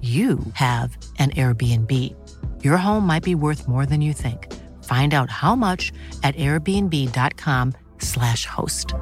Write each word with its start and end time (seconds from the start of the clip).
you 0.00 0.38
have 0.54 0.96
an 1.18 1.32
Airbnb. 1.32 2.14
Your 2.64 2.78
home 2.78 3.06
might 3.06 3.22
be 3.22 3.34
worth 3.34 3.68
more 3.68 3.84
than 3.84 4.00
you 4.00 4.14
think. 4.14 4.50
Find 4.84 5.12
out 5.12 5.28
how 5.28 5.54
much 5.54 5.92
at 6.22 6.34
airbnb.com/slash 6.36 8.46
host. 8.46 8.94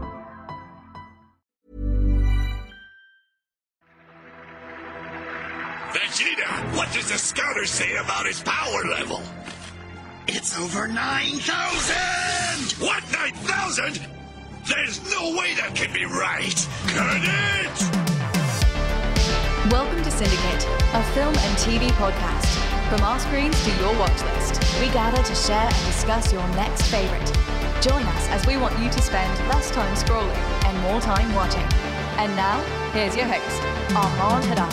Vegeta, 5.92 6.74
what 6.76 6.92
does 6.92 7.08
the 7.10 7.19
scouter 7.19 7.64
say 7.64 7.96
about 7.96 8.26
his 8.26 8.42
power 8.42 8.82
level? 8.91 9.22
It's 10.26 10.58
over 10.58 10.86
9,000! 10.88 12.72
What, 12.84 13.02
9,000? 13.12 14.00
There's 14.66 15.00
no 15.10 15.30
way 15.38 15.54
that 15.54 15.74
can 15.74 15.92
be 15.94 16.04
right! 16.04 16.69
Cut 16.88 17.22
it! 17.22 18.17
Welcome 19.70 20.02
to 20.02 20.11
Syndicate, 20.11 20.66
a 20.94 21.02
film 21.12 21.34
and 21.36 21.58
TV 21.58 21.88
podcast. 21.91 22.47
From 22.88 23.02
our 23.05 23.19
screens 23.19 23.62
to 23.66 23.70
your 23.77 23.92
watch 23.98 24.22
list, 24.22 24.62
we 24.80 24.86
gather 24.86 25.22
to 25.22 25.34
share 25.34 25.58
and 25.58 25.84
discuss 25.84 26.33
your 26.33 26.48
next 26.52 26.84
favorite. 26.91 27.27
Join 27.83 28.02
us 28.02 28.28
as 28.30 28.47
we 28.47 28.56
want 28.56 28.78
you 28.78 28.88
to 28.88 29.03
spend 29.03 29.38
less 29.47 29.70
time 29.70 29.94
scrolling 29.94 30.34
and 30.65 30.78
more 30.84 31.03
time 31.03 31.34
watching. 31.34 31.66
And 32.16 32.34
now, 32.34 32.59
here's 32.93 33.15
your 33.15 33.26
host, 33.26 33.62
Armand 33.94 34.44
Haddad. 34.47 34.72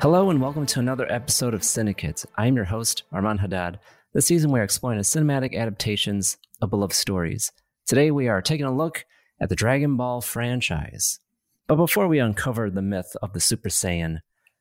Hello 0.00 0.30
and 0.30 0.40
welcome 0.40 0.66
to 0.66 0.78
another 0.78 1.10
episode 1.10 1.52
of 1.52 1.64
Syndicate. 1.64 2.24
I'm 2.36 2.54
your 2.54 2.66
host, 2.66 3.02
Armand 3.10 3.40
Haddad. 3.40 3.80
This 4.12 4.26
season 4.26 4.52
we 4.52 4.60
are 4.60 4.64
exploring 4.64 4.98
the 4.98 5.04
cinematic 5.04 5.52
adaptations 5.52 6.36
of 6.62 6.70
beloved 6.70 6.94
stories. 6.94 7.50
Today 7.86 8.12
we 8.12 8.28
are 8.28 8.40
taking 8.40 8.66
a 8.66 8.76
look 8.76 9.04
at 9.40 9.48
the 9.48 9.56
Dragon 9.56 9.96
Ball 9.96 10.20
franchise. 10.20 11.18
But 11.66 11.76
before 11.76 12.06
we 12.06 12.18
uncover 12.20 12.70
the 12.70 12.82
myth 12.82 13.16
of 13.22 13.32
the 13.32 13.40
Super 13.40 13.68
Saiyan, 13.68 14.20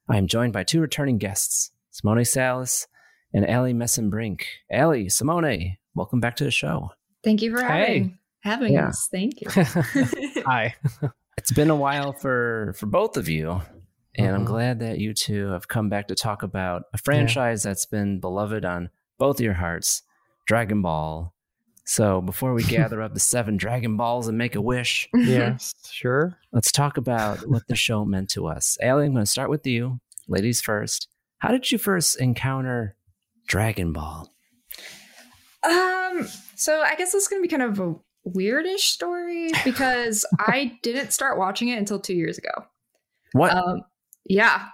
I 0.10 0.18
am 0.18 0.28
joined 0.28 0.54
by 0.54 0.64
two 0.64 0.82
returning 0.82 1.18
guests, 1.18 1.72
Simone 1.92 2.26
Salas 2.26 2.88
and 3.34 3.46
Ali 3.48 3.74
Messenbrink. 3.74 4.42
Ali, 4.74 5.10
Simone, 5.10 5.78
welcome 5.94 6.20
back 6.20 6.36
to 6.38 6.44
the 6.44 6.52
show. 6.52 6.90
Thank 7.24 7.42
you 7.42 7.56
for 7.56 7.64
Hey. 7.64 7.68
having 8.00 8.20
having 8.44 8.74
Yeah. 8.74 8.88
us. 8.90 9.08
Thank 9.12 9.42
you. 9.42 9.48
Hi. 10.46 10.76
it's 11.38 11.52
been 11.52 11.70
a 11.70 11.76
while 11.76 12.14
for 12.14 12.74
for 12.78 12.86
both 12.88 13.18
of 13.18 13.28
you, 13.30 13.62
and 14.16 14.36
I'm 14.36 14.44
Mhm. 14.44 14.48
glad 14.48 14.80
that 14.80 14.98
you 15.00 15.14
two 15.14 15.48
have 15.50 15.68
come 15.68 15.90
back 15.90 16.08
to 16.08 16.16
talk 16.16 16.42
about 16.44 16.84
a 16.94 16.98
franchise 16.98 17.62
that's 17.64 17.86
been 17.86 18.20
beloved 18.20 18.64
on 18.66 18.90
both 19.20 19.40
your 19.40 19.54
hearts, 19.56 20.02
Dragon 20.48 20.82
Ball. 20.82 21.35
So 21.86 22.22
before 22.22 22.54
we 22.54 22.64
gather 22.64 23.02
up 23.02 23.14
the 23.14 23.20
seven 23.22 23.58
Dragon 23.58 23.96
Balls 23.98 24.28
and 24.28 24.38
make 24.38 24.56
a 24.56 24.62
wish, 24.62 25.08
yes, 25.14 25.74
sure. 25.90 26.38
let's 26.52 26.72
talk 26.72 26.98
about 26.98 27.48
what 27.48 27.68
the 27.68 27.76
show 27.76 28.06
meant 28.06 28.30
to 28.32 28.48
us. 28.48 28.78
Ali, 28.84 29.06
I'm 29.06 29.14
going 29.14 29.24
to 29.24 29.32
start 29.32 29.50
with 29.50 29.66
you, 29.66 30.00
ladies 30.28 30.62
first. 30.62 31.08
How 31.40 31.50
did 31.50 31.72
you 31.72 31.78
first 31.78 32.20
encounter 32.20 32.96
Dragon 33.48 33.94
Ball? 33.94 34.32
um, 35.64 36.28
so 36.56 36.82
I 36.82 36.96
guess 36.96 37.12
this 37.12 37.24
is 37.24 37.28
gonna 37.28 37.42
be 37.42 37.48
kind 37.48 37.64
of 37.64 37.80
a 37.80 37.96
weirdish 38.28 38.80
story 38.80 39.52
because 39.64 40.26
I 40.40 40.78
didn't 40.82 41.12
start 41.12 41.38
watching 41.38 41.70
it 41.70 41.78
until 41.78 42.00
two 42.00 42.16
years 42.16 42.38
ago. 42.38 42.66
What? 43.34 43.54
Um, 43.54 43.82
yeah, 44.26 44.68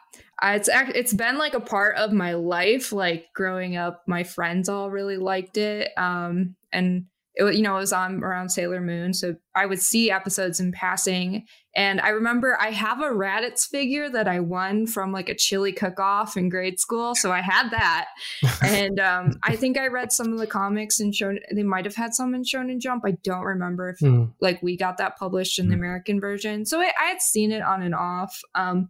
it's 0.43 0.69
it's 0.72 1.13
been 1.13 1.38
like 1.38 1.53
a 1.53 1.59
part 1.59 1.97
of 1.97 2.11
my 2.11 2.33
life. 2.33 2.91
Like 2.91 3.28
growing 3.33 3.75
up, 3.75 4.03
my 4.07 4.23
friends 4.23 4.69
all 4.69 4.89
really 4.89 5.17
liked 5.17 5.57
it. 5.57 5.89
Um, 5.97 6.55
and 6.71 7.05
it, 7.35 7.55
you 7.55 7.61
know, 7.61 7.77
it 7.77 7.79
was 7.79 7.93
on 7.93 8.21
around 8.23 8.49
Sailor 8.49 8.81
Moon, 8.81 9.13
so 9.13 9.35
I 9.55 9.65
would 9.65 9.79
see 9.79 10.11
episodes 10.11 10.59
in 10.59 10.73
passing. 10.73 11.45
And 11.73 12.01
I 12.01 12.09
remember 12.09 12.57
I 12.59 12.71
have 12.71 12.99
a 12.99 13.05
Raditz 13.05 13.65
figure 13.65 14.09
that 14.09 14.27
I 14.27 14.41
won 14.41 14.85
from 14.85 15.13
like 15.13 15.29
a 15.29 15.35
chili 15.35 15.71
cook-off 15.71 16.35
in 16.35 16.49
grade 16.49 16.77
school, 16.77 17.15
so 17.15 17.31
I 17.31 17.39
had 17.39 17.69
that. 17.69 18.07
and 18.61 18.99
um, 18.99 19.39
I 19.43 19.55
think 19.55 19.77
I 19.77 19.87
read 19.87 20.11
some 20.11 20.33
of 20.33 20.39
the 20.39 20.47
comics 20.47 20.99
and 20.99 21.15
shown 21.15 21.39
they 21.53 21.63
might 21.63 21.85
have 21.85 21.95
had 21.95 22.13
some 22.13 22.35
in 22.35 22.43
Shonen 22.43 22.79
Jump. 22.79 23.03
I 23.05 23.11
don't 23.23 23.45
remember 23.45 23.89
if 23.91 23.99
Hmm. 23.99 24.25
like 24.41 24.61
we 24.61 24.75
got 24.75 24.97
that 24.97 25.17
published 25.17 25.57
in 25.57 25.69
the 25.69 25.75
American 25.75 26.19
version. 26.19 26.65
So 26.65 26.81
I, 26.81 26.91
I 27.01 27.05
had 27.05 27.21
seen 27.21 27.53
it 27.53 27.61
on 27.61 27.81
and 27.81 27.95
off, 27.95 28.41
um, 28.55 28.89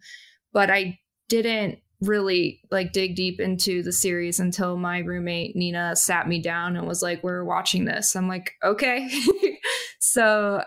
but 0.52 0.72
I 0.72 1.00
didn't 1.30 1.78
really 2.02 2.62
like 2.72 2.92
dig 2.92 3.16
deep 3.16 3.40
into 3.40 3.84
the 3.84 3.92
series 3.92 4.40
until 4.40 4.78
my 4.78 5.00
roommate 5.00 5.56
Nina 5.56 5.96
sat 5.96 6.28
me 6.28 6.42
down 6.42 6.76
and 6.76 6.88
was 6.88 7.02
like, 7.02 7.24
"We're 7.24 7.46
watching 7.46 7.86
this." 7.86 8.16
I'm 8.16 8.28
like, 8.28 8.54
"Okay." 8.64 9.10
so, 10.00 10.64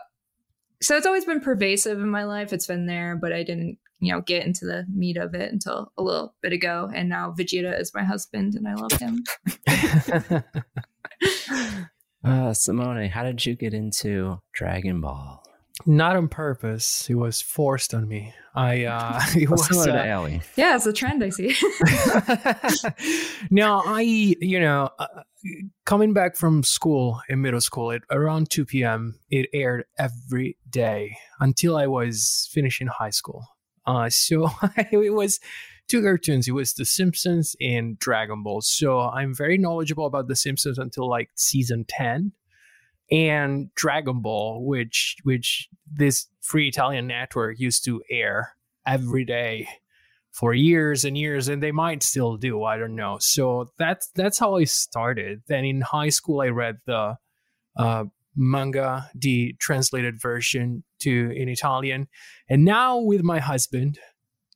so 0.80 0.96
it's 0.96 1.06
always 1.06 1.24
been 1.24 1.40
pervasive 1.40 1.98
in 1.98 2.08
my 2.08 2.24
life. 2.24 2.52
It's 2.52 2.66
been 2.66 2.86
there, 2.86 3.16
but 3.16 3.32
I 3.32 3.42
didn't, 3.42 3.78
you 3.98 4.12
know, 4.12 4.20
get 4.20 4.46
into 4.46 4.64
the 4.64 4.86
meat 4.94 5.16
of 5.16 5.34
it 5.34 5.52
until 5.52 5.92
a 5.98 6.02
little 6.02 6.34
bit 6.40 6.52
ago. 6.52 6.90
And 6.94 7.08
now 7.08 7.34
Vegeta 7.36 7.78
is 7.78 7.92
my 7.94 8.04
husband, 8.04 8.54
and 8.54 8.68
I 8.68 8.74
love 8.74 8.92
him. 8.92 9.24
uh, 12.24 12.54
Simone, 12.54 13.08
how 13.08 13.24
did 13.24 13.44
you 13.44 13.56
get 13.56 13.74
into 13.74 14.40
Dragon 14.52 15.00
Ball? 15.00 15.43
Not 15.86 16.16
on 16.16 16.28
purpose. 16.28 17.08
It 17.10 17.16
was 17.16 17.40
forced 17.40 17.94
on 17.94 18.06
me. 18.06 18.32
I 18.54 18.84
uh 18.84 19.20
it 19.36 19.50
was 19.50 19.66
similar 19.66 19.86
to 19.86 20.12
uh, 20.12 20.18
Ali. 20.18 20.40
Yeah, 20.56 20.76
it's 20.76 20.86
a 20.86 20.92
trend 20.92 21.22
I 21.24 21.30
see. 21.30 21.54
now 23.50 23.82
I 23.84 24.02
you 24.02 24.60
know, 24.60 24.90
uh, 24.98 25.06
coming 25.84 26.12
back 26.12 26.36
from 26.36 26.62
school 26.62 27.20
in 27.28 27.42
middle 27.42 27.60
school 27.60 27.90
at 27.90 28.02
around 28.10 28.50
2 28.50 28.64
p.m. 28.66 29.18
it 29.30 29.48
aired 29.52 29.84
every 29.98 30.56
day 30.70 31.16
until 31.40 31.76
I 31.76 31.88
was 31.88 32.48
finishing 32.52 32.86
high 32.86 33.10
school. 33.10 33.44
Uh 33.84 34.08
so 34.10 34.50
it 34.92 35.12
was 35.12 35.40
two 35.88 36.02
cartoons. 36.02 36.46
It 36.46 36.52
was 36.52 36.74
The 36.74 36.84
Simpsons 36.84 37.56
and 37.60 37.98
Dragon 37.98 38.44
Ball. 38.44 38.60
So 38.60 39.00
I'm 39.00 39.34
very 39.34 39.58
knowledgeable 39.58 40.06
about 40.06 40.28
The 40.28 40.36
Simpsons 40.36 40.78
until 40.78 41.10
like 41.10 41.30
season 41.34 41.84
10 41.88 42.32
and 43.10 43.74
Dragon 43.74 44.20
Ball, 44.20 44.64
which 44.64 45.16
which 45.22 45.68
this 45.90 46.28
free 46.40 46.68
Italian 46.68 47.06
network 47.06 47.58
used 47.58 47.84
to 47.84 48.02
air 48.10 48.56
every 48.86 49.24
day 49.24 49.68
for 50.32 50.52
years 50.52 51.04
and 51.04 51.16
years, 51.16 51.48
and 51.48 51.62
they 51.62 51.72
might 51.72 52.02
still 52.02 52.36
do. 52.36 52.64
I 52.64 52.76
don't 52.76 52.96
know. 52.96 53.18
So 53.20 53.70
that's 53.78 54.08
that's 54.14 54.38
how 54.38 54.56
I 54.56 54.64
started. 54.64 55.42
Then 55.46 55.64
in 55.64 55.80
high 55.80 56.08
school, 56.08 56.40
I 56.40 56.48
read 56.48 56.78
the 56.86 57.16
uh, 57.76 58.04
manga, 58.34 59.10
the 59.14 59.54
translated 59.60 60.20
version 60.20 60.82
to 61.00 61.32
in 61.36 61.48
Italian, 61.48 62.08
and 62.48 62.64
now 62.64 62.98
with 62.98 63.22
my 63.22 63.38
husband, 63.38 63.98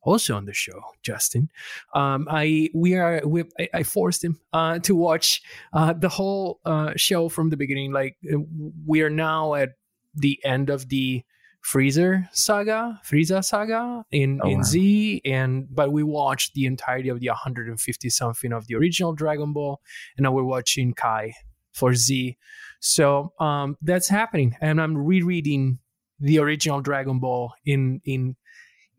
also 0.03 0.37
on 0.37 0.45
the 0.45 0.55
show, 0.55 0.81
Justin. 1.03 1.50
Um, 1.95 2.27
I 2.31 2.71
we 2.75 2.95
are 2.95 3.23
we, 3.27 3.45
I, 3.59 3.69
I 3.75 3.83
forced 3.83 4.25
him 4.25 4.41
uh, 4.53 4.79
to 4.81 4.95
watch 4.95 5.43
uh, 5.73 5.93
the 5.93 6.09
whole 6.09 6.61
uh, 6.65 6.93
show 6.97 7.29
from 7.29 7.50
the 7.50 7.56
beginning. 7.56 7.93
Like 7.93 8.17
uh, 8.33 8.39
we 8.87 9.03
are 9.03 9.11
now 9.11 9.55
at 9.55 9.71
the 10.15 10.41
end 10.45 10.71
of 10.71 10.89
the 10.89 11.25
Freezer 11.61 12.29
saga, 12.33 13.00
Frieza 13.05 13.45
saga 13.45 14.05
in 14.11 14.41
Oh, 14.43 14.49
in 14.49 14.59
wow. 14.59 14.62
Z, 14.62 15.21
and 15.25 15.67
but 15.75 15.93
we 15.93 16.03
watched 16.03 16.55
the 16.55 16.67
entirety 16.67 17.09
of 17.09 17.21
the 17.21 17.29
150 17.29 18.11
something 18.11 18.53
of 18.53 18.67
the 18.69 18.77
original 18.77 19.12
Dragon 19.12 19.53
Ball, 19.53 19.81
and 20.17 20.25
now 20.25 20.33
we're 20.33 20.45
watching 20.45 20.95
Kai 20.95 21.35
for 21.73 21.95
Z. 21.95 22.37
So 22.81 23.33
um, 23.41 23.77
that's 23.83 24.09
happening, 24.09 24.56
and 24.61 24.81
I'm 24.81 24.97
rereading 24.97 25.81
the 26.21 26.39
original 26.39 26.81
Dragon 26.81 27.19
Ball 27.19 27.53
in 27.67 28.00
in. 28.05 28.37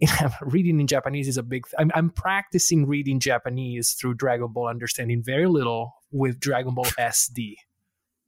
reading 0.42 0.80
in 0.80 0.88
Japanese 0.88 1.28
is 1.28 1.38
a 1.38 1.44
big. 1.44 1.66
Th- 1.66 1.76
I'm, 1.78 1.92
I'm 1.94 2.10
practicing 2.10 2.86
reading 2.86 3.20
Japanese 3.20 3.94
through 3.94 4.16
Dragon 4.16 4.48
Ball, 4.48 4.68
understanding 4.68 5.22
very 5.24 5.48
little 5.48 5.94
with 6.12 6.40
Dragon 6.40 6.74
Ball 6.74 6.86
SD. 7.00 7.56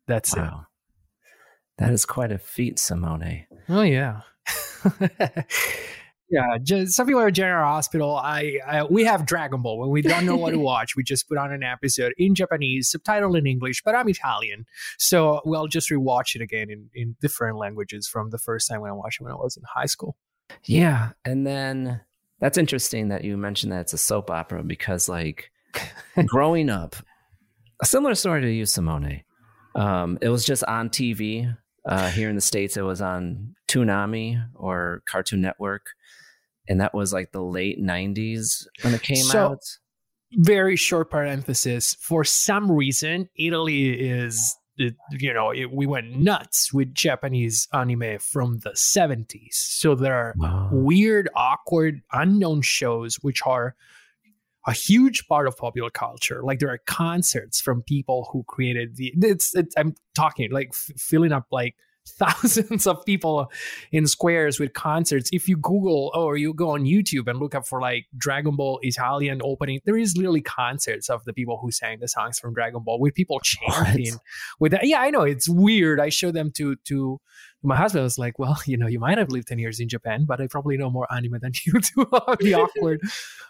That's 0.08 0.36
it. 0.36 0.50
That 1.78 1.92
is 1.92 2.06
quite 2.06 2.32
a 2.32 2.38
feat, 2.38 2.78
Simone. 2.78 3.46
Oh 3.70 3.82
yeah. 3.82 4.22
yeah, 6.30 6.58
just 6.62 6.94
some 6.94 7.08
people 7.08 7.22
are 7.22 7.28
at 7.28 7.34
General 7.34 7.66
Hospital. 7.66 8.16
I, 8.18 8.60
I 8.68 8.84
we 8.84 9.06
have 9.06 9.26
Dragon 9.26 9.62
Ball 9.62 9.80
when 9.80 9.90
we 9.90 10.02
don't 10.02 10.26
know 10.26 10.36
what 10.36 10.52
to 10.52 10.60
watch. 10.60 10.96
We 10.96 11.04
just 11.04 11.30
put 11.30 11.38
on 11.38 11.54
an 11.54 11.64
episode 11.64 12.14
in 12.18 12.36
Japanese, 12.36 12.94
subtitled 12.94 13.38
in 13.38 13.48
English, 13.48 13.84
but 13.84 13.96
I'm 13.96 14.10
Italian, 14.10 14.66
so 14.98 15.42
we'll 15.46 15.68
just 15.68 15.90
rewatch 15.90 16.36
it 16.36 16.42
again 16.42 16.70
in 16.70 16.90
in 16.94 17.16
different 17.22 17.58
languages 17.58 18.08
from 18.08 18.32
the 18.32 18.38
first 18.38 18.68
time 18.68 18.82
when 18.82 18.92
I 18.92 18.94
watched 18.94 19.22
it 19.22 19.24
when 19.24 19.32
I 19.34 19.36
was 19.36 19.56
in 19.56 19.64
high 19.74 19.86
school. 19.86 20.18
Yeah. 20.66 21.10
And 21.26 21.46
then 21.46 22.02
that's 22.40 22.58
interesting 22.58 23.10
that 23.10 23.24
you 23.24 23.38
mentioned 23.38 23.72
that 23.72 23.82
it's 23.82 23.94
a 23.94 23.98
soap 23.98 24.30
opera 24.32 24.64
because, 24.64 25.08
like, 25.10 25.52
growing 26.26 26.70
up, 26.70 26.96
a 27.82 27.86
similar 27.86 28.16
story 28.16 28.42
to 28.42 28.52
you, 28.52 28.66
Simone. 28.66 29.22
Um, 29.76 30.18
it 30.22 30.30
was 30.30 30.46
just 30.46 30.64
on 30.66 30.90
TV. 30.90 31.56
Uh, 31.84 32.10
here 32.12 32.30
in 32.30 32.36
the 32.36 32.42
States, 32.42 32.78
it 32.78 32.84
was 32.84 33.02
on 33.02 33.56
Toonami 33.68 34.40
or 34.54 35.02
Cartoon 35.10 35.42
Network. 35.42 35.82
And 36.70 36.80
that 36.80 36.94
was 36.94 37.12
like 37.12 37.32
the 37.32 37.42
late 37.42 37.82
90s 37.82 38.68
when 38.84 38.94
it 38.94 39.02
came 39.02 39.16
So- 39.18 39.54
out. 39.54 39.60
very 40.34 40.76
short 40.76 41.10
parenthesis. 41.10 41.96
For 42.00 42.24
some 42.24 42.72
reason, 42.72 43.30
Italy 43.36 43.90
is, 44.00 44.56
it, 44.82 44.96
you 45.12 45.34
know, 45.34 45.52
it, 45.52 45.72
we 45.72 45.86
went 45.86 46.16
nuts 46.18 46.74
with 46.74 46.94
Japanese 46.94 47.68
anime 47.74 48.20
from 48.20 48.60
the 48.60 48.72
70s. 48.72 49.54
So 49.54 49.96
there 49.96 50.14
are 50.14 50.34
Wow. 50.38 50.70
weird, 50.72 51.30
awkward, 51.36 52.02
unknown 52.12 52.62
shows 52.62 53.16
which 53.22 53.42
are 53.46 53.76
a 54.68 54.74
huge 54.74 55.28
part 55.28 55.48
of 55.48 55.58
popular 55.58 55.90
culture. 55.90 56.42
Like 56.44 56.60
there 56.60 56.70
are 56.70 56.78
concerts 56.86 57.60
from 57.60 57.82
people 57.82 58.30
who 58.32 58.44
created 58.48 58.96
the. 58.96 59.12
It's, 59.22 59.56
it's 59.56 59.74
I'm 59.78 59.96
talking 60.16 60.52
like 60.52 60.70
f- 60.74 60.92
filling 60.98 61.32
up 61.32 61.48
like 61.52 61.76
thousands 62.08 62.88
of 62.88 63.04
people 63.06 63.52
in 63.92 64.08
squares 64.08 64.60
with 64.60 64.74
concerts. 64.74 65.30
If 65.32 65.48
you 65.48 65.58
Google 65.58 66.12
or 66.16 66.38
you 66.38 66.54
go 66.54 66.72
on 66.72 66.84
YouTube 66.84 67.28
and 67.28 67.40
look 67.40 67.56
up 67.56 67.68
for 67.68 67.80
like 67.80 68.08
Dragon 68.18 68.56
Ball 68.56 68.80
Italian 68.82 69.42
opening, 69.44 69.82
there 69.86 69.98
is 69.98 70.18
literally 70.18 70.42
concerts 70.42 71.10
of 71.10 71.24
the 71.26 71.34
people 71.34 71.58
who 71.58 71.72
sang 71.72 72.00
the 72.00 72.08
songs 72.08 72.40
from 72.40 72.54
Dragon 72.54 72.82
Ball 72.84 73.00
with 73.00 73.14
people 73.14 73.40
chanting 73.44 74.16
with 74.60 74.72
that. 74.72 74.86
Yeah, 74.86 75.02
I 75.02 75.10
know 75.10 75.22
it's 75.22 75.50
weird. 75.50 76.00
I 76.00 76.10
showed 76.10 76.34
them 76.34 76.52
to 76.56 76.76
to 76.88 77.20
my 77.64 77.76
husband. 77.76 78.02
I 78.02 78.04
was 78.04 78.18
like, 78.18 78.40
well, 78.40 78.58
you 78.66 78.78
know, 78.78 78.88
you 78.88 79.00
might 79.00 79.18
have 79.18 79.30
lived 79.30 79.48
ten 79.48 79.60
years 79.60 79.80
in 79.80 79.90
Japan, 79.90 80.26
but 80.26 80.42
I 80.42 80.48
probably 80.48 80.78
know 80.78 80.90
more 80.90 81.12
anime 81.14 81.40
than 81.42 81.54
you 81.66 81.74
do. 81.74 82.06
the 82.40 82.56
awkward 82.56 83.02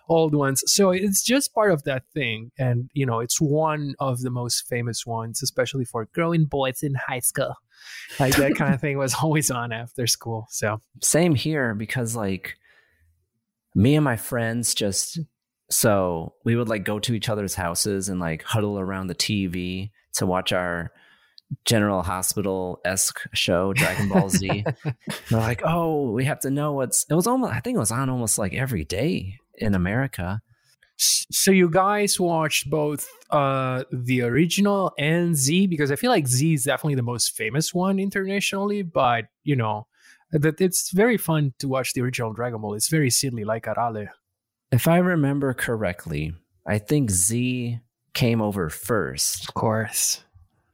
old 0.09 0.35
ones. 0.35 0.63
So 0.65 0.91
it's 0.91 1.23
just 1.23 1.53
part 1.53 1.71
of 1.71 1.83
that 1.83 2.03
thing, 2.13 2.51
and 2.57 2.89
you 2.93 3.05
know, 3.05 3.19
it's 3.19 3.39
one 3.39 3.95
of 3.99 4.21
the 4.21 4.29
most 4.29 4.67
famous 4.67 5.05
ones, 5.05 5.41
especially 5.41 5.85
for 5.85 6.07
growing 6.13 6.45
boys 6.45 6.83
in 6.83 6.95
high 6.95 7.19
school. 7.19 7.55
Like 8.19 8.35
that 8.35 8.55
kind 8.55 8.73
of 8.73 8.81
thing 8.81 8.97
was 8.97 9.13
always 9.15 9.51
on 9.51 9.71
after 9.71 10.07
school. 10.07 10.47
So 10.49 10.81
Same 11.01 11.35
here 11.35 11.73
because 11.75 12.15
like 12.15 12.55
me 13.75 13.95
and 13.95 14.03
my 14.03 14.17
friends 14.17 14.73
just 14.73 15.19
so 15.69 16.33
we 16.43 16.55
would 16.55 16.67
like 16.67 16.83
go 16.83 16.99
to 16.99 17.13
each 17.13 17.29
other's 17.29 17.55
houses 17.55 18.09
and 18.09 18.19
like 18.19 18.43
huddle 18.43 18.77
around 18.77 19.07
the 19.07 19.15
TV 19.15 19.91
to 20.13 20.25
watch 20.25 20.51
our 20.51 20.91
General 21.65 22.01
Hospital 22.01 22.79
esque 22.85 23.21
show, 23.33 23.73
Dragon 23.73 24.09
Ball 24.09 24.29
Z. 24.29 24.63
They're 25.29 25.39
like, 25.39 25.61
oh, 25.65 26.11
we 26.11 26.25
have 26.25 26.39
to 26.41 26.49
know 26.49 26.73
what's. 26.73 27.05
It 27.09 27.13
was 27.13 27.27
almost. 27.27 27.53
I 27.53 27.59
think 27.59 27.75
it 27.75 27.79
was 27.79 27.91
on 27.91 28.09
almost 28.09 28.37
like 28.37 28.53
every 28.53 28.85
day 28.85 29.37
in 29.55 29.75
America. 29.75 30.41
So 31.31 31.51
you 31.51 31.69
guys 31.69 32.19
watched 32.19 32.69
both 32.69 33.09
uh 33.31 33.83
the 33.91 34.21
original 34.21 34.93
and 34.99 35.35
Z 35.35 35.67
because 35.67 35.91
I 35.91 35.95
feel 35.95 36.11
like 36.11 36.27
Z 36.27 36.53
is 36.53 36.63
definitely 36.65 36.95
the 36.95 37.01
most 37.01 37.35
famous 37.35 37.73
one 37.73 37.97
internationally, 37.99 38.83
but 38.83 39.25
you 39.43 39.55
know 39.55 39.87
that 40.31 40.61
it's 40.61 40.91
very 40.91 41.17
fun 41.17 41.53
to 41.59 41.67
watch 41.67 41.93
the 41.93 42.01
original 42.01 42.33
Dragon 42.33 42.61
Ball. 42.61 42.75
It's 42.75 42.89
very 42.89 43.09
silly, 43.09 43.43
like 43.43 43.65
Arale. 43.65 44.09
If 44.71 44.87
I 44.87 44.97
remember 44.97 45.53
correctly, 45.53 46.33
I 46.65 46.77
think 46.77 47.09
Z 47.11 47.79
came 48.13 48.41
over 48.41 48.69
first. 48.69 49.47
Of 49.49 49.53
course. 49.55 50.23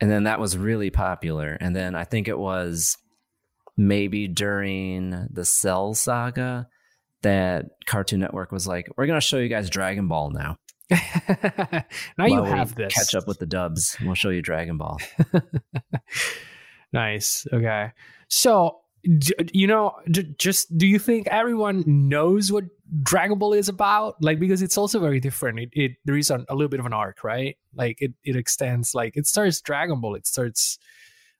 and 0.01 0.11
then 0.11 0.23
that 0.25 0.39
was 0.39 0.57
really 0.57 0.91
popular 0.91 1.57
and 1.59 1.75
then 1.75 1.95
i 1.95 2.03
think 2.03 2.27
it 2.27 2.37
was 2.37 2.97
maybe 3.77 4.27
during 4.27 5.27
the 5.31 5.43
cell 5.45 5.95
saga 5.95 6.67
that 7.23 7.65
cartoon 7.85 8.19
network 8.19 8.51
was 8.51 8.67
like 8.67 8.87
we're 8.97 9.05
going 9.07 9.19
to 9.19 9.25
show 9.25 9.37
you 9.37 9.49
guys 9.49 9.69
dragon 9.69 10.07
ball 10.07 10.29
now 10.31 10.57
now 10.89 12.25
you 12.25 12.35
While 12.35 12.43
we 12.43 12.49
have 12.49 12.75
this. 12.75 12.93
catch 12.93 13.13
up 13.15 13.27
with 13.27 13.39
the 13.39 13.45
dubs 13.45 13.97
we'll 14.03 14.15
show 14.15 14.29
you 14.29 14.41
dragon 14.41 14.77
ball 14.77 14.97
nice. 16.93 17.45
Okay. 17.51 17.91
So, 18.29 18.79
d- 19.03 19.33
you 19.53 19.67
know, 19.67 19.95
j- 20.11 20.33
just 20.37 20.77
do 20.77 20.87
you 20.87 20.99
think 20.99 21.27
everyone 21.27 21.83
knows 21.85 22.51
what 22.51 22.65
Dragon 23.03 23.37
Ball 23.37 23.53
is 23.53 23.69
about? 23.69 24.15
Like, 24.21 24.39
because 24.39 24.61
it's 24.61 24.77
also 24.77 24.99
very 24.99 25.19
different. 25.19 25.59
It, 25.59 25.69
it 25.73 25.91
there 26.05 26.17
is 26.17 26.29
an, 26.31 26.45
a 26.49 26.55
little 26.55 26.69
bit 26.69 26.79
of 26.79 26.85
an 26.85 26.93
arc, 26.93 27.23
right? 27.23 27.57
Like, 27.75 28.01
it 28.01 28.13
it 28.23 28.35
extends. 28.35 28.93
Like, 28.95 29.15
it 29.17 29.27
starts 29.27 29.61
Dragon 29.61 29.99
Ball. 30.01 30.15
It 30.15 30.27
starts 30.27 30.77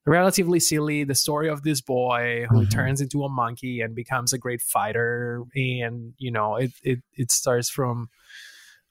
relatively 0.08 0.60
silly. 0.60 1.04
The 1.04 1.14
story 1.16 1.50
of 1.50 1.62
this 1.64 1.82
boy 1.82 2.46
who 2.50 2.62
Mhm. 2.66 2.72
turns 2.72 3.02
into 3.02 3.24
a 3.24 3.30
monkey 3.30 3.82
and 3.82 3.94
becomes 3.94 4.34
a 4.34 4.38
great 4.38 4.62
fighter, 4.62 5.44
and 5.56 6.14
you 6.18 6.32
know, 6.32 6.56
it 6.56 6.72
it 6.84 7.00
it 7.14 7.32
starts 7.32 7.70
from 7.70 8.10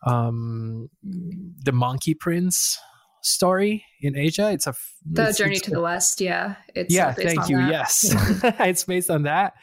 um 0.07 0.89
the 1.03 1.73
Monkey 1.73 2.15
Prince 2.15 2.79
story 3.23 3.85
in 4.01 4.17
Asia. 4.17 4.53
It's 4.53 4.67
a 4.67 4.75
The 5.11 5.23
it's- 5.23 5.39
Journey 5.39 5.57
it's- 5.57 5.63
to 5.69 5.71
the 5.73 5.81
West, 5.81 6.21
yeah. 6.21 6.57
It's 6.75 6.95
yeah 6.95 7.09
uh, 7.09 7.15
thank 7.15 7.49
you 7.49 7.57
that. 7.57 7.71
yes 7.71 8.15
it's 8.61 8.85
based 8.85 9.11
on 9.11 9.23
that 9.23 9.55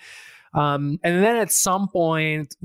um, 0.55 0.99
and 1.03 1.23
then 1.23 1.35
at 1.35 1.51
some 1.51 1.87
point 1.87 2.55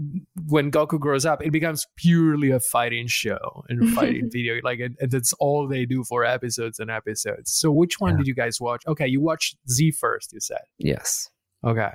when 0.48 0.70
goku 0.70 0.98
grows 1.00 1.24
up 1.26 1.42
it 1.42 1.50
becomes 1.52 1.86
purely 1.96 2.50
a 2.50 2.60
fighting 2.60 3.06
show 3.06 3.64
and 3.68 3.88
fighting 3.94 4.28
video 4.30 4.56
like 4.62 4.80
and, 4.80 4.96
and 5.00 5.10
that's 5.10 5.32
all 5.34 5.66
they 5.68 5.86
do 5.86 6.04
for 6.04 6.24
episodes 6.24 6.78
and 6.78 6.90
episodes 6.90 7.50
so 7.52 7.70
which 7.70 7.98
one 8.00 8.12
Yeah. 8.12 8.18
did 8.18 8.26
you 8.26 8.34
guys 8.34 8.60
watch 8.60 8.82
okay 8.86 9.06
you 9.06 9.20
watched 9.20 9.56
z 9.70 9.90
first 9.90 10.32
you 10.32 10.40
said 10.40 10.62
yes 10.78 11.28
okay 11.64 11.90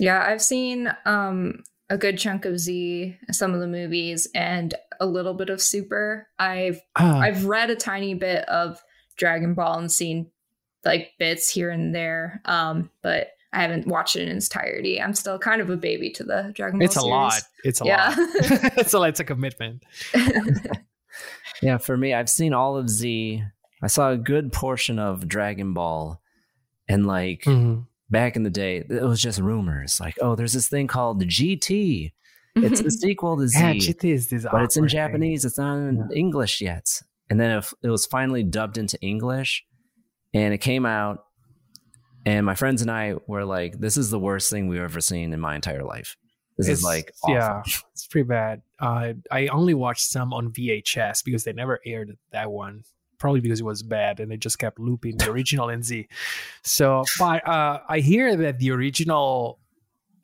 Yeah, 0.00 0.24
I've 0.26 0.42
seen 0.42 0.92
um 1.04 1.62
a 1.90 1.96
good 1.98 2.18
chunk 2.18 2.44
of 2.44 2.58
Z, 2.60 3.16
some 3.32 3.54
of 3.54 3.60
the 3.60 3.66
movies, 3.66 4.28
and 4.34 4.74
a 5.00 5.06
little 5.06 5.32
bit 5.32 5.48
of 5.48 5.60
Super. 5.62 6.28
I've 6.38 6.80
Ah, 6.96 7.18
I've 7.20 7.46
read 7.46 7.70
a 7.70 7.76
tiny 7.76 8.12
bit 8.14 8.44
of 8.46 8.78
Dragon 9.16 9.54
Ball 9.54 9.78
and 9.78 9.90
seen 9.90 10.30
like 10.84 11.12
bits 11.18 11.48
here 11.50 11.70
and 11.70 11.94
there. 11.94 12.42
Um, 12.44 12.90
but 13.02 13.28
I 13.52 13.62
haven't 13.62 13.86
watched 13.86 14.16
it 14.16 14.28
in 14.28 14.36
its 14.36 14.46
entirety. 14.48 15.00
I'm 15.00 15.14
still 15.14 15.38
kind 15.38 15.60
of 15.62 15.70
a 15.70 15.76
baby 15.76 16.10
to 16.10 16.24
the 16.24 16.52
Dragon 16.54 16.78
Ball. 16.80 16.84
it's 16.86 16.96
a 16.96 17.04
lot 17.06 17.40
it's 17.64 17.80
a 17.80 17.84
Yeah. 17.86 18.08
lot 18.08 18.18
it's 18.78 18.94
a 18.94 19.02
it's 19.02 19.20
a 19.20 19.24
commitment 19.24 19.82
yeah 21.62 21.78
for 21.78 21.96
me 21.96 22.14
i've 22.14 22.30
seen 22.30 22.52
all 22.52 22.76
of 22.76 22.88
z 22.88 23.42
i 23.82 23.86
saw 23.86 24.10
a 24.12 24.16
good 24.16 24.52
portion 24.52 24.98
of 24.98 25.26
dragon 25.26 25.72
ball 25.74 26.20
and 26.88 27.06
like 27.06 27.42
Mhm. 27.44 27.86
back 28.10 28.36
in 28.36 28.42
the 28.44 28.50
day 28.50 28.84
it 28.88 29.02
was 29.02 29.20
just 29.20 29.40
rumors 29.40 29.98
like 30.00 30.16
oh 30.20 30.34
there's 30.36 30.52
this 30.52 30.68
thing 30.68 30.86
called 30.86 31.22
gt 31.24 32.12
it's 32.56 32.80
the 32.82 32.90
sequel 32.90 33.36
to 33.38 33.48
z 33.48 33.58
yeah 33.58 33.72
GT 33.74 34.12
is 34.12 34.28
this 34.30 34.44
but 34.50 34.62
it's 34.62 34.76
in 34.76 34.82
awkward 34.82 34.90
thing. 34.90 34.96
Japanese. 34.98 35.44
It's 35.44 35.58
not 35.58 35.76
in 35.76 36.08
English 36.12 36.60
yet. 36.60 36.86
And 37.30 37.38
then 37.38 37.56
it, 37.58 37.64
it 37.84 37.88
was 37.88 38.04
finally 38.06 38.42
dubbed 38.42 38.78
into 38.78 38.98
English, 39.00 39.64
and 40.34 40.52
it 40.52 40.58
came 40.58 40.84
out. 40.84 41.24
And 42.28 42.44
my 42.44 42.54
friends 42.54 42.82
and 42.82 42.90
I 42.90 43.14
were 43.26 43.44
like, 43.44 43.80
"This 43.80 43.96
is 43.96 44.10
the 44.10 44.18
worst 44.18 44.50
thing 44.50 44.68
we've 44.68 44.80
ever 44.80 45.00
seen 45.00 45.32
in 45.32 45.40
my 45.40 45.54
entire 45.54 45.82
life. 45.82 46.16
This 46.58 46.68
is 46.68 46.80
It's- 46.80 46.84
like 46.84 47.12
awful." 47.22 47.34
yeah 47.34 47.62
it's 47.92 48.06
pretty 48.08 48.26
bad 48.28 48.62
uh, 48.80 49.12
i 49.30 49.46
only 49.48 49.74
watched 49.74 50.06
some 50.16 50.32
on 50.32 50.50
vhs 50.52 51.24
because 51.24 51.44
they 51.44 51.52
never 51.52 51.78
aired 51.86 52.16
that 52.32 52.50
one 52.50 52.82
probably 53.18 53.40
because 53.40 53.60
it 53.60 53.64
was 53.64 53.82
bad 53.82 54.18
and 54.20 54.30
they 54.30 54.36
just 54.36 54.58
kept 54.58 54.78
looping 54.78 55.16
the 55.18 55.30
original 55.30 55.68
nz 55.68 56.06
so 56.62 57.04
but 57.18 57.46
uh, 57.46 57.80
i 57.88 57.98
hear 58.00 58.36
that 58.36 58.58
the 58.58 58.70
original 58.72 59.58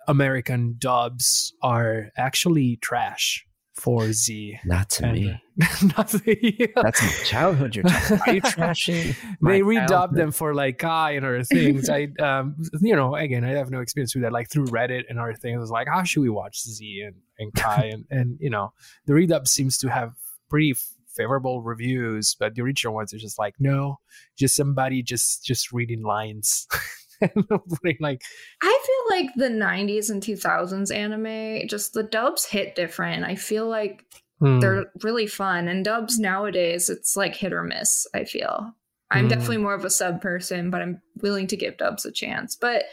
American 0.06 0.76
dubs 0.78 1.54
are 1.62 2.10
actually 2.16 2.76
trash 2.76 3.46
for 3.74 4.12
Z. 4.12 4.58
Not 4.64 4.88
to 4.90 5.04
And, 5.06 5.12
me. 5.14 5.42
not 5.96 6.08
the- 6.08 6.70
That's 6.76 7.02
my 7.02 7.08
childhood. 7.24 7.74
You're 7.76 7.84
talking. 7.84 8.18
Are 8.26 8.34
you 8.34 8.40
trashing? 8.42 9.16
they 9.42 9.60
redubbed 9.62 9.88
childhood? 9.88 10.18
them 10.18 10.30
for 10.32 10.54
like 10.54 10.78
Kai 10.78 11.12
and 11.12 11.26
other 11.26 11.42
things. 11.44 11.88
I, 11.90 12.08
um, 12.20 12.56
you 12.80 12.94
know, 12.94 13.14
again, 13.16 13.44
I 13.44 13.50
have 13.50 13.70
no 13.70 13.80
experience 13.80 14.14
with 14.14 14.22
that. 14.22 14.32
Like 14.32 14.48
through 14.50 14.66
Reddit 14.66 15.02
and 15.08 15.18
other 15.18 15.34
things, 15.34 15.56
I 15.56 15.60
was 15.60 15.70
like, 15.70 15.88
how 15.88 16.02
should 16.04 16.22
we 16.22 16.30
watch 16.30 16.60
Z 16.62 17.02
and, 17.04 17.16
and 17.38 17.52
Kai? 17.54 17.86
and, 17.92 18.04
and 18.10 18.38
you 18.40 18.50
know, 18.50 18.72
the 19.06 19.12
redub 19.12 19.48
seems 19.48 19.76
to 19.78 19.88
have 19.90 20.12
pretty 20.48 20.74
favorable 21.16 21.62
reviews, 21.62 22.36
but 22.38 22.54
the 22.54 22.62
original 22.62 22.94
ones 22.94 23.12
are 23.14 23.18
just 23.18 23.38
like, 23.38 23.54
no, 23.58 23.98
just 24.38 24.54
somebody 24.56 25.02
just 25.02 25.44
just 25.44 25.72
reading 25.72 26.02
lines. 26.02 26.66
putting 27.48 27.96
like, 28.00 28.22
I 28.62 28.84
feel 28.86 29.18
like 29.18 29.34
the 29.36 29.48
90s 29.48 30.10
and 30.10 30.22
2000s 30.22 30.94
anime, 30.94 31.68
just 31.68 31.92
the 31.92 32.02
dubs 32.02 32.44
hit 32.44 32.74
different. 32.74 33.24
I 33.24 33.34
feel 33.34 33.68
like 33.68 34.04
hmm, 34.40 34.60
they're 34.60 34.86
really 35.02 35.26
fun. 35.26 35.68
And 35.68 35.84
dubs 35.84 36.18
nowadays, 36.18 36.88
it's 36.90 37.16
like 37.16 37.34
hit 37.34 37.52
or 37.52 37.62
miss, 37.62 38.06
I 38.14 38.24
feel. 38.24 38.74
I'm 39.10 39.26
Mm. 39.26 39.28
definitely 39.28 39.58
more 39.58 39.74
of 39.74 39.84
a 39.84 39.90
sub 39.90 40.20
person, 40.20 40.70
but 40.70 40.82
I'm 40.82 41.00
willing 41.22 41.46
to 41.48 41.56
give 41.56 41.76
dubs 41.76 42.04
a 42.04 42.10
chance. 42.10 42.56
But 42.56 42.84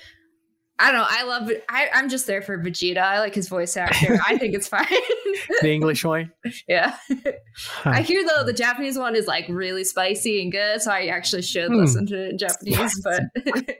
I 0.80 0.92
don't 0.92 1.00
know. 1.02 1.06
I 1.08 1.24
love 1.24 1.50
it. 1.52 1.64
I, 1.70 1.90
I'm 1.94 2.10
just 2.10 2.26
there 2.26 2.42
for 2.42 2.58
Vegeta. 2.58 2.98
I 2.98 3.20
like 3.20 3.36
his 3.36 3.48
voice 3.48 3.78
actor. 3.78 4.20
I 4.28 4.38
think 4.40 4.56
it's 4.56 4.68
fine. 4.68 4.88
the 5.62 5.70
English 5.72 6.04
one. 6.04 6.32
yeah. 6.68 6.98
I 7.86 8.02
hear 8.02 8.26
though 8.26 8.44
the 8.44 8.54
Japanese 8.54 8.98
one 8.98 9.16
is 9.16 9.28
like 9.28 9.46
really 9.48 9.84
spicy 9.84 10.42
and 10.42 10.52
good, 10.52 10.82
so 10.82 10.92
I 10.92 11.06
actually 11.08 11.44
should 11.44 11.68
Hmm. 11.70 11.76
listen 11.78 12.06
to 12.08 12.16
it 12.26 12.30
in 12.32 12.38
Japanese. 12.40 13.00
But 13.04 13.78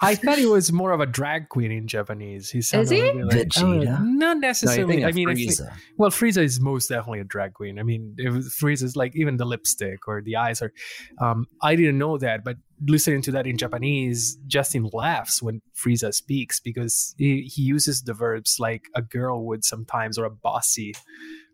I 0.00 0.14
thought 0.14 0.38
he 0.38 0.46
was 0.46 0.70
more 0.72 0.92
of 0.92 1.00
a 1.00 1.06
drag 1.06 1.48
queen 1.48 1.72
in 1.72 1.88
Japanese. 1.88 2.50
He 2.50 2.62
sounded 2.62 2.92
he? 2.92 3.02
like- 3.02 3.34
like- 3.34 3.48
Vegeta? 3.48 3.98
Oh, 3.98 4.02
not 4.04 4.38
necessarily. 4.38 4.86
thinking 4.94 5.04
I 5.04 5.08
of 5.08 5.14
mean, 5.16 5.28
Frieza. 5.28 5.72
well, 5.96 6.10
Frieza 6.10 6.42
is 6.42 6.60
most 6.60 6.88
definitely 6.88 7.18
a 7.18 7.24
drag 7.24 7.54
queen. 7.54 7.80
I 7.80 7.82
mean, 7.82 8.14
if 8.16 8.32
Frieza's 8.60 8.94
like 8.94 9.16
even 9.16 9.38
the 9.38 9.44
lipstick 9.44 10.06
or 10.06 10.22
the 10.22 10.36
eyes 10.36 10.62
are. 10.62 10.72
Um, 11.20 11.46
I 11.62 11.74
didn't 11.74 11.98
know 11.98 12.16
that, 12.18 12.44
but 12.44 12.58
listening 12.86 13.22
to 13.22 13.30
that 13.32 13.46
in 13.46 13.56
Japanese, 13.56 14.36
Justin 14.46 14.88
laughs 14.92 15.42
when 15.42 15.60
Frieza 15.74 16.12
speaks 16.14 16.60
because 16.60 17.14
he, 17.18 17.42
he 17.42 17.62
uses 17.62 18.02
the 18.02 18.14
verbs 18.14 18.56
like 18.58 18.84
a 18.94 19.02
girl 19.02 19.44
would 19.46 19.64
sometimes, 19.64 20.18
or 20.18 20.24
a 20.24 20.30
bossy, 20.30 20.94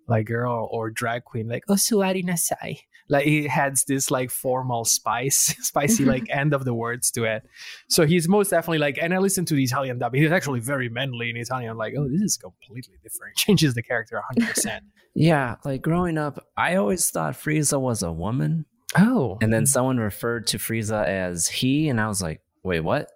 like 0.08 0.26
girl 0.26 0.68
or 0.70 0.90
drag 0.90 1.24
queen, 1.24 1.48
like 1.48 1.64
oh, 1.68 1.74
osuari 1.74 2.24
nasai. 2.24 2.80
Like 3.08 3.26
he 3.26 3.48
adds 3.48 3.84
this 3.84 4.10
like 4.10 4.30
formal 4.30 4.84
spice, 4.84 5.54
spicy 5.60 6.02
mm-hmm. 6.02 6.12
like 6.12 6.24
end 6.30 6.54
of 6.54 6.64
the 6.64 6.74
words 6.74 7.10
to 7.12 7.24
it. 7.24 7.42
So 7.88 8.06
he's 8.06 8.28
most 8.28 8.50
definitely 8.50 8.78
like, 8.78 8.98
and 9.00 9.12
I 9.12 9.18
listen 9.18 9.44
to 9.46 9.54
the 9.54 9.64
Italian 9.64 9.98
dub. 9.98 10.14
He's 10.14 10.32
actually 10.32 10.60
very 10.60 10.88
manly 10.88 11.30
in 11.30 11.36
Italian. 11.36 11.70
I'm 11.70 11.76
like, 11.76 11.94
oh, 11.98 12.08
this 12.08 12.22
is 12.22 12.36
completely 12.36 12.96
different. 13.02 13.36
Changes 13.36 13.74
the 13.74 13.82
character 13.82 14.16
100. 14.16 14.54
percent 14.54 14.84
Yeah, 15.14 15.56
like 15.64 15.80
growing 15.80 16.18
up, 16.18 16.44
I 16.56 16.74
always 16.76 17.08
thought 17.08 17.34
Frieza 17.34 17.80
was 17.80 18.02
a 18.02 18.10
woman, 18.10 18.66
Oh, 18.96 19.38
and 19.40 19.52
then 19.52 19.66
someone 19.66 19.98
referred 19.98 20.46
to 20.48 20.58
Frieza 20.58 21.06
as 21.06 21.48
he, 21.48 21.88
and 21.88 22.00
I 22.00 22.08
was 22.08 22.22
like, 22.22 22.40
wait, 22.62 22.80
what? 22.80 23.10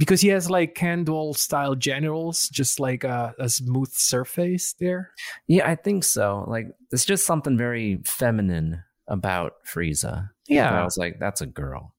because 0.00 0.22
he 0.22 0.28
has 0.28 0.48
like 0.48 0.74
Ken 0.74 1.04
doll 1.04 1.34
style 1.34 1.74
generals, 1.74 2.48
just 2.48 2.80
like 2.80 3.04
a, 3.04 3.34
a 3.38 3.50
smooth 3.50 3.92
surface 3.92 4.74
there. 4.80 5.12
Yeah, 5.46 5.68
I 5.68 5.74
think 5.74 6.04
so. 6.04 6.46
Like, 6.48 6.68
it's 6.90 7.04
just 7.04 7.26
something 7.26 7.58
very 7.58 8.00
feminine 8.04 8.82
about 9.08 9.54
Frieza. 9.66 10.30
And 10.68 10.76
I 10.76 10.84
was 10.84 10.96
like, 10.96 11.20
that's 11.20 11.42
a 11.42 11.46
girl. 11.46 11.94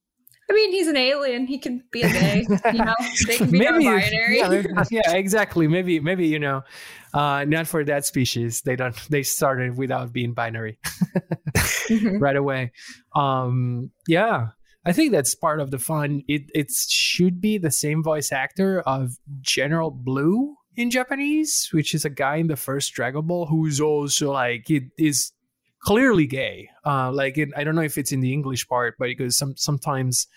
I 0.51 0.53
mean, 0.53 0.72
he's 0.74 0.88
an 0.88 0.98
alien. 0.98 1.48
He 1.48 1.58
can 1.58 1.81
be 1.91 2.01
a 2.01 2.10
gay. 2.12 2.46
You 2.74 2.74
know, 2.86 2.96
they 3.25 3.38
can 3.38 3.50
be 3.51 3.60
non-binary. 3.60 4.38
Yeah, 4.38 4.50
maybe- 4.50 4.70
yeah, 4.91 5.13
exactly. 5.13 5.65
Maybe, 5.70 6.01
maybe 6.01 6.27
you 6.27 6.39
know, 6.39 6.63
uh, 7.13 7.46
not 7.48 7.67
for 7.67 7.86
that 7.86 8.05
species. 8.05 8.62
They 8.62 8.75
don't. 8.75 8.93
They 9.10 9.24
started 9.24 9.77
without 9.77 10.12
being 10.12 10.34
binary 10.34 10.77
right 12.20 12.36
away. 12.36 12.74
Um, 13.15 13.91
yeah, 14.10 14.48
I 14.86 14.91
think 14.91 15.13
that's 15.13 15.36
part 15.36 15.62
of 15.62 15.72
the 15.72 15.79
fun. 15.79 16.24
It 16.27 16.43
it 16.53 16.70
should 16.70 17.39
be 17.39 17.58
the 17.58 17.72
same 17.72 18.03
voice 18.03 18.34
actor 18.34 18.81
of 18.81 19.17
General 19.39 19.89
Blue 19.89 20.58
in 20.75 20.91
Japanese, 20.91 21.70
which 21.72 21.93
is 21.93 22.03
a 22.03 22.10
guy 22.10 22.38
in 22.38 22.48
the 22.48 22.58
first 22.58 22.93
Dragon 22.93 23.25
Ball 23.25 23.46
who's 23.46 23.79
also 23.79 24.34
like 24.34 24.70
it 24.70 24.84
is 24.98 25.31
clearly 25.84 26.28
gay. 26.28 26.70
Uh, 26.86 27.12
like 27.12 27.38
it, 27.38 27.50
I 27.56 27.64
don't 27.64 27.76
know 27.76 27.82
if 27.82 27.98
it's 27.98 28.12
in 28.12 28.22
the 28.22 28.34
English 28.34 28.68
part, 28.68 28.96
but 28.98 29.06
because 29.06 29.38
some 29.38 29.56
sometimes 29.58 30.28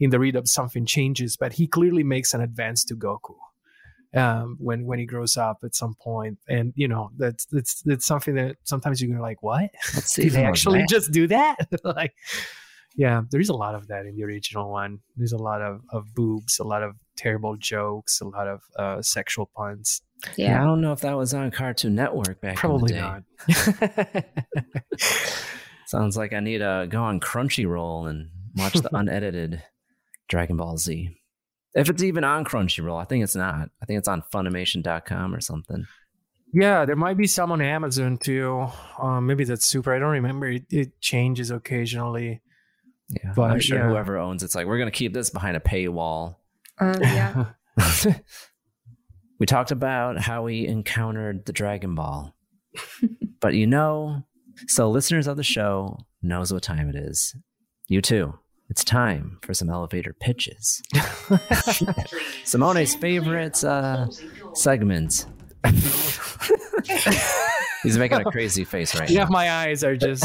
in 0.00 0.10
the 0.10 0.18
redub 0.18 0.46
something 0.46 0.86
changes, 0.86 1.36
but 1.36 1.54
he 1.54 1.66
clearly 1.66 2.04
makes 2.04 2.34
an 2.34 2.40
advance 2.40 2.84
to 2.84 2.94
Goku 2.94 3.34
um, 4.14 4.56
when 4.60 4.86
when 4.86 4.98
he 4.98 5.06
grows 5.06 5.36
up 5.36 5.58
at 5.64 5.74
some 5.74 5.94
point, 6.00 6.38
and 6.48 6.72
you 6.76 6.88
know 6.88 7.10
that's 7.16 7.46
that's 7.46 7.82
that's 7.82 8.06
something 8.06 8.34
that 8.36 8.56
sometimes 8.64 9.02
you're 9.02 9.20
like, 9.20 9.42
what? 9.42 9.70
Did 10.14 10.32
they 10.32 10.44
actually 10.44 10.80
that. 10.80 10.88
just 10.88 11.12
do 11.12 11.26
that? 11.28 11.56
like, 11.84 12.14
yeah, 12.96 13.22
there 13.30 13.40
is 13.40 13.48
a 13.48 13.54
lot 13.54 13.74
of 13.74 13.88
that 13.88 14.06
in 14.06 14.16
the 14.16 14.24
original 14.24 14.70
one. 14.70 15.00
There's 15.16 15.32
a 15.32 15.38
lot 15.38 15.62
of, 15.62 15.80
of 15.90 16.14
boobs, 16.14 16.58
a 16.58 16.64
lot 16.64 16.82
of 16.82 16.96
terrible 17.18 17.56
jokes, 17.56 18.20
a 18.22 18.24
lot 18.26 18.48
of 18.48 18.62
uh, 18.78 19.02
sexual 19.02 19.50
puns. 19.54 20.00
Yeah, 20.36 20.60
I 20.62 20.64
don't 20.64 20.80
know 20.80 20.92
if 20.92 21.00
that 21.02 21.16
was 21.16 21.34
on 21.34 21.50
Cartoon 21.50 21.94
Network 21.94 22.40
back 22.40 22.56
Probably 22.56 22.94
in 22.94 23.02
the 23.46 24.04
day. 24.14 24.24
not. 24.24 24.24
Sounds 25.86 26.16
like 26.16 26.32
I 26.32 26.40
need 26.40 26.58
to 26.58 26.86
go 26.88 27.02
on 27.02 27.20
Crunchyroll 27.20 28.08
and 28.10 28.28
watch 28.56 28.74
the 28.74 28.90
unedited 28.96 29.62
Dragon 30.28 30.56
Ball 30.56 30.76
Z. 30.76 31.10
If 31.74 31.88
it's 31.88 32.02
even 32.02 32.24
on 32.24 32.44
Crunchyroll, 32.44 33.00
I 33.00 33.04
think 33.04 33.22
it's 33.24 33.36
not. 33.36 33.68
I 33.82 33.86
think 33.86 33.98
it's 33.98 34.08
on 34.08 34.22
Funimation.com 34.32 35.34
or 35.34 35.40
something. 35.40 35.86
yeah, 36.52 36.84
there 36.84 36.96
might 36.96 37.16
be 37.16 37.26
some 37.26 37.52
on 37.52 37.60
Amazon 37.62 38.18
too. 38.18 38.66
Um, 39.00 39.26
maybe 39.26 39.44
that's 39.44 39.66
super. 39.66 39.94
I 39.94 39.98
don't 39.98 40.10
remember. 40.12 40.46
It, 40.48 40.64
it 40.70 41.00
changes 41.00 41.50
occasionally. 41.50 42.42
Yeah, 43.10 43.32
But, 43.34 43.50
I'm 43.52 43.60
sure 43.60 43.78
yeah. 43.78 43.88
whoever 43.88 44.18
owns 44.18 44.42
it's 44.42 44.54
like 44.54 44.66
we're 44.66 44.78
gonna 44.78 44.90
keep 44.90 45.14
this 45.14 45.30
behind 45.30 45.56
a 45.56 45.60
paywall. 45.60 46.36
Uh, 46.80 46.98
yeah. 47.00 47.44
we 49.38 49.46
talked 49.46 49.70
about 49.70 50.18
how 50.20 50.42
we 50.42 50.66
encountered 50.66 51.46
the 51.46 51.52
Dragon 51.52 51.94
Ball, 51.94 52.34
but 53.40 53.54
you 53.54 53.66
know, 53.66 54.24
so 54.66 54.90
listeners 54.90 55.26
of 55.26 55.36
the 55.36 55.42
show 55.42 55.98
knows 56.22 56.52
what 56.52 56.62
time 56.62 56.88
it 56.88 56.96
is. 56.96 57.36
You 57.88 58.02
too. 58.02 58.38
It's 58.70 58.84
time 58.84 59.38
for 59.42 59.54
some 59.54 59.70
elevator 59.70 60.14
pitches. 60.20 60.82
Simone's 62.44 62.94
favorite 62.94 63.64
uh, 63.64 64.08
segment. 64.52 65.24
He's 67.82 67.96
making 67.96 68.20
a 68.20 68.24
crazy 68.24 68.64
face 68.64 68.94
right 68.98 69.08
yeah, 69.08 69.24
now. 69.24 69.30
my 69.30 69.50
eyes 69.50 69.82
are 69.84 69.96
just 69.96 70.24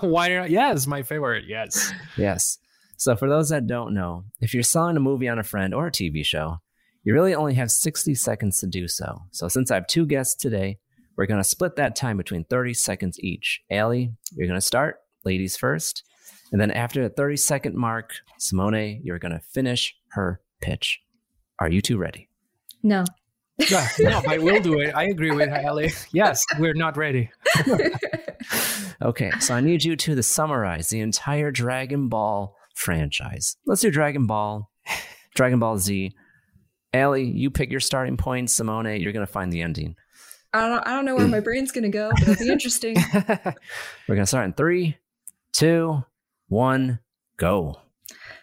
why 0.00 0.28
not? 0.28 0.50
Yes, 0.50 0.86
my 0.86 1.02
favorite. 1.02 1.44
Yes. 1.46 1.92
Yes. 2.16 2.58
So, 2.98 3.14
for 3.14 3.28
those 3.28 3.48
that 3.50 3.68
don't 3.68 3.94
know, 3.94 4.24
if 4.40 4.52
you're 4.52 4.64
selling 4.64 4.96
a 4.96 5.00
movie 5.00 5.28
on 5.28 5.38
a 5.38 5.44
friend 5.44 5.72
or 5.72 5.86
a 5.86 5.90
TV 5.92 6.26
show, 6.26 6.58
you 7.04 7.14
really 7.14 7.32
only 7.32 7.54
have 7.54 7.70
60 7.70 8.12
seconds 8.16 8.58
to 8.58 8.66
do 8.66 8.88
so. 8.88 9.22
So, 9.30 9.46
since 9.46 9.70
I 9.70 9.76
have 9.76 9.86
two 9.86 10.04
guests 10.04 10.34
today, 10.34 10.78
we're 11.16 11.26
going 11.26 11.40
to 11.40 11.48
split 11.48 11.76
that 11.76 11.94
time 11.94 12.16
between 12.16 12.42
30 12.44 12.74
seconds 12.74 13.18
each. 13.20 13.62
Ali, 13.70 14.12
you're 14.34 14.48
going 14.48 14.58
to 14.60 14.66
start, 14.66 14.96
ladies 15.24 15.56
first. 15.56 16.02
And 16.50 16.60
then 16.60 16.72
after 16.72 17.02
the 17.04 17.08
30 17.08 17.36
second 17.36 17.76
mark, 17.76 18.14
Simone, 18.38 19.00
you're 19.04 19.20
going 19.20 19.32
to 19.32 19.40
finish 19.40 19.96
her 20.08 20.40
pitch. 20.60 21.00
Are 21.60 21.70
you 21.70 21.80
two 21.80 21.98
ready? 21.98 22.28
No. 22.82 23.04
Yeah, 23.68 23.88
no, 23.98 24.22
I 24.28 24.38
will 24.38 24.60
do 24.60 24.78
it. 24.78 24.94
I 24.94 25.06
agree 25.06 25.32
with 25.32 25.50
Haley. 25.50 25.90
Yes, 26.12 26.44
we're 26.60 26.74
not 26.74 26.96
ready. 26.96 27.28
Okay, 29.00 29.30
so 29.38 29.54
I 29.54 29.60
need 29.60 29.84
you 29.84 29.94
two 29.94 30.16
to 30.16 30.22
summarize 30.24 30.88
the 30.88 30.98
entire 31.00 31.52
Dragon 31.52 32.08
Ball 32.08 32.56
franchise. 32.78 33.56
Let's 33.66 33.80
do 33.80 33.90
Dragon 33.90 34.26
Ball, 34.26 34.70
Dragon 35.34 35.58
Ball 35.58 35.78
Z. 35.78 36.12
Ali, 36.94 37.24
you 37.24 37.50
pick 37.50 37.70
your 37.70 37.80
starting 37.80 38.16
point. 38.16 38.50
Simone, 38.50 39.00
you're 39.00 39.12
going 39.12 39.26
to 39.26 39.32
find 39.32 39.52
the 39.52 39.60
ending. 39.60 39.96
I 40.54 40.66
don't, 40.68 40.86
I 40.86 40.90
don't 40.92 41.04
know 41.04 41.14
where 41.14 41.28
my 41.28 41.40
brain's 41.40 41.72
going 41.72 41.84
to 41.84 41.90
go, 41.90 42.10
but 42.14 42.22
it'll 42.22 42.44
be 42.46 42.50
interesting. 42.50 42.96
We're 43.14 44.14
going 44.14 44.20
to 44.20 44.26
start 44.26 44.46
in 44.46 44.54
three, 44.54 44.96
two, 45.52 46.02
one, 46.48 47.00
go. 47.36 47.76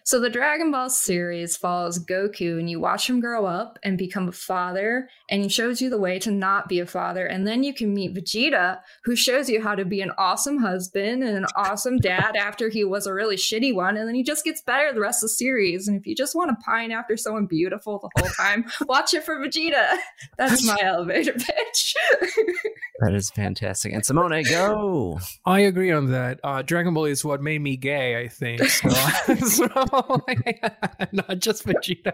So 0.05 0.19
the 0.19 0.29
Dragon 0.29 0.69
Ball 0.69 0.91
series 0.91 1.57
follows 1.57 1.97
Goku 1.97 2.59
and 2.59 2.69
you 2.69 2.79
watch 2.79 3.09
him 3.09 3.19
grow 3.19 3.47
up 3.47 3.79
and 3.81 3.97
become 3.97 4.27
a 4.27 4.31
father 4.31 5.09
and 5.31 5.41
he 5.41 5.49
shows 5.49 5.81
you 5.81 5.89
the 5.89 5.97
way 5.97 6.19
to 6.19 6.29
not 6.29 6.69
be 6.69 6.79
a 6.79 6.85
father 6.85 7.25
and 7.25 7.47
then 7.47 7.63
you 7.63 7.73
can 7.73 7.91
meet 7.91 8.13
Vegeta 8.13 8.81
who 9.03 9.15
shows 9.15 9.49
you 9.49 9.63
how 9.63 9.73
to 9.73 9.83
be 9.83 10.01
an 10.01 10.11
awesome 10.19 10.59
husband 10.59 11.23
and 11.23 11.35
an 11.35 11.47
awesome 11.55 11.97
dad 11.97 12.35
after 12.39 12.69
he 12.69 12.83
was 12.83 13.07
a 13.07 13.13
really 13.15 13.35
shitty 13.35 13.73
one 13.73 13.97
and 13.97 14.07
then 14.07 14.13
he 14.13 14.21
just 14.21 14.45
gets 14.45 14.61
better 14.61 14.93
the 14.93 14.99
rest 14.99 15.23
of 15.23 15.29
the 15.29 15.33
series 15.33 15.87
and 15.87 15.99
if 15.99 16.05
you 16.05 16.15
just 16.15 16.35
want 16.35 16.51
to 16.51 16.63
pine 16.63 16.91
after 16.91 17.17
someone 17.17 17.47
beautiful 17.47 17.97
the 17.97 18.21
whole 18.21 18.31
time 18.33 18.63
watch 18.87 19.15
it 19.15 19.23
for 19.23 19.37
Vegeta. 19.37 19.97
That's 20.37 20.63
my 20.67 20.77
elevator 20.83 21.33
pitch. 21.33 21.95
That 22.99 23.15
is 23.15 23.31
fantastic. 23.31 23.91
And 23.91 24.05
Simone, 24.05 24.43
go. 24.43 25.19
I 25.45 25.61
agree 25.61 25.91
on 25.91 26.11
that. 26.11 26.39
Uh, 26.43 26.61
Dragon 26.61 26.93
Ball 26.93 27.05
is 27.05 27.25
what 27.25 27.41
made 27.41 27.61
me 27.61 27.75
gay, 27.75 28.21
I 28.21 28.27
think. 28.27 28.63
So, 28.63 28.89
so 28.89 29.94
not 31.11 31.39
just 31.39 31.65
Vegeta. 31.65 32.13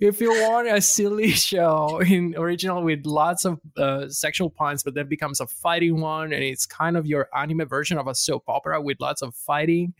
if 0.00 0.20
you 0.20 0.30
want 0.30 0.68
a 0.68 0.80
silly 0.80 1.30
show 1.30 2.00
in 2.00 2.34
original 2.36 2.82
with 2.82 3.04
lots 3.04 3.44
of 3.44 3.60
uh, 3.76 4.08
sexual 4.08 4.50
puns, 4.50 4.82
but 4.82 4.94
then 4.94 5.08
becomes 5.08 5.40
a 5.40 5.46
fighting 5.46 6.00
one, 6.00 6.32
and 6.32 6.42
it's 6.42 6.66
kind 6.66 6.96
of 6.96 7.06
your 7.06 7.28
anime 7.36 7.66
version 7.66 7.98
of 7.98 8.06
a 8.06 8.14
soap 8.14 8.44
opera 8.48 8.80
with 8.80 9.00
lots 9.00 9.22
of 9.22 9.34
fighting. 9.34 9.94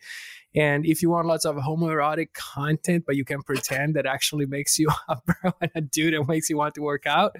And 0.55 0.85
if 0.85 1.01
you 1.01 1.09
want 1.09 1.27
lots 1.27 1.45
of 1.45 1.55
homoerotic 1.55 2.33
content, 2.33 3.05
but 3.07 3.15
you 3.15 3.25
can 3.25 3.41
pretend 3.41 3.95
that 3.95 4.05
actually 4.05 4.45
makes 4.45 4.77
you 4.77 4.89
a 5.09 5.17
bro 5.25 5.51
and 5.61 5.71
a 5.75 5.81
dude 5.81 6.13
and 6.13 6.27
makes 6.27 6.49
you 6.49 6.57
want 6.57 6.75
to 6.75 6.81
work 6.81 7.05
out, 7.05 7.35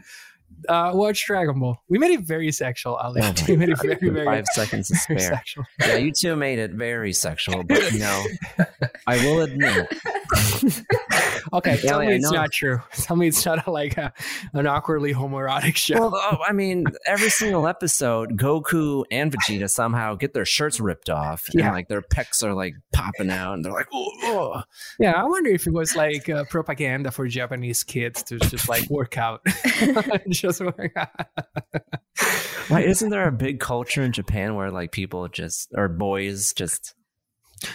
uh, 0.69 0.91
watch 0.93 1.25
Dragon 1.25 1.59
Ball. 1.59 1.77
We 1.89 1.97
made 1.97 2.11
it 2.11 2.21
very 2.21 2.51
sexual, 2.51 2.95
Ali. 2.95 3.21
Oh 3.23 3.33
we 3.47 3.55
made 3.55 3.69
it 3.69 3.81
very, 3.81 4.09
very 4.09 4.25
Five 4.25 4.45
seconds 4.47 4.87
to 4.89 4.95
spare. 4.95 5.19
sexual. 5.19 5.65
Yeah, 5.79 5.97
you 5.97 6.11
two 6.11 6.35
made 6.35 6.59
it 6.59 6.71
very 6.71 7.13
sexual, 7.13 7.63
but 7.63 7.91
you 7.93 7.99
know, 7.99 8.25
I 9.07 9.17
will 9.17 9.41
admit, 9.41 9.87
Okay, 11.53 11.77
tell 11.77 11.95
Ellie, 11.95 12.07
me 12.07 12.15
it's 12.15 12.31
not 12.31 12.51
true. 12.51 12.81
Tell 12.93 13.15
me 13.15 13.27
it's 13.27 13.45
not 13.45 13.67
like 13.67 13.95
a, 13.97 14.11
an 14.53 14.65
awkwardly 14.65 15.13
homoerotic 15.13 15.75
show. 15.75 15.95
well, 16.09 16.11
oh, 16.15 16.37
I 16.45 16.51
mean, 16.51 16.85
every 17.05 17.29
single 17.29 17.67
episode, 17.67 18.37
Goku 18.39 19.03
and 19.11 19.31
Vegeta 19.31 19.69
somehow 19.69 20.15
get 20.15 20.33
their 20.33 20.45
shirts 20.45 20.79
ripped 20.79 21.11
off, 21.11 21.45
and 21.53 21.61
like 21.61 21.89
their 21.89 22.01
pecs 22.01 22.43
are 22.43 22.53
like 22.53 22.73
popping 22.91 23.29
out, 23.29 23.53
and 23.53 23.63
they're 23.63 23.71
like, 23.71 23.87
oh, 23.93 24.11
oh. 24.23 24.63
yeah, 24.99 25.11
I 25.11 25.25
wonder 25.25 25.51
if 25.51 25.67
it 25.67 25.73
was 25.73 25.95
like 25.95 26.27
uh, 26.27 26.45
propaganda 26.49 27.11
for 27.11 27.27
Japanese 27.27 27.83
kids 27.83 28.23
to 28.23 28.39
just 28.39 28.67
like 28.67 28.89
work 28.89 29.17
out. 29.17 29.41
Just 30.43 30.61
work. 30.65 30.93
Why 32.67 32.81
isn't 32.81 33.09
there 33.09 33.27
a 33.27 33.31
big 33.31 33.59
culture 33.59 34.03
in 34.03 34.11
Japan 34.11 34.55
where 34.55 34.71
like 34.71 34.91
people 34.91 35.27
just 35.29 35.69
or 35.73 35.87
boys 35.87 36.53
just 36.53 36.93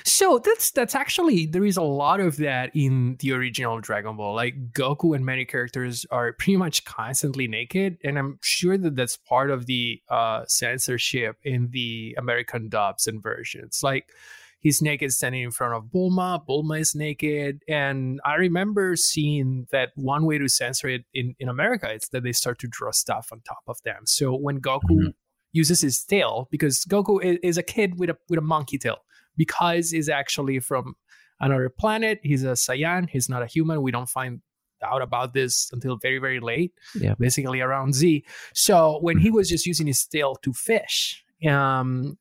So 0.05 0.39
that's 0.39 0.71
that's 0.71 0.95
actually 0.95 1.47
there 1.47 1.65
is 1.65 1.77
a 1.77 1.83
lot 1.83 2.21
of 2.21 2.37
that 2.37 2.71
in 2.75 3.17
the 3.21 3.33
original 3.33 3.81
Dragon 3.81 4.17
Ball. 4.17 4.35
Like 4.35 4.73
Goku 4.73 5.17
and 5.17 5.25
many 5.25 5.45
characters 5.45 6.07
are 6.11 6.33
pretty 6.35 6.57
much 6.57 6.85
constantly 6.85 7.49
naked, 7.49 7.97
and 8.05 8.19
I'm 8.19 8.39
sure 8.43 8.77
that 8.77 8.97
that's 8.97 9.17
part 9.17 9.51
of 9.51 9.67
the 9.67 10.01
uh, 10.11 10.45
censorship 10.47 11.37
in 11.43 11.71
the 11.71 12.15
American 12.19 12.69
dubs 12.69 13.07
and 13.07 13.23
versions. 13.23 13.81
Like 13.83 14.13
he's 14.61 14.83
naked 14.83 15.13
standing 15.13 15.43
in 15.43 15.51
front 15.51 15.75
of 15.75 15.85
Bulma. 15.85 16.45
Bulma 16.47 16.81
is 16.81 16.95
naked, 16.95 17.63
and 17.69 18.21
I 18.25 18.35
remember 18.35 18.97
seeing 18.97 19.67
that 19.71 19.91
one 19.95 20.25
way 20.27 20.39
to 20.39 20.49
censor 20.49 20.89
it 20.89 21.05
in 21.15 21.35
in 21.39 21.49
America 21.49 21.93
is 21.93 22.09
that 22.13 22.23
they 22.23 22.33
start 22.33 22.59
to 22.61 22.67
draw 22.69 22.91
stuff 22.93 23.29
on 23.33 23.41
top 23.43 23.63
of 23.67 23.77
them. 23.85 24.03
So 24.07 24.35
when 24.37 24.61
Goku 24.61 24.81
Mhm. 24.91 25.15
uses 25.53 25.81
his 25.81 26.03
tail, 26.05 26.49
because 26.51 26.85
Goku 26.85 27.23
is, 27.23 27.39
is 27.43 27.59
a 27.59 27.63
kid 27.63 27.99
with 27.99 28.11
a 28.11 28.17
with 28.29 28.39
a 28.39 28.43
monkey 28.43 28.79
tail 28.79 28.99
because 29.37 29.91
he's 29.91 30.09
actually 30.09 30.59
from 30.61 30.95
another 31.41 31.69
planet. 31.69 32.19
He's 32.23 32.43
a 32.43 32.55
Saiyan. 32.55 33.09
He's 33.11 33.29
not 33.29 33.43
a 33.43 33.47
human. 33.47 33.81
We 33.83 33.93
don't 33.93 34.09
find 34.09 34.41
out 34.83 35.03
about 35.03 35.35
this 35.35 35.71
until 35.73 35.97
very, 35.97 36.19
very 36.19 36.41
late, 36.41 36.73
Yeah. 37.01 37.15
basically 37.19 37.61
around 37.61 37.95
Z. 37.95 38.25
So 38.55 38.99
when 39.01 39.19
he 39.19 39.31
was 39.31 39.49
just 39.49 39.65
using 39.67 39.87
his 39.87 40.05
tail 40.07 40.35
to 40.43 40.53
fish, 40.53 41.25
um, 41.49 42.19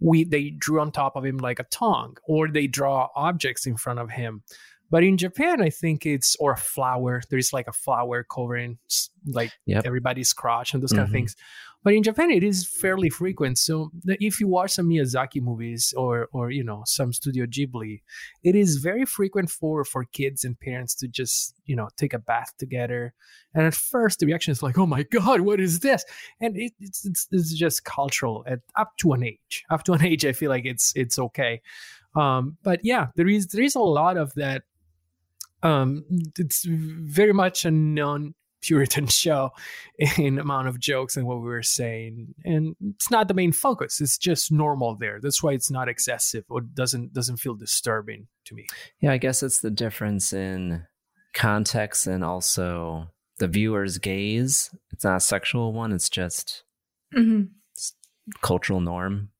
we 0.00 0.24
they 0.24 0.50
drew 0.50 0.80
on 0.80 0.92
top 0.92 1.16
of 1.16 1.24
him 1.24 1.38
like 1.38 1.58
a 1.58 1.64
tongue, 1.64 2.16
or 2.26 2.48
they 2.48 2.66
draw 2.66 3.08
objects 3.14 3.66
in 3.66 3.76
front 3.76 3.98
of 3.98 4.10
him. 4.10 4.42
But 4.90 5.02
in 5.02 5.16
Japan, 5.16 5.60
I 5.60 5.70
think 5.70 6.06
it's 6.06 6.36
or 6.36 6.52
a 6.52 6.56
flower. 6.56 7.20
There's 7.28 7.52
like 7.52 7.66
a 7.66 7.72
flower 7.72 8.24
covering 8.24 8.78
like 9.26 9.50
Yep. 9.66 9.84
everybody's 9.84 10.32
crotch 10.32 10.74
and 10.74 10.82
those 10.82 10.92
kind 10.92 11.02
of 11.02 11.08
Mhm. 11.08 11.12
things. 11.12 11.36
But 11.86 11.94
in 11.94 12.02
Japan, 12.02 12.32
it 12.32 12.42
is 12.42 12.66
fairly 12.66 13.08
frequent. 13.08 13.58
So 13.58 13.92
if 14.06 14.40
you 14.40 14.48
watch 14.48 14.72
some 14.72 14.88
Miyazaki 14.88 15.40
movies 15.40 15.94
or 15.96 16.28
or 16.32 16.50
you 16.50 16.64
know 16.64 16.82
some 16.84 17.12
Studio 17.12 17.46
Ghibli, 17.46 18.02
it 18.42 18.56
is 18.56 18.78
very 18.78 19.04
frequent 19.04 19.50
for 19.50 19.84
for 19.84 20.04
kids 20.04 20.44
and 20.44 20.58
parents 20.58 20.96
to 20.96 21.06
just 21.06 21.54
you 21.64 21.76
know 21.76 21.88
take 21.96 22.12
a 22.12 22.18
bath 22.18 22.52
together. 22.58 23.14
And 23.54 23.64
at 23.64 23.74
first, 23.76 24.18
the 24.18 24.26
reaction 24.26 24.50
is 24.50 24.64
like, 24.64 24.76
"Oh 24.76 24.86
my 24.86 25.04
god, 25.04 25.42
what 25.42 25.60
is 25.60 25.78
this?" 25.78 26.04
And 26.40 26.56
it, 26.56 26.72
it's, 26.80 27.06
it's 27.06 27.28
it's 27.30 27.54
just 27.54 27.84
cultural 27.84 28.42
at 28.48 28.62
up 28.74 28.96
to 28.96 29.12
an 29.12 29.22
age. 29.22 29.64
Up 29.70 29.84
to 29.84 29.92
an 29.92 30.04
age, 30.12 30.26
I 30.26 30.32
feel 30.32 30.50
like 30.50 30.64
it's 30.64 30.92
it's 30.96 31.20
okay. 31.20 31.62
Um, 32.16 32.56
but 32.64 32.80
yeah, 32.82 33.10
there 33.14 33.28
is 33.28 33.46
there 33.46 33.62
is 33.62 33.76
a 33.76 33.80
lot 33.80 34.16
of 34.16 34.34
that. 34.34 34.64
Um, 35.62 36.04
it's 36.36 36.64
very 36.64 37.32
much 37.32 37.64
a 37.64 37.70
non 37.70 38.34
Puritan 38.66 39.06
show 39.22 39.50
in 40.18 40.38
amount 40.38 40.68
of 40.68 40.78
jokes 40.80 41.16
and 41.16 41.26
what 41.26 41.38
we 41.38 41.44
were 41.46 41.62
saying, 41.62 42.34
and 42.44 42.74
it's 42.94 43.10
not 43.10 43.28
the 43.28 43.34
main 43.34 43.52
focus. 43.52 44.00
It's 44.00 44.18
just 44.18 44.50
normal 44.50 44.96
there. 44.96 45.20
That's 45.22 45.42
why 45.42 45.52
it's 45.52 45.70
not 45.70 45.88
excessive 45.88 46.44
or 46.48 46.60
doesn't 46.60 47.12
doesn't 47.12 47.36
feel 47.38 47.54
disturbing 47.54 48.26
to 48.46 48.54
me. 48.54 48.66
Yeah, 49.00 49.12
I 49.12 49.18
guess 49.18 49.42
it's 49.42 49.60
the 49.60 49.70
difference 49.70 50.32
in 50.32 50.84
context 51.34 52.06
and 52.06 52.24
also 52.24 53.08
the 53.38 53.48
viewer's 53.48 53.98
gaze. 53.98 54.74
It's 54.92 55.04
not 55.04 55.16
a 55.16 55.20
sexual 55.20 55.72
one, 55.72 55.92
it's 55.92 56.08
just 56.08 56.64
Mhm. 57.14 57.50
cultural 58.40 58.80
norm. 58.80 59.30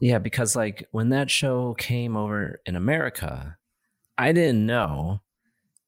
Yeah, 0.00 0.18
because 0.18 0.56
like 0.56 0.86
when 0.90 1.10
that 1.10 1.30
show 1.30 1.74
came 1.74 2.16
over 2.16 2.60
in 2.66 2.76
America, 2.76 3.56
I 4.18 4.32
didn't 4.32 4.66
know. 4.66 5.20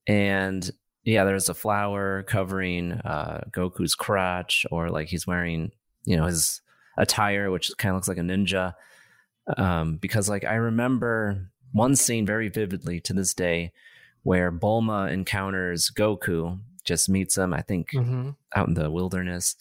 And 0.07 0.71
yeah, 1.07 1.25
there's 1.25 1.49
a 1.49 1.55
flower 1.55 2.23
covering 2.25 2.93
uh, 2.93 3.45
Goku's 3.51 3.95
crotch, 3.95 4.67
or 4.71 4.91
like 4.91 5.09
he's 5.09 5.27
wearing, 5.27 5.73
you 6.05 6.17
know, 6.19 6.27
his 6.27 6.61
attire, 6.99 7.51
which 7.51 7.71
kind 7.79 7.91
of 7.91 7.97
looks 7.97 8.09
like 8.09 8.19
a 8.19 8.23
ninja. 8.23 8.75
Um, 9.57 9.97
because 9.97 10.29
like 10.29 10.45
I 10.45 10.55
remember 10.57 11.51
one 11.73 11.95
scene 11.97 12.27
very 12.27 12.49
vividly 12.49 13.01
to 13.01 13.13
this 13.13 13.33
day 13.35 13.73
where 14.25 14.51
Bulma 14.51 15.11
encounters 15.13 15.91
Goku, 15.91 16.59
just 16.85 17.09
meets 17.09 17.37
him, 17.39 17.55
I 17.55 17.63
think, 17.63 17.91
Mm-hmm. 17.93 18.31
out 18.55 18.69
in 18.69 18.75
the 18.75 18.91
wilderness. 18.91 19.57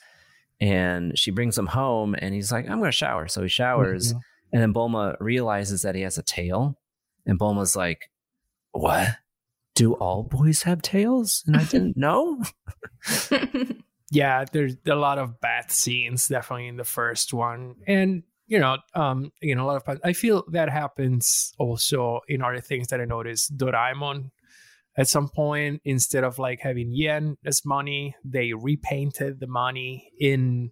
And 0.61 1.17
she 1.17 1.31
brings 1.31 1.57
him 1.57 1.67
home 1.67 2.15
and 2.17 2.33
he's 2.33 2.51
like, 2.51 2.65
I'm 2.69 2.79
going 2.79 2.89
to 2.89 2.91
shower. 2.91 3.27
So 3.27 3.41
he 3.43 3.49
showers. 3.49 4.13
Mhm. 4.13 4.19
And 4.53 4.61
then 4.61 4.73
Bulma 4.73 5.17
realizes 5.19 5.81
that 5.83 5.95
he 5.95 6.01
has 6.01 6.17
a 6.17 6.23
tail. 6.23 6.77
And 7.25 7.37
Bulma's 7.39 7.75
like, 7.75 8.09
What? 8.71 9.09
Do 9.75 9.93
all 9.93 10.23
boys 10.23 10.63
have 10.63 10.81
tails? 10.81 11.43
And 11.45 11.55
I 11.55 11.63
didn't 11.63 11.97
know. 11.97 12.41
yeah, 14.11 14.45
there's 14.51 14.75
a 14.87 14.95
lot 14.95 15.17
of 15.17 15.39
bad 15.41 15.71
scenes 15.71 16.27
definitely 16.27 16.67
in 16.67 16.77
the 16.77 16.83
first 16.83 17.33
one, 17.33 17.75
and 17.85 18.23
you 18.47 18.59
know, 18.59 18.77
um, 18.93 19.31
you 19.41 19.55
know, 19.55 19.65
a 19.65 19.67
lot 19.67 19.83
of. 19.87 19.99
I 20.03 20.13
feel 20.13 20.43
that 20.51 20.69
happens 20.69 21.53
also 21.57 22.21
in 22.27 22.41
other 22.41 22.61
things 22.61 22.87
that 22.87 23.01
I 23.01 23.05
noticed. 23.05 23.57
Doraemon, 23.57 24.31
at 24.97 25.07
some 25.07 25.27
point, 25.27 25.81
instead 25.83 26.23
of 26.23 26.39
like 26.39 26.59
having 26.61 26.93
yen 26.93 27.37
as 27.45 27.65
money, 27.65 28.15
they 28.23 28.53
repainted 28.53 29.39
the 29.39 29.47
money 29.47 30.11
in 30.19 30.71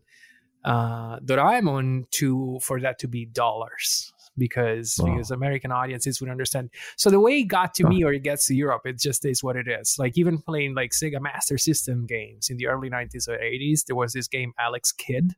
uh, 0.63 1.19
Doraemon 1.19 2.09
to 2.11 2.59
for 2.61 2.79
that 2.79 2.99
to 2.99 3.07
be 3.07 3.25
dollars 3.25 4.12
because 4.37 4.95
Wow. 4.99 5.13
because 5.13 5.31
American 5.31 5.71
audiences 5.71 6.19
would 6.21 6.29
understand. 6.29 6.69
So 6.97 7.09
the 7.09 7.19
way 7.19 7.39
it 7.39 7.43
got 7.43 7.73
to 7.75 7.87
me 7.87 8.03
or 8.03 8.13
it 8.13 8.23
gets 8.23 8.47
to 8.47 8.55
Europe, 8.55 8.81
it 8.85 8.99
just 8.99 9.25
is 9.25 9.43
what 9.43 9.55
it 9.55 9.67
is. 9.67 9.95
Like 9.99 10.17
even 10.17 10.39
playing 10.41 10.75
like 10.75 10.91
Sega 10.91 11.19
Master 11.21 11.57
System 11.57 12.05
games 12.05 12.49
in 12.49 12.57
the 12.57 12.67
early 12.67 12.89
90s 12.89 13.27
or 13.27 13.37
80s, 13.37 13.85
there 13.85 13.95
was 13.95 14.13
this 14.13 14.27
game 14.27 14.53
Alex 14.59 14.91
Kidd. 14.91 15.33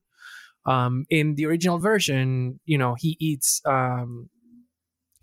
Um, 0.65 1.05
in 1.10 1.36
the 1.36 1.45
original 1.45 1.77
version, 1.77 2.60
you 2.65 2.77
know, 2.77 2.95
he 2.97 3.15
eats 3.19 3.62
um, 3.65 4.29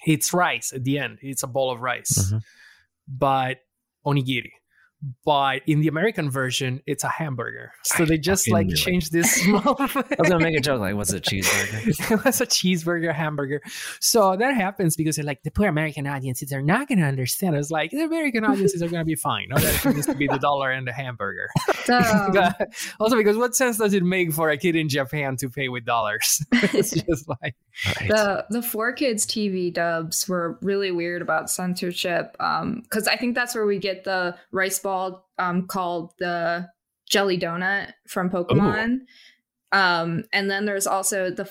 he 0.00 0.12
eats 0.12 0.32
rice 0.32 0.72
at 0.72 0.85
the 0.85 0.98
end. 0.98 1.18
He 1.20 1.28
eats 1.28 1.42
a 1.42 1.46
bowl 1.48 1.70
of 1.70 1.80
rice, 1.80 2.30
Mhm. 2.32 2.42
but 3.08 3.58
onigiri. 4.06 4.52
But 5.24 5.62
in 5.66 5.80
the 5.80 5.88
American 5.88 6.30
version, 6.30 6.80
it's 6.86 7.02
a 7.02 7.08
hamburger. 7.08 7.72
So 7.84 8.04
I 8.04 8.06
they 8.06 8.18
just 8.18 8.48
like 8.48 8.66
knew 8.66 8.74
it. 8.74 8.76
changed 8.76 9.12
this 9.12 9.32
small. 9.42 9.76
I 9.78 9.82
was 9.84 9.92
going 10.28 10.30
to 10.30 10.38
make 10.38 10.56
a 10.56 10.60
joke 10.60 10.80
like, 10.80 10.94
"What's 10.94 11.12
a 11.12 11.20
cheeseburger? 11.20 12.10
it 12.12 12.24
was 12.24 12.40
a 12.40 12.46
cheeseburger 12.46 13.12
hamburger. 13.12 13.60
So 14.00 14.36
that 14.36 14.54
happens 14.54 14.94
because 14.96 15.16
they're 15.16 15.24
like 15.24 15.42
the 15.42 15.50
poor 15.50 15.66
American 15.68 16.06
audiences 16.06 16.52
are 16.52 16.62
not 16.62 16.86
going 16.88 16.98
to 16.98 17.04
understand. 17.04 17.56
It's 17.56 17.70
like 17.70 17.90
the 17.90 18.02
American 18.04 18.44
audiences 18.44 18.82
are 18.82 18.88
going 18.88 19.00
to 19.00 19.04
be 19.04 19.16
fine. 19.16 19.48
All 19.52 19.58
that 19.60 19.84
needs 19.94 20.06
to 20.06 20.14
be 20.14 20.26
the 20.28 20.38
dollar 20.38 20.70
and 20.70 20.86
the 20.86 20.92
hamburger. 20.92 21.48
Also, 23.00 23.16
because 23.16 23.36
what 23.36 23.54
sense 23.54 23.78
does 23.78 23.94
it 23.94 24.02
make 24.02 24.32
for 24.32 24.50
a 24.50 24.56
kid 24.56 24.76
in 24.76 24.88
Japan 24.88 25.36
to 25.36 25.48
pay 25.48 25.68
with 25.68 25.84
dollars? 25.84 26.44
it's 26.52 26.90
just 26.92 27.28
like 27.28 27.54
Right. 27.86 28.08
the 28.08 28.46
the 28.50 28.58
4Kids 28.58 29.24
TV 29.24 29.72
dubs 29.72 30.28
were 30.28 30.58
really 30.60 30.90
weird 30.90 31.22
about 31.22 31.48
censorship. 31.50 32.36
Um, 32.38 32.82
because 32.82 33.08
I 33.08 33.16
think 33.16 33.34
that's 33.34 33.54
where 33.54 33.64
we 33.64 33.78
get 33.78 34.04
the 34.04 34.36
rice 34.50 34.78
ball 34.78 34.91
um 35.38 35.66
called 35.66 36.12
the 36.18 36.68
jelly 37.09 37.38
donut 37.38 37.92
from 38.09 38.31
Pokemon. 38.31 39.00
Um, 39.72 40.24
and 40.33 40.50
then 40.50 40.64
there's 40.66 40.87
also 40.87 41.31
the 41.31 41.50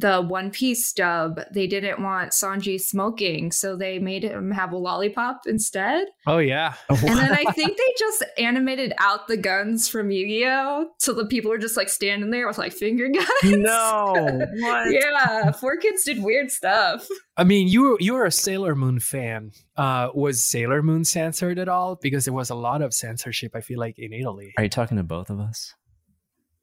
the 0.00 0.22
One 0.22 0.50
Piece 0.50 0.92
dub, 0.92 1.40
they 1.52 1.66
didn't 1.66 2.02
want 2.02 2.32
Sanji 2.32 2.80
smoking, 2.80 3.52
so 3.52 3.76
they 3.76 3.98
made 3.98 4.24
him 4.24 4.50
have 4.50 4.72
a 4.72 4.76
lollipop 4.76 5.42
instead. 5.46 6.06
Oh 6.26 6.38
yeah. 6.38 6.74
And 6.88 7.18
then 7.18 7.32
I 7.32 7.44
think 7.52 7.76
they 7.76 7.94
just 7.98 8.24
animated 8.38 8.92
out 8.98 9.28
the 9.28 9.36
guns 9.36 9.88
from 9.88 10.10
Yu-Gi-Oh! 10.10 10.90
So 10.98 11.12
the 11.12 11.26
people 11.26 11.50
were 11.50 11.58
just 11.58 11.76
like 11.76 11.88
standing 11.88 12.30
there 12.30 12.46
with 12.46 12.58
like 12.58 12.72
finger 12.72 13.08
guns. 13.08 13.26
No. 13.44 14.46
What? 14.60 14.92
yeah, 14.92 15.52
4Kids 15.52 16.04
did 16.04 16.22
weird 16.22 16.50
stuff. 16.50 17.06
I 17.36 17.44
mean, 17.44 17.68
you 17.68 17.82
were 17.82 17.96
you 18.00 18.14
were 18.14 18.24
a 18.24 18.30
Sailor 18.30 18.74
Moon 18.74 19.00
fan. 19.00 19.52
Uh, 19.76 20.08
was 20.14 20.44
Sailor 20.44 20.82
Moon 20.82 21.04
censored 21.04 21.58
at 21.58 21.68
all? 21.68 21.96
Because 21.96 22.24
there 22.24 22.34
was 22.34 22.50
a 22.50 22.54
lot 22.54 22.82
of 22.82 22.92
censorship. 22.92 23.52
I 23.54 23.60
feel 23.60 23.78
like 23.78 23.98
in 23.98 24.12
Italy. 24.12 24.52
Are 24.56 24.64
you 24.64 24.68
talking 24.68 24.96
to 24.96 25.02
both 25.02 25.30
of 25.30 25.40
us? 25.40 25.74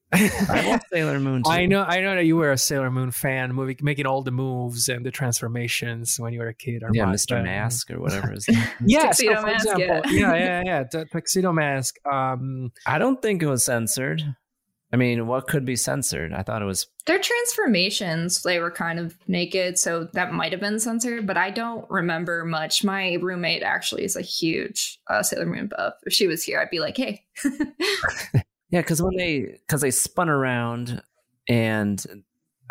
I 0.13 0.65
love 0.69 0.81
Sailor 0.91 1.19
Moon. 1.19 1.43
Too. 1.43 1.49
I 1.51 1.65
know, 1.65 1.83
I 1.83 1.99
know 1.99 2.15
that 2.15 2.23
you 2.25 2.37
were 2.37 2.51
a 2.51 2.57
Sailor 2.57 2.89
Moon 2.89 3.11
fan, 3.11 3.53
movie, 3.53 3.77
making 3.81 4.05
all 4.05 4.21
the 4.21 4.31
moves 4.31 4.87
and 4.87 5.05
the 5.05 5.11
transformations 5.11 6.19
when 6.19 6.31
you 6.33 6.39
were 6.39 6.47
a 6.47 6.53
kid. 6.53 6.83
Or 6.83 6.89
Yeah, 6.93 7.05
Mr. 7.05 7.31
but- 7.37 7.43
Mask 7.43 7.91
or 7.91 7.99
whatever 8.01 8.31
his 8.31 8.47
name. 8.47 8.63
Yeah, 8.85 9.11
so 9.11 9.25
Tuxedo 9.25 9.41
for 9.41 9.47
Mask, 9.47 9.65
example, 9.67 10.11
yeah. 10.13 10.33
yeah, 10.33 10.35
yeah, 10.35 10.63
yeah, 10.65 10.83
the 10.89 11.05
tuxedo 11.05 11.51
mask. 11.51 11.95
Um, 12.05 12.71
I 12.85 12.97
don't 12.99 13.21
think 13.21 13.43
it 13.43 13.47
was 13.47 13.65
censored. 13.65 14.23
I 14.93 14.95
mean, 14.95 15.27
what 15.27 15.47
could 15.47 15.65
be 15.65 15.75
censored? 15.75 16.31
I 16.31 16.43
thought 16.43 16.61
it 16.61 16.65
was. 16.65 16.87
Their 17.07 17.19
transformations, 17.19 18.43
they 18.43 18.59
were 18.59 18.71
kind 18.71 18.99
of 18.99 19.17
naked, 19.27 19.77
so 19.77 20.05
that 20.13 20.31
might 20.31 20.53
have 20.53 20.61
been 20.61 20.79
censored, 20.79 21.27
but 21.27 21.35
I 21.35 21.49
don't 21.51 21.85
remember 21.89 22.45
much. 22.45 22.85
My 22.85 23.15
roommate 23.15 23.63
actually 23.63 24.05
is 24.05 24.15
a 24.15 24.21
huge 24.21 24.99
uh, 25.09 25.23
Sailor 25.23 25.45
Moon 25.45 25.67
buff. 25.67 25.95
If 26.05 26.13
she 26.13 26.27
was 26.27 26.41
here, 26.43 26.61
I'd 26.61 26.69
be 26.69 26.79
like, 26.79 26.95
hey. 26.95 27.25
Yeah, 28.69 28.81
because 28.81 29.01
when 29.01 29.15
they 29.15 29.59
because 29.65 29.81
they 29.81 29.91
spun 29.91 30.29
around, 30.29 31.01
and 31.47 32.03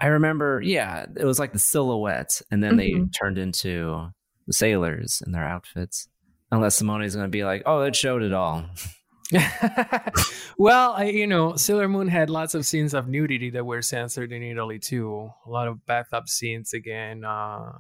I 0.01 0.09
remember, 0.09 0.61
yeah, 0.63 1.07
it 1.17 1.25
was 1.25 1.39
like 1.39 1.53
the 1.53 1.59
silhouette, 1.59 2.43
and 2.51 2.63
then 2.63 2.77
they 2.77 2.91
Mhm. 2.91 3.13
turned 3.19 3.39
into 3.39 4.11
the 4.47 4.53
sailors 4.53 5.23
in 5.25 5.33
their 5.33 5.45
outfits. 5.45 6.09
Unless 6.53 6.77
Simone's 6.77 7.15
going 7.17 7.27
to 7.27 7.31
be 7.31 7.45
like, 7.45 7.63
"Oh, 7.67 7.81
it 7.81 7.97
showed 7.97 8.23
it 8.23 8.33
all." 8.33 8.67
well, 10.59 10.93
I, 10.93 11.07
you 11.07 11.27
know, 11.27 11.57
Sailor 11.57 11.89
Moon 11.89 12.07
had 12.09 12.31
lots 12.31 12.55
of 12.55 12.65
scenes 12.65 12.95
of 12.95 13.09
nudity 13.09 13.51
that 13.51 13.67
were 13.67 13.83
censored 13.83 14.31
in 14.33 14.43
Italy 14.43 14.79
too. 14.79 15.31
A 15.47 15.51
lot 15.51 15.67
of 15.67 15.85
bathtub 15.87 16.29
scenes 16.29 16.73
again, 16.73 17.25
uh, 17.25 17.73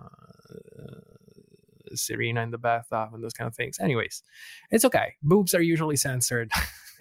Serena 1.95 2.43
in 2.43 2.51
the 2.51 2.59
bathtub 2.59 3.11
and 3.15 3.23
those 3.23 3.33
kind 3.33 3.49
of 3.49 3.55
things. 3.55 3.79
Anyways, 3.81 4.23
it's 4.71 4.85
okay. 4.85 5.15
Boobs 5.23 5.55
are 5.55 5.63
usually 5.63 5.97
censored 5.97 6.51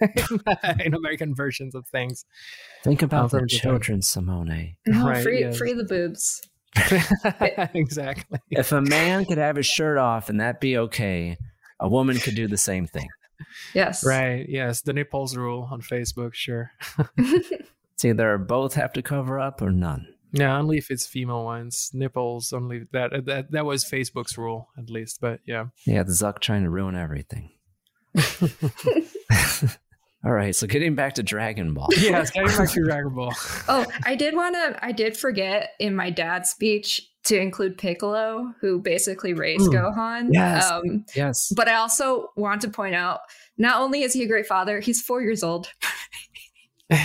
in 0.84 0.94
American 0.94 1.34
versions 1.34 1.74
of 1.74 1.86
things. 1.88 2.24
Think 2.84 3.02
about 3.02 3.30
from 3.30 3.40
the 3.40 3.46
Japan. 3.46 3.70
children, 3.70 4.02
Simone. 4.02 4.76
No, 4.86 5.06
Right, 5.06 5.22
free, 5.22 5.40
yes. 5.40 5.56
free 5.58 5.72
the 5.72 5.84
boobs. 5.84 6.42
exactly. 7.74 8.38
If 8.50 8.72
a 8.72 8.80
man 8.82 9.24
could 9.24 9.38
have 9.38 9.56
his 9.56 9.66
shirt 9.66 9.98
off 9.98 10.28
and 10.28 10.40
that 10.40 10.60
be 10.60 10.76
okay, 10.76 11.36
a 11.80 11.88
woman 11.88 12.18
could 12.18 12.34
do 12.34 12.46
the 12.48 12.58
same 12.58 12.86
thing. 12.86 13.08
Yes. 13.74 14.04
Right. 14.04 14.46
Yes. 14.48 14.82
The 14.82 14.92
nipples 14.92 15.36
rule 15.36 15.68
on 15.70 15.80
Facebook. 15.82 16.34
Sure. 16.34 16.70
It's 17.94 18.04
either 18.04 18.36
both 18.36 18.74
have 18.74 18.92
to 18.92 19.00
cover 19.00 19.40
up 19.40 19.62
or 19.62 19.70
none. 19.70 20.06
Yeah, 20.38 20.56
only 20.58 20.78
if 20.78 20.90
it's 20.90 21.06
female 21.06 21.44
ones. 21.44 21.90
Nipples 21.94 22.52
only 22.52 22.86
that 22.92 23.24
that 23.26 23.50
that 23.52 23.64
was 23.64 23.84
Facebook's 23.84 24.36
rule 24.38 24.68
at 24.78 24.90
least. 24.90 25.20
But 25.20 25.40
yeah. 25.46 25.66
Yeah, 25.86 26.02
the 26.02 26.12
Zuck 26.12 26.40
trying 26.40 26.62
to 26.64 26.70
ruin 26.70 26.94
everything. 26.96 27.50
All 30.24 30.32
right, 30.32 30.56
so 30.56 30.66
getting 30.66 30.96
back 30.96 31.14
to 31.14 31.22
Dragon 31.22 31.72
Ball. 31.74 31.88
Yeah, 31.98 32.24
getting 32.24 32.48
back 32.56 32.70
to 32.70 32.84
Dragon 32.84 33.14
Ball. 33.14 33.32
Oh, 33.68 33.86
I 34.04 34.16
did 34.16 34.34
want 34.34 34.54
to, 34.56 34.84
I 34.84 34.90
did 34.90 35.16
forget 35.16 35.70
in 35.78 35.94
my 35.94 36.10
dad's 36.10 36.50
speech 36.50 37.00
to 37.24 37.38
include 37.38 37.78
Piccolo, 37.78 38.52
who 38.60 38.80
basically 38.80 39.34
raised 39.34 39.70
Mm. 39.70 39.74
Gohan. 39.94 40.28
Yes. 40.32 40.68
Um, 40.68 41.04
Yes. 41.14 41.52
but 41.54 41.68
I 41.68 41.74
also 41.76 42.30
want 42.36 42.60
to 42.62 42.68
point 42.70 42.94
out 42.96 43.20
not 43.56 43.80
only 43.80 44.02
is 44.02 44.12
he 44.14 44.24
a 44.24 44.26
great 44.26 44.46
father, 44.46 44.80
he's 44.80 45.00
four 45.00 45.22
years 45.22 45.44
old. 45.44 45.68
he's 46.90 46.98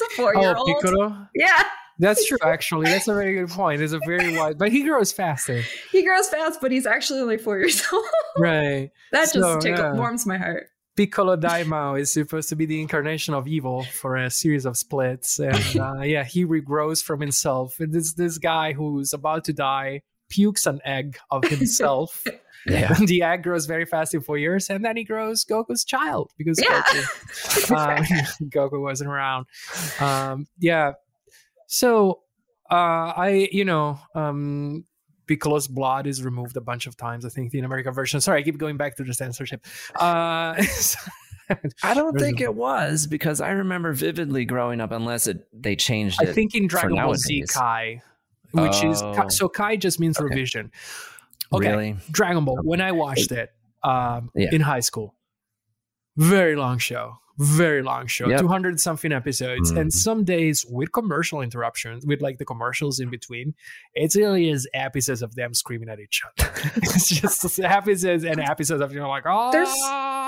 a 0.00 0.14
four-year-old. 0.16 0.56
Oh, 0.58 0.72
old. 0.72 0.82
Piccolo. 0.82 1.26
Yeah, 1.36 1.62
That's 1.98 2.26
true. 2.26 2.38
Actually, 2.44 2.86
that's 2.86 3.08
a 3.08 3.14
very 3.14 3.34
good 3.34 3.48
point. 3.48 3.80
It's 3.82 3.92
a 3.92 4.00
very 4.06 4.36
wide, 4.36 4.58
but 4.58 4.70
he 4.72 4.82
grows 4.82 5.12
faster. 5.12 5.62
he 5.92 6.04
grows 6.04 6.28
fast, 6.28 6.60
but 6.60 6.70
he's 6.72 6.86
actually 6.86 7.20
only 7.20 7.38
four 7.38 7.58
years 7.58 7.82
old. 7.92 8.04
Right. 8.38 8.90
that 9.12 9.28
So, 9.28 9.40
just 9.40 9.60
tickle- 9.66 9.84
yeah. 9.84 9.94
warms 9.94 10.26
my 10.26 10.36
heart. 10.38 10.68
Piccolo 10.96 11.36
Daimao 11.36 12.00
is 12.00 12.10
supposed 12.10 12.48
to 12.48 12.56
be 12.56 12.64
the 12.64 12.80
incarnation 12.80 13.34
of 13.34 13.46
evil 13.46 13.82
for 13.82 14.16
a 14.16 14.30
series 14.30 14.64
of 14.64 14.78
splits, 14.78 15.38
and 15.38 15.54
uh, 15.78 16.00
yeah, 16.02 16.24
he 16.24 16.46
regrows 16.46 17.02
from 17.04 17.20
himself. 17.20 17.78
And 17.80 17.92
this 17.92 18.14
this 18.14 18.38
guy 18.38 18.72
who's 18.72 19.12
about 19.12 19.44
to 19.44 19.52
die 19.52 20.00
pukes 20.30 20.66
an 20.66 20.80
egg 20.86 21.18
of 21.30 21.44
himself. 21.44 22.24
Yeah. 22.66 22.92
the 22.94 23.22
egg 23.22 23.42
grows 23.44 23.66
very 23.66 23.84
fast 23.84 24.12
in 24.14 24.22
four 24.22 24.38
years, 24.38 24.70
and 24.70 24.84
then 24.84 24.96
he 24.96 25.04
grows 25.04 25.44
Goku's 25.44 25.84
child 25.84 26.32
because 26.38 26.58
Yeah. 26.60 26.82
Goku, 26.82 27.70
uh, 27.76 28.02
Goku 28.48 28.80
wasn't 28.82 29.10
around. 29.10 29.46
Um, 30.00 30.46
yeah, 30.58 30.92
so 31.66 32.20
uh, 32.70 32.74
I, 33.16 33.48
you 33.52 33.64
know, 33.64 33.98
um, 34.14 34.84
Piccolo's 35.26 35.68
blood 35.68 36.06
is 36.06 36.22
removed 36.22 36.56
a 36.56 36.60
bunch 36.60 36.86
of 36.86 36.96
times. 36.96 37.24
I 37.24 37.28
think 37.28 37.50
the 37.52 37.60
American 37.60 37.92
version. 37.92 38.20
Sorry, 38.20 38.40
I 38.40 38.42
keep 38.42 38.58
going 38.58 38.76
back 38.76 38.96
to 38.96 39.04
the 39.04 39.14
censorship. 39.14 39.64
Uh, 39.94 40.54
I 41.82 41.94
don't 41.94 42.18
think 42.18 42.40
it 42.40 42.54
was 42.54 43.06
because 43.06 43.40
I 43.40 43.50
remember 43.50 43.92
vividly 43.92 44.44
growing 44.44 44.80
up, 44.80 44.90
unless 44.90 45.26
it 45.28 45.46
they 45.52 45.76
changed 45.76 46.20
it. 46.22 46.28
I 46.28 46.32
think 46.32 46.54
in 46.54 46.66
Dragon 46.66 46.96
Ball 46.96 47.14
Z. 47.14 47.44
Kai, 47.52 48.02
which 48.52 48.82
is 48.82 49.00
Oh. 49.02 49.28
so 49.28 49.48
Kai 49.48 49.76
just 49.76 50.00
means 50.00 50.18
Okay. 50.18 50.24
revision. 50.28 50.72
Okay, 51.52 51.70
Really? 51.70 51.96
Dragon 52.10 52.44
Ball. 52.44 52.58
When 52.62 52.80
I 52.80 52.90
watched 52.92 53.30
it 53.30 53.52
um, 53.84 54.30
Yeah. 54.34 54.48
in 54.52 54.60
high 54.60 54.80
school, 54.80 55.14
very 56.16 56.56
long 56.56 56.78
show, 56.78 57.18
very 57.38 57.82
long 57.82 58.06
show, 58.06 58.28
Yep. 58.28 58.40
two 58.40 58.48
hundred 58.48 58.80
something 58.80 59.12
episodes, 59.12 59.70
and 59.70 59.90
Mhm. 59.90 59.92
some 59.92 60.24
days 60.24 60.64
with 60.68 60.92
commercial 60.92 61.40
interruptions, 61.42 62.06
with 62.06 62.20
like 62.22 62.38
the 62.38 62.44
commercials 62.44 63.00
in 63.00 63.10
between. 63.10 63.54
It 63.94 64.14
really 64.14 64.48
is 64.48 64.68
episodes 64.74 65.22
of 65.22 65.34
them 65.34 65.54
screaming 65.54 65.88
at 65.88 66.00
each 66.00 66.22
other. 66.24 66.50
it's 66.76 67.08
just 67.08 67.58
episodes 67.60 68.24
and 68.24 68.40
episodes 68.40 68.80
of 68.82 68.92
you 68.92 69.00
know 69.00 69.08
like 69.08 69.24
oh. 69.26 69.50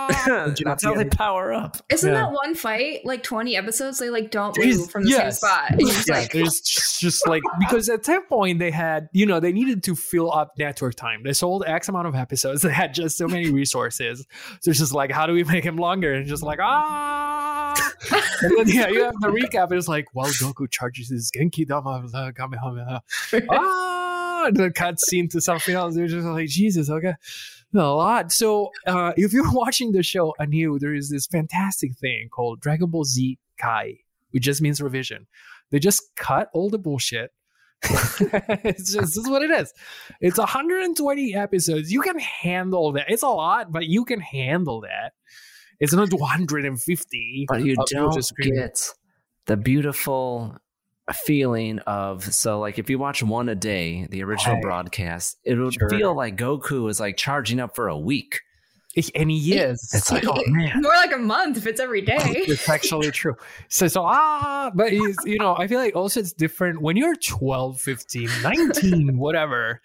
That's 0.64 0.84
how 0.84 0.94
they 0.94 1.04
power 1.04 1.52
up. 1.52 1.76
Isn't 1.90 2.12
Yeah. 2.12 2.20
that 2.22 2.32
one 2.32 2.54
fight 2.54 3.04
like 3.04 3.22
20 3.22 3.56
episodes? 3.56 3.98
They 3.98 4.10
like 4.10 4.30
don't 4.30 4.54
There's- 4.54 4.78
move 4.78 4.90
from 4.90 5.04
the 5.04 5.12
same 5.12 5.30
spot. 5.32 5.70
And 5.70 5.80
you're 5.80 5.90
just 5.90 6.08
yeah, 6.08 6.18
like, 6.18 6.32
there's 6.32 6.60
just, 6.60 7.00
just 7.00 7.26
like 7.28 7.42
because 7.58 7.88
at 7.88 8.04
that 8.04 8.28
point 8.28 8.58
they 8.58 8.70
had 8.70 9.08
you 9.12 9.26
know 9.26 9.40
they 9.40 9.52
needed 9.52 9.82
to 9.84 9.94
fill 9.94 10.32
up 10.32 10.52
network 10.58 10.94
time. 10.94 11.22
They 11.22 11.32
sold 11.32 11.64
X 11.66 11.88
amount 11.88 12.06
of 12.08 12.14
episodes. 12.14 12.62
They 12.62 12.72
had 12.72 12.94
just 12.94 13.16
so 13.18 13.26
many 13.28 13.50
resources. 13.50 14.26
So 14.60 14.70
it's 14.70 14.78
just 14.78 14.94
like 14.94 15.10
how 15.10 15.26
do 15.26 15.32
we 15.32 15.44
make 15.44 15.64
him 15.64 15.76
longer? 15.76 16.14
And 16.14 16.26
just 16.26 16.42
like 16.42 16.58
ah. 16.60 17.92
and 18.42 18.58
then 18.58 18.68
yeah, 18.68 18.88
you 18.88 19.04
have 19.04 19.14
the 19.20 19.28
recap. 19.28 19.72
It's 19.72 19.88
like 19.88 20.06
while 20.14 20.26
Goku 20.28 20.70
charges 20.70 21.08
his 21.10 21.30
Genki 21.30 21.66
Dama 21.66 22.06
uh, 22.14 22.32
Kamehameha. 22.32 23.02
ah, 23.50 23.97
and 24.46 24.56
the 24.56 24.70
cut 24.70 25.00
scene 25.00 25.28
to 25.30 25.40
something 25.40 25.74
else. 25.74 25.94
They're 25.94 26.06
just 26.06 26.26
like 26.26 26.48
Jesus. 26.48 26.90
Okay. 26.90 27.14
A 27.74 27.78
lot. 27.78 28.32
So, 28.32 28.70
uh, 28.86 29.12
if 29.16 29.32
you're 29.32 29.52
watching 29.52 29.92
the 29.92 30.02
show 30.02 30.34
anew, 30.38 30.78
there 30.78 30.94
is 30.94 31.10
this 31.10 31.26
fantastic 31.26 31.96
thing 31.96 32.28
called 32.30 32.60
Dragon 32.60 32.90
Ball 32.90 33.04
Z 33.04 33.38
Kai, 33.58 33.98
which 34.30 34.42
just 34.42 34.62
means 34.62 34.80
revision. 34.80 35.26
They 35.70 35.78
just 35.78 36.02
cut 36.16 36.48
all 36.54 36.70
the 36.70 36.78
bullshit. 36.78 37.30
it's 37.82 38.92
just 38.92 39.14
this 39.14 39.16
is 39.16 39.28
what 39.28 39.42
it 39.42 39.50
is. 39.50 39.72
It's 40.20 40.38
120 40.38 41.34
episodes. 41.34 41.92
You 41.92 42.00
can 42.00 42.18
handle 42.18 42.92
that. 42.92 43.06
It's 43.08 43.22
a 43.22 43.28
lot, 43.28 43.70
but 43.70 43.86
you 43.86 44.04
can 44.04 44.20
handle 44.20 44.80
that. 44.80 45.12
It's 45.78 45.92
not 45.92 46.12
150. 46.12 47.46
But 47.48 47.62
you 47.62 47.76
don't 47.86 48.12
just 48.12 48.34
get 48.36 48.82
the 49.46 49.56
beautiful 49.56 50.56
feeling 51.14 51.78
of 51.80 52.22
so 52.34 52.60
like 52.60 52.78
if 52.78 52.88
you 52.90 52.98
watch 52.98 53.22
one 53.22 53.48
a 53.48 53.54
day, 53.54 54.06
the 54.10 54.22
original 54.22 54.54
Right. 54.56 54.62
broadcast, 54.62 55.38
it 55.44 55.54
would 55.54 55.74
Sure. 55.74 55.88
feel 55.90 56.14
like 56.14 56.36
Goku 56.36 56.88
is 56.90 57.00
like 57.00 57.16
charging 57.16 57.60
up 57.60 57.74
for 57.74 57.88
a 57.88 57.98
week. 57.98 58.40
and 59.14 59.30
he 59.30 59.54
is. 59.54 59.90
It's 59.94 60.10
like, 60.10 60.24
oh 60.26 60.42
man. 60.48 60.82
more 60.82 60.92
like 60.94 61.12
a 61.12 61.18
month 61.18 61.56
if 61.56 61.66
it's 61.66 61.78
every 61.80 62.00
day. 62.00 62.16
it's 62.18 62.68
actually 62.68 63.10
true. 63.12 63.36
So, 63.68 63.86
so 63.86 64.02
ah, 64.04 64.72
but 64.74 64.90
he's, 64.92 65.16
you 65.24 65.38
know, 65.38 65.54
I 65.56 65.68
feel 65.68 65.78
like 65.78 65.94
also 65.94 66.18
it's 66.20 66.32
different 66.32 66.80
when 66.82 66.96
you're 66.96 67.14
12, 67.14 67.80
15, 67.80 68.28
19, 68.42 69.18
whatever. 69.18 69.80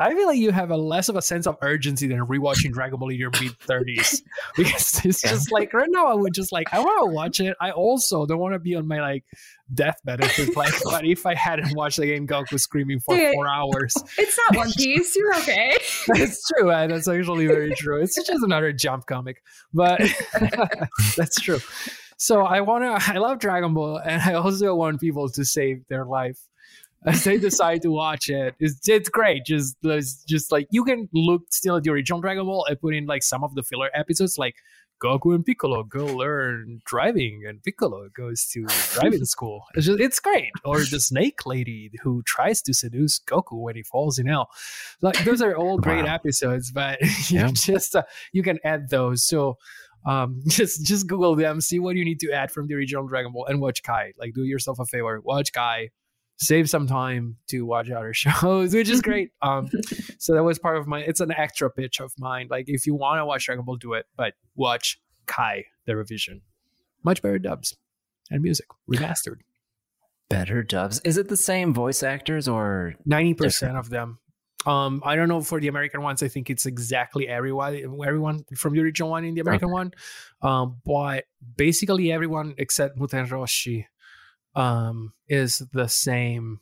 I 0.00 0.14
feel 0.14 0.26
like 0.26 0.38
you 0.38 0.50
have 0.50 0.70
a 0.70 0.76
less 0.76 1.08
of 1.10 1.16
a 1.16 1.22
sense 1.22 1.46
of 1.46 1.56
urgency 1.60 2.06
than 2.06 2.20
rewatching 2.20 2.72
Dragon 2.72 2.98
Ball 2.98 3.10
in 3.10 3.16
your 3.18 3.30
mid 3.40 3.58
30s 3.60 4.22
because 4.56 5.04
it's 5.04 5.20
just 5.20 5.52
like 5.52 5.74
right 5.74 5.88
now 5.90 6.06
I 6.06 6.14
would 6.14 6.32
just 6.32 6.52
like 6.52 6.72
I 6.72 6.78
want 6.80 7.06
to 7.08 7.14
watch 7.14 7.40
it. 7.40 7.54
I 7.60 7.70
also 7.72 8.24
don't 8.24 8.38
want 8.38 8.54
to 8.54 8.58
be 8.58 8.74
on 8.76 8.88
my 8.88 9.00
like 9.00 9.24
deathbed 9.74 10.24
if 10.24 10.38
it's 10.38 10.56
like 10.56 10.72
but 10.84 11.04
if 11.04 11.26
I 11.26 11.34
hadn't 11.34 11.76
watched 11.76 11.98
the 11.98 12.06
game 12.06 12.26
Goku 12.26 12.58
screaming 12.58 13.00
for 13.00 13.14
Dude. 13.14 13.34
four 13.34 13.46
hours. 13.46 13.94
It's 14.18 14.38
not 14.48 14.56
One 14.56 14.72
Piece. 14.76 15.14
You're 15.14 15.34
okay. 15.36 15.76
That's 16.08 16.42
true. 16.48 16.70
uh, 16.70 16.86
That's 16.86 17.06
actually 17.06 17.46
very 17.46 17.74
true. 17.74 18.00
It's 18.00 18.14
just 18.14 18.42
another 18.42 18.72
jump 18.72 19.04
comic, 19.06 19.42
but 19.74 20.00
that's 21.16 21.40
true. 21.40 21.60
So 22.16 22.40
I 22.42 22.62
want 22.62 22.84
to. 22.84 23.12
I 23.12 23.18
love 23.18 23.38
Dragon 23.38 23.74
Ball, 23.74 23.98
and 23.98 24.20
I 24.22 24.34
also 24.34 24.74
want 24.74 25.00
people 25.00 25.28
to 25.28 25.44
save 25.44 25.86
their 25.88 26.04
life. 26.04 26.38
As 27.04 27.26
I 27.26 27.36
decide 27.36 27.82
to 27.82 27.90
watch 27.90 28.28
it. 28.28 28.54
It's, 28.58 28.88
it's 28.88 29.08
great. 29.08 29.44
Just 29.44 29.76
just 30.26 30.52
like 30.52 30.66
you 30.70 30.84
can 30.84 31.08
look 31.12 31.42
still 31.50 31.76
at 31.76 31.84
the 31.84 31.90
original 31.90 32.20
Dragon 32.20 32.44
Ball 32.44 32.64
and 32.68 32.80
put 32.80 32.94
in 32.94 33.06
like 33.06 33.22
some 33.22 33.44
of 33.44 33.54
the 33.54 33.62
filler 33.62 33.90
episodes, 33.94 34.38
like 34.38 34.56
Goku 35.02 35.34
and 35.34 35.44
Piccolo 35.44 35.84
go 35.84 36.06
learn 36.06 36.80
driving, 36.84 37.44
and 37.46 37.62
Piccolo 37.62 38.08
goes 38.14 38.46
to 38.48 38.66
driving 38.92 39.24
school. 39.24 39.64
It's 39.74 39.86
just 39.86 40.00
it's 40.00 40.20
great. 40.20 40.50
Or 40.64 40.78
the 40.80 41.00
Snake 41.00 41.46
Lady 41.46 41.90
who 42.02 42.22
tries 42.26 42.62
to 42.62 42.74
seduce 42.74 43.20
Goku 43.20 43.60
when 43.62 43.76
he 43.76 43.82
falls 43.82 44.18
in 44.18 44.26
hell. 44.26 44.48
Like 45.00 45.24
those 45.24 45.40
are 45.40 45.56
all 45.56 45.78
great 45.78 46.04
wow. 46.04 46.14
episodes, 46.14 46.70
but 46.72 47.00
you 47.28 47.40
yeah. 47.40 47.50
just 47.52 47.94
uh, 47.94 48.02
you 48.32 48.42
can 48.42 48.58
add 48.64 48.90
those. 48.90 49.24
So 49.24 49.56
um, 50.04 50.42
just 50.48 50.84
just 50.84 51.06
Google 51.06 51.36
them, 51.36 51.60
see 51.60 51.78
what 51.78 51.96
you 51.96 52.04
need 52.04 52.20
to 52.20 52.32
add 52.32 52.50
from 52.50 52.66
the 52.66 52.74
original 52.74 53.06
Dragon 53.06 53.32
Ball, 53.32 53.46
and 53.46 53.60
watch 53.60 53.82
Kai. 53.84 54.12
Like 54.18 54.34
do 54.34 54.42
yourself 54.42 54.80
a 54.80 54.84
favor, 54.84 55.20
watch 55.20 55.52
Kai 55.52 55.90
save 56.38 56.70
some 56.70 56.86
time 56.86 57.36
to 57.48 57.66
watch 57.66 57.90
other 57.90 58.14
shows, 58.14 58.74
which 58.74 58.88
is 58.88 59.02
great. 59.02 59.30
Um, 59.40 59.68
so 60.18 60.34
that 60.34 60.42
was 60.42 60.58
part 60.58 60.76
of 60.76 60.86
my. 60.86 61.00
It's 61.00 61.20
an 61.20 61.32
extra 61.32 61.70
pitch 61.70 62.00
of 62.00 62.12
mine. 62.18 62.48
Like 62.50 62.64
if 62.68 62.86
you 62.86 62.94
want 62.94 63.20
to 63.20 63.24
watch 63.24 63.46
Dragon 63.46 63.64
Ball, 63.64 63.76
do 63.76 63.94
it, 63.94 64.06
but 64.16 64.34
watch 64.56 65.00
Kai 65.26 65.64
the 65.86 65.96
revision. 65.96 66.42
Much 67.04 67.22
better 67.22 67.38
dubs 67.38 67.76
and 68.30 68.42
music 68.42 68.66
remastered. 68.90 69.38
Better 70.28 70.62
dubs. 70.62 71.00
Is 71.04 71.16
it 71.16 71.28
the 71.28 71.36
same 71.36 71.72
voice 71.72 72.02
actors 72.02 72.48
or 72.48 72.94
ninety 73.06 73.34
percent 73.34 73.76
of 73.76 73.90
them? 73.90 74.18
Um, 74.66 75.02
I 75.04 75.14
don't 75.14 75.28
know 75.28 75.40
for 75.40 75.60
the 75.60 75.68
American 75.68 76.02
ones. 76.02 76.22
I 76.22 76.28
think 76.28 76.50
it's 76.50 76.66
exactly 76.66 77.28
everyone, 77.28 77.76
everyone 78.04 78.44
from 78.56 78.74
the 78.74 78.80
original 78.80 79.10
one 79.10 79.24
in 79.24 79.34
the 79.34 79.40
American 79.40 79.68
okay. 79.68 79.72
one. 79.72 79.92
Um, 80.42 80.80
but 80.84 81.24
basically 81.56 82.10
everyone 82.12 82.54
except 82.58 82.98
Muten 82.98 83.28
Roshi 83.28 83.86
um, 84.58 85.12
is 85.28 85.62
the 85.72 85.88
same 85.88 86.60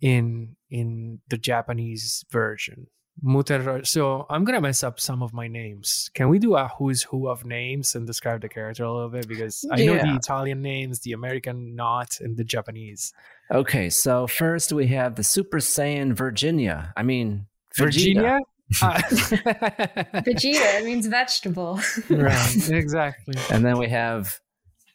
in 0.00 0.56
in 0.70 1.20
the 1.30 1.38
Japanese 1.38 2.24
version. 2.30 2.88
So 3.84 4.26
I'm 4.28 4.44
gonna 4.44 4.60
mess 4.60 4.82
up 4.82 4.98
some 4.98 5.22
of 5.22 5.32
my 5.32 5.46
names. 5.46 6.10
Can 6.14 6.28
we 6.28 6.38
do 6.38 6.56
a 6.56 6.68
who's 6.78 7.02
who 7.04 7.28
of 7.28 7.44
names 7.44 7.94
and 7.94 8.06
describe 8.06 8.40
the 8.40 8.48
character 8.48 8.84
a 8.84 8.92
little 8.92 9.10
bit 9.10 9.28
because 9.28 9.64
I 9.70 9.84
know 9.84 9.94
the 9.94 10.16
Italian 10.16 10.62
names, 10.62 11.00
the 11.00 11.12
American 11.12 11.76
not, 11.76 12.18
and 12.20 12.36
the 12.36 12.42
Japanese. 12.42 13.12
Okay, 13.52 13.90
so 13.90 14.26
first 14.26 14.72
we 14.72 14.88
have 14.88 15.14
the 15.14 15.22
Super 15.22 15.58
Saiyan 15.58 16.14
Virginia. 16.14 16.92
I 16.96 17.04
mean 17.04 17.46
Virginia. 17.76 18.40
Uh, 18.80 18.94
Vegeta 20.24 20.80
it 20.80 20.84
means 20.84 21.06
vegetable. 21.06 21.78
right, 22.08 22.68
exactly. 22.70 23.34
And 23.50 23.64
then 23.64 23.78
we 23.78 23.88
have 23.90 24.40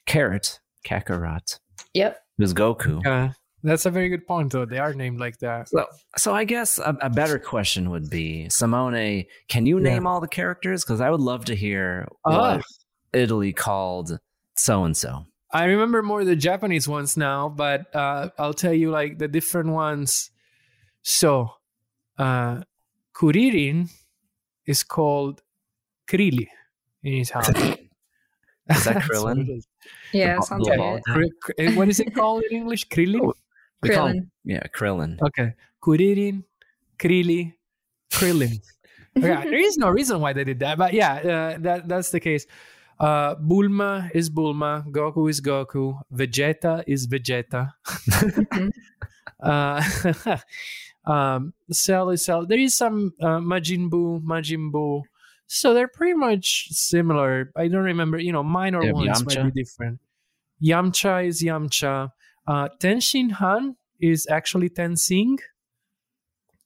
Carrot, 0.07 0.59
Kakarot. 0.85 1.59
Yep. 1.97 2.21
Who's 2.37 2.53
Goku. 2.53 3.05
Uh, 3.05 3.33
that's 3.63 3.87
a 3.87 3.91
very 3.91 4.09
good 4.09 4.27
point, 4.27 4.51
though. 4.51 4.65
They 4.65 4.77
are 4.77 4.93
named 4.93 5.19
like 5.19 5.39
that. 5.39 5.69
So, 5.69 5.85
so 6.15 6.33
I 6.33 6.43
guess 6.43 6.77
a, 6.77 6.95
a 7.01 7.09
better 7.09 7.39
question 7.39 7.89
would 7.89 8.09
be 8.09 8.47
Simone, 8.49 9.25
can 9.47 9.65
you 9.65 9.79
name 9.79 10.03
yeah. 10.03 10.09
all 10.09 10.21
the 10.21 10.27
characters? 10.27 10.83
Because 10.83 11.01
I 11.01 11.09
would 11.09 11.21
love 11.21 11.45
to 11.45 11.55
hear 11.55 12.07
what 12.21 12.61
Italy 13.13 13.53
called 13.53 14.19
so 14.55 14.83
and 14.83 14.95
so. 14.95 15.25
I 15.51 15.65
remember 15.65 16.03
more 16.03 16.23
the 16.23 16.35
Japanese 16.35 16.87
ones 16.87 17.17
now, 17.17 17.49
but 17.49 17.93
uh, 17.95 18.29
I'll 18.37 18.53
tell 18.53 18.73
you 18.73 18.91
like 18.91 19.17
the 19.17 19.27
different 19.27 19.71
ones. 19.71 20.29
So, 21.01 21.49
uh, 22.19 22.61
Kuririn 23.15 23.89
is 24.67 24.83
called 24.83 25.41
Krili 26.07 26.47
in 27.03 27.13
Italian. 27.13 27.77
Is 28.69 28.83
that 28.83 28.97
Krillin? 29.07 29.61
Yeah, 30.13 30.39
sounds 30.39 30.67
like 30.67 31.01
it. 31.57 31.75
What 31.75 31.89
is 31.89 31.99
it 31.99 32.13
called 32.13 32.43
in 32.49 32.57
English? 32.57 32.87
Krillin? 32.89 33.21
Oh, 33.21 33.33
Krillin. 33.83 34.27
yeah, 34.43 34.63
Krillin. 34.75 35.21
Okay. 35.21 35.53
Kuririn, 35.81 36.43
Krili, 36.99 37.53
Krillin. 38.11 38.59
okay, 39.17 39.43
there 39.49 39.55
is 39.55 39.77
no 39.77 39.89
reason 39.89 40.19
why 40.19 40.33
they 40.33 40.43
did 40.43 40.59
that, 40.59 40.77
but 40.77 40.93
yeah, 40.93 41.13
uh, 41.15 41.57
that 41.59 41.87
that's 41.87 42.11
the 42.11 42.19
case. 42.19 42.45
Uh, 42.99 43.35
Bulma 43.35 44.09
is 44.13 44.29
Bulma, 44.29 44.83
Goku 44.89 45.29
is 45.29 45.39
Goku, 45.39 45.99
Vegeta 46.11 46.83
is 46.87 47.07
Vegeta. 47.07 47.73
Mm-hmm. 47.85 48.69
uh, 49.43 50.37
um, 51.11 51.53
Cell 51.71 52.09
is 52.09 52.25
Cell. 52.25 52.45
There 52.45 52.57
is 52.57 52.75
some 52.75 53.13
uh, 53.21 53.37
Majin 53.37 53.89
Buu, 53.89 54.21
Majin 54.23 54.71
Buu. 54.71 55.03
So 55.47 55.73
they're 55.73 55.87
pretty 55.87 56.13
much 56.13 56.67
similar. 56.71 57.51
I 57.55 57.69
don't 57.69 57.83
remember, 57.83 58.19
you 58.19 58.33
know, 58.33 58.43
minor 58.43 58.83
yeah, 58.83 58.91
ones 58.91 59.21
Yamcha. 59.23 59.43
might 59.43 59.53
be 59.53 59.63
different. 59.63 59.99
Yamcha 60.61 61.25
is 61.25 61.41
Yamcha. 61.41 62.11
Uh, 62.45 62.69
Tenshin 62.79 63.31
Han 63.31 63.75
is 63.99 64.27
actually 64.29 64.69
Tensing. 64.69 65.37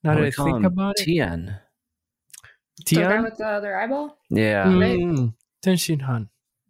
Now 0.04 0.16
that 0.16 0.24
I 0.24 0.32
think 0.32 0.66
about 0.66 0.96
it. 0.98 1.04
Tien. 1.04 1.60
Tien? 2.86 3.10
The 3.10 3.22
with 3.22 3.38
the 3.38 3.46
other 3.46 3.78
eyeball? 3.78 4.18
Yeah. 4.32 4.66
Mm, 4.66 5.36
Tenshin 5.64 6.02
Han. 6.02 6.30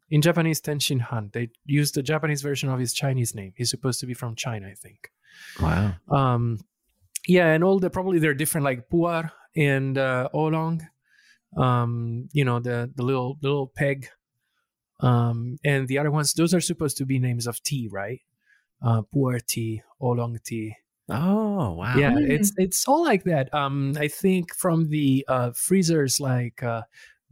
In 0.09 0.21
Japanese, 0.21 0.59
Tenshin 0.59 0.99
Han. 0.99 1.29
They 1.31 1.49
used 1.65 1.95
the 1.95 2.03
Japanese 2.03 2.41
version 2.41 2.67
of 2.67 2.79
his 2.79 2.93
Chinese 2.93 3.33
name. 3.33 3.53
He's 3.55 3.69
supposed 3.69 4.01
to 4.01 4.05
be 4.05 4.13
from 4.13 4.35
China, 4.35 4.67
I 4.67 4.73
think. 4.73 5.09
Wow. 5.61 5.93
Um, 6.09 6.59
yeah, 7.25 7.53
and 7.53 7.63
all 7.63 7.79
the 7.79 7.89
probably 7.89 8.19
they're 8.19 8.33
different, 8.33 8.65
like 8.65 8.89
Puar 8.89 9.31
and 9.55 9.97
uh, 9.97 10.27
Oolong 10.35 10.85
um, 11.57 12.29
you 12.33 12.45
know, 12.45 12.59
the 12.59 12.91
the 12.95 13.03
little 13.03 13.37
little 13.41 13.67
peg, 13.67 14.09
um, 14.99 15.57
and 15.63 15.87
the 15.87 15.97
other 15.97 16.11
ones. 16.11 16.33
Those 16.33 16.53
are 16.53 16.61
supposed 16.61 16.97
to 16.97 17.05
be 17.05 17.19
names 17.19 17.47
of 17.47 17.61
tea, 17.63 17.87
right? 17.91 18.21
Uh, 18.81 19.01
puer 19.03 19.39
tea, 19.39 19.81
oolong 20.01 20.39
tea. 20.43 20.75
Oh 21.09 21.73
wow! 21.73 21.97
Yeah, 21.97 22.15
it's 22.17 22.53
it's 22.57 22.87
all 22.87 23.03
like 23.03 23.23
that. 23.25 23.53
Um, 23.53 23.95
I 23.99 24.07
think 24.07 24.55
from 24.55 24.89
the 24.89 25.25
uh, 25.27 25.51
freezers 25.51 26.19
like 26.19 26.63
uh, 26.63 26.83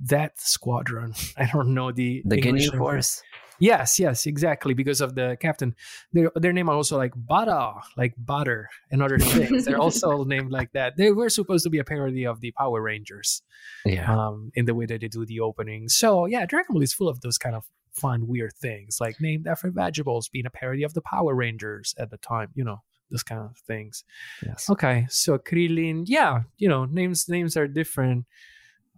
that 0.01 0.39
squadron. 0.39 1.13
I 1.38 1.45
don't 1.45 1.73
know 1.73 1.91
the 1.91 2.21
the 2.25 2.41
Ginyu 2.41 2.77
Force. 2.77 3.23
Yes, 3.60 4.00
yes, 4.00 4.26
exactly. 4.26 4.74
Because 4.74 5.02
of 5.02 5.15
the 5.15 5.38
captain, 5.39 5.76
their 6.13 6.32
their 6.36 6.54
name 6.54 6.69
are 6.69 6.76
also 6.76 6.98
like 6.98 7.13
Bada, 7.13 7.82
like 7.98 8.13
butter, 8.17 8.69
and 8.91 9.04
other 9.04 9.19
things. 9.19 9.65
They're 9.65 9.80
also 9.80 10.24
named 10.34 10.52
like 10.52 10.72
that. 10.74 10.98
They 10.98 11.12
were 11.12 11.30
supposed 11.30 11.63
to 11.63 11.69
be 11.69 11.80
a 11.80 11.84
parody 11.84 12.26
of 12.26 12.41
the 12.41 12.52
Power 12.52 12.82
Rangers, 12.82 13.41
yeah. 13.86 14.12
Um, 14.12 14.52
in 14.56 14.65
the 14.65 14.76
way 14.76 14.86
that 14.86 15.02
they 15.02 15.08
do 15.08 15.26
the 15.26 15.41
opening. 15.41 15.89
So 15.89 16.26
yeah, 16.26 16.45
Dragon 16.45 16.74
Ball 16.74 16.84
is 16.84 16.93
full 16.93 17.10
of 17.10 17.22
those 17.22 17.38
kind 17.38 17.56
of 17.56 17.65
fun, 17.91 18.28
weird 18.28 18.54
things, 18.54 18.98
like 19.02 19.19
named 19.19 19.48
after 19.48 19.69
vegetables, 19.72 20.30
being 20.30 20.45
a 20.45 20.50
parody 20.50 20.84
of 20.84 20.93
the 20.93 21.02
Power 21.02 21.36
Rangers 21.36 21.95
at 21.98 22.10
the 22.10 22.17
time. 22.17 22.50
You 22.56 22.63
know, 22.63 22.82
those 23.12 23.24
kind 23.24 23.41
of 23.41 23.58
things. 23.67 24.04
Yes. 24.45 24.69
Okay, 24.69 25.08
so 25.10 25.38
Krillin, 25.38 26.04
yeah, 26.06 26.41
you 26.58 26.69
know, 26.69 26.86
names 26.86 27.28
names 27.28 27.58
are 27.58 27.67
different. 27.67 28.26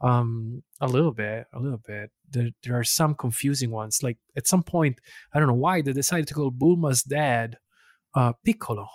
Um, 0.02 0.64
a 0.80 0.88
little 0.88 1.12
bit, 1.12 1.46
a 1.54 1.60
little 1.60 1.82
bit 1.86 2.10
there, 2.32 2.50
there 2.64 2.80
are 2.80 2.84
some 2.84 3.14
confusing 3.16 3.72
ones. 3.72 4.02
Like 4.02 4.18
at 4.36 4.48
some 4.48 4.64
point, 4.64 5.00
I 5.34 5.40
don't 5.40 5.48
know 5.48 5.54
why 5.54 5.82
they 5.82 5.94
decided 5.94 6.28
to 6.28 6.34
call 6.34 6.52
Bulma's 6.52 7.04
dad 7.04 7.58
uh, 8.16 8.34
Piccolo 8.44 8.88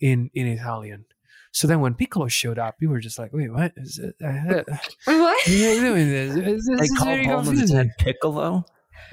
in 0.00 0.30
in 0.34 0.46
Italian. 0.46 1.04
So 1.52 1.66
then 1.66 1.80
when 1.80 1.94
Piccolo 1.94 2.28
showed 2.28 2.58
up, 2.58 2.76
we 2.80 2.86
were 2.86 3.00
just 3.00 3.18
like, 3.18 3.32
wait, 3.32 3.52
what 3.52 3.72
is 3.76 3.98
it? 3.98 4.14
Uh, 4.24 4.62
what? 5.04 5.46
Yeah, 5.48 5.74
doing 5.74 6.08
this? 6.08 6.36
Is, 6.36 6.66
this 6.66 6.90
they 6.90 6.96
call 6.96 7.42
Bulma's 7.42 7.70
dad 7.70 7.90
Piccolo? 7.98 8.64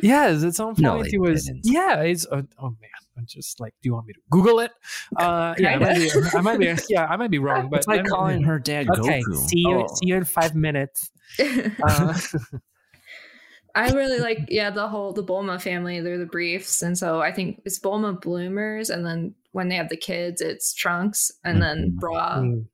Yes, 0.01 0.43
at 0.43 0.53
some 0.53 0.67
point 0.67 0.79
no, 0.79 1.01
it 1.01 1.19
was. 1.19 1.45
Didn't. 1.45 1.61
Yeah, 1.63 2.01
it's. 2.01 2.25
Uh, 2.25 2.43
oh 2.59 2.69
man, 2.69 2.89
I'm 3.17 3.25
just 3.25 3.59
like, 3.59 3.73
do 3.81 3.87
you 3.87 3.93
want 3.93 4.07
me 4.07 4.13
to 4.13 4.19
Google 4.29 4.59
it? 4.59 4.71
Uh, 5.17 5.55
yeah, 5.57 5.69
I 5.71 5.77
might, 5.77 5.95
be, 5.95 6.11
I 6.35 6.41
might 6.41 6.59
be. 6.59 6.75
Yeah, 6.89 7.05
I 7.05 7.15
might 7.15 7.31
be 7.31 7.39
wrong, 7.39 7.69
but 7.69 7.77
it's 7.77 7.87
like 7.87 8.05
calling 8.05 8.43
her 8.43 8.59
dad 8.59 8.89
okay, 8.89 9.21
Goku. 9.21 9.49
See 9.49 9.59
you. 9.59 9.85
Oh. 9.89 9.95
See 9.95 10.07
you 10.09 10.15
in 10.17 10.25
five 10.25 10.53
minutes. 10.53 11.11
Uh, 11.39 12.17
I 13.75 13.91
really 13.91 14.19
like, 14.19 14.39
yeah, 14.49 14.71
the 14.71 14.87
whole 14.87 15.13
the 15.13 15.23
Bulma 15.23 15.61
family. 15.61 15.99
They're 16.01 16.17
the 16.17 16.25
briefs, 16.25 16.81
and 16.81 16.97
so 16.97 17.21
I 17.21 17.31
think 17.31 17.61
it's 17.63 17.79
Bulma 17.79 18.19
bloomers, 18.19 18.89
and 18.89 19.05
then 19.05 19.35
when 19.51 19.69
they 19.69 19.75
have 19.75 19.89
the 19.89 19.97
kids, 19.97 20.41
it's 20.41 20.73
Trunks, 20.73 21.31
and 21.43 21.61
then 21.61 21.89
mm-hmm. 21.89 21.99
Bra. 21.99 22.37
Mm. 22.37 22.65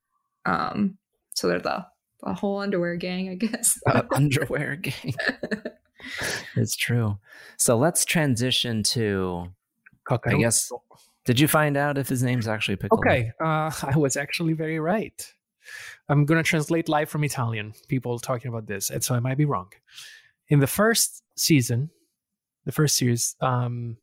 Um, 0.45 0.97
so 1.33 1.47
they're 1.47 1.59
the 1.59 1.85
the 2.23 2.33
whole 2.33 2.59
underwear 2.59 2.95
gang, 2.95 3.29
I 3.29 3.35
guess. 3.35 3.77
uh, 3.85 4.03
underwear 4.13 4.77
gang. 4.77 5.13
it's 6.55 6.75
true. 6.75 7.17
So 7.57 7.77
let's 7.77 8.05
transition 8.05 8.83
to. 8.83 9.47
I 10.09 10.35
guess. 10.35 10.71
Did 11.25 11.39
you 11.39 11.47
find 11.47 11.77
out 11.77 11.97
if 11.97 12.09
his 12.09 12.21
name's 12.23 12.47
actually 12.47 12.75
Piccolo? 12.75 12.99
Okay, 12.99 13.31
uh, 13.41 13.71
I 13.83 13.97
was 13.97 14.17
actually 14.17 14.53
very 14.53 14.79
right. 14.79 15.33
I'm 16.09 16.25
gonna 16.25 16.43
translate 16.43 16.89
live 16.89 17.09
from 17.09 17.23
Italian. 17.23 17.73
People 17.87 18.19
talking 18.19 18.49
about 18.49 18.67
this, 18.67 18.89
and 18.89 19.03
so 19.03 19.15
I 19.15 19.19
might 19.19 19.37
be 19.37 19.45
wrong 19.45 19.71
in 20.49 20.59
the 20.59 20.67
first 20.67 21.23
season, 21.35 21.89
the 22.65 22.71
first 22.71 22.95
series, 22.95 23.35
um, 23.41 23.97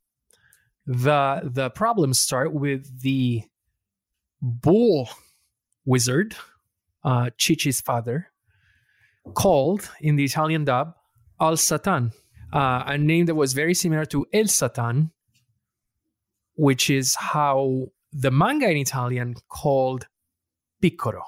the 0.86 1.42
the 1.44 1.70
problems 1.70 2.18
start 2.18 2.52
with 2.52 3.02
the 3.02 3.42
bull 4.40 5.08
wizard, 5.84 6.34
uh, 7.04 7.30
Chi-Chi's 7.38 7.80
father, 7.80 8.32
called 9.34 9.90
in 10.00 10.16
the 10.16 10.24
Italian 10.24 10.64
dub 10.64 10.94
Al 11.40 11.56
Satan, 11.56 12.12
uh, 12.52 12.82
a 12.86 12.98
name 12.98 13.26
that 13.26 13.34
was 13.34 13.52
very 13.52 13.74
similar 13.74 14.04
to 14.06 14.26
El 14.32 14.46
Satan, 14.46 15.12
which 16.54 16.90
is 16.90 17.14
how 17.14 17.86
the 18.12 18.30
manga 18.30 18.68
in 18.68 18.76
Italian 18.76 19.36
called 19.48 20.08
Piccolo. 20.80 21.22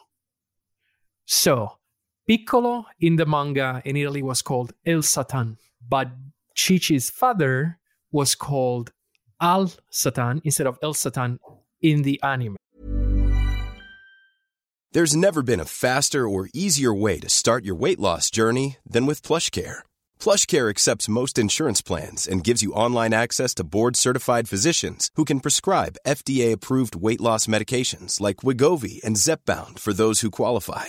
So 1.26 1.78
Piccolo 2.26 2.86
in 3.00 3.16
the 3.16 3.26
manga 3.26 3.82
in 3.84 3.96
Italy 3.96 4.22
was 4.22 4.42
called 4.42 4.72
El 4.86 5.02
Satan, 5.02 5.58
but 5.86 6.08
Chi-Chi's 6.56 7.10
father 7.10 7.78
was 8.10 8.34
called 8.34 8.92
Al 9.40 9.72
Satan 9.90 10.40
instead 10.44 10.66
of 10.66 10.78
El 10.82 10.94
Satan 10.94 11.40
in 11.80 12.02
the 12.02 12.22
anime. 12.22 12.56
There's 14.92 15.16
never 15.16 15.42
been 15.42 15.58
a 15.58 15.64
faster 15.64 16.28
or 16.28 16.50
easier 16.52 16.92
way 16.92 17.18
to 17.20 17.28
start 17.28 17.64
your 17.64 17.74
weight 17.74 17.98
loss 17.98 18.30
journey 18.30 18.76
than 18.86 19.06
with 19.06 19.22
PlushCare. 19.22 19.78
PlushCare 20.20 20.68
accepts 20.68 21.08
most 21.08 21.38
insurance 21.38 21.80
plans 21.80 22.28
and 22.28 22.44
gives 22.44 22.62
you 22.62 22.74
online 22.74 23.14
access 23.14 23.54
to 23.54 23.64
board-certified 23.64 24.50
physicians 24.50 25.10
who 25.14 25.24
can 25.24 25.40
prescribe 25.40 25.96
FDA-approved 26.06 26.94
weight 26.94 27.22
loss 27.22 27.46
medications 27.46 28.20
like 28.20 28.44
Wegovy 28.44 29.02
and 29.02 29.16
Zepbound 29.16 29.78
for 29.78 29.94
those 29.94 30.20
who 30.20 30.30
qualify. 30.30 30.88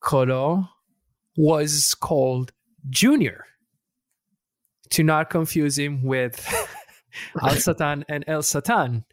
Piccolo 0.00 0.68
was 1.36 1.94
called 1.94 2.52
Junior 2.88 3.44
to 4.90 5.02
not 5.02 5.30
confuse 5.30 5.78
him 5.78 6.02
with 6.02 6.46
Al 7.42 7.56
Satan 7.56 8.04
and 8.08 8.24
El 8.26 8.42
Satan. 8.42 9.04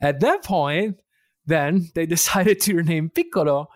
At 0.00 0.20
that 0.20 0.44
point, 0.44 1.00
then 1.46 1.90
they 1.94 2.06
decided 2.06 2.60
to 2.60 2.76
rename 2.76 3.10
Piccolo 3.10 3.68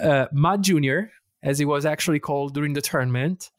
uh, 0.00 0.26
Ma 0.32 0.56
Junior, 0.56 1.10
as 1.42 1.58
he 1.58 1.64
was 1.64 1.86
actually 1.86 2.18
called 2.18 2.54
during 2.54 2.74
the 2.74 2.82
tournament, 2.82 3.50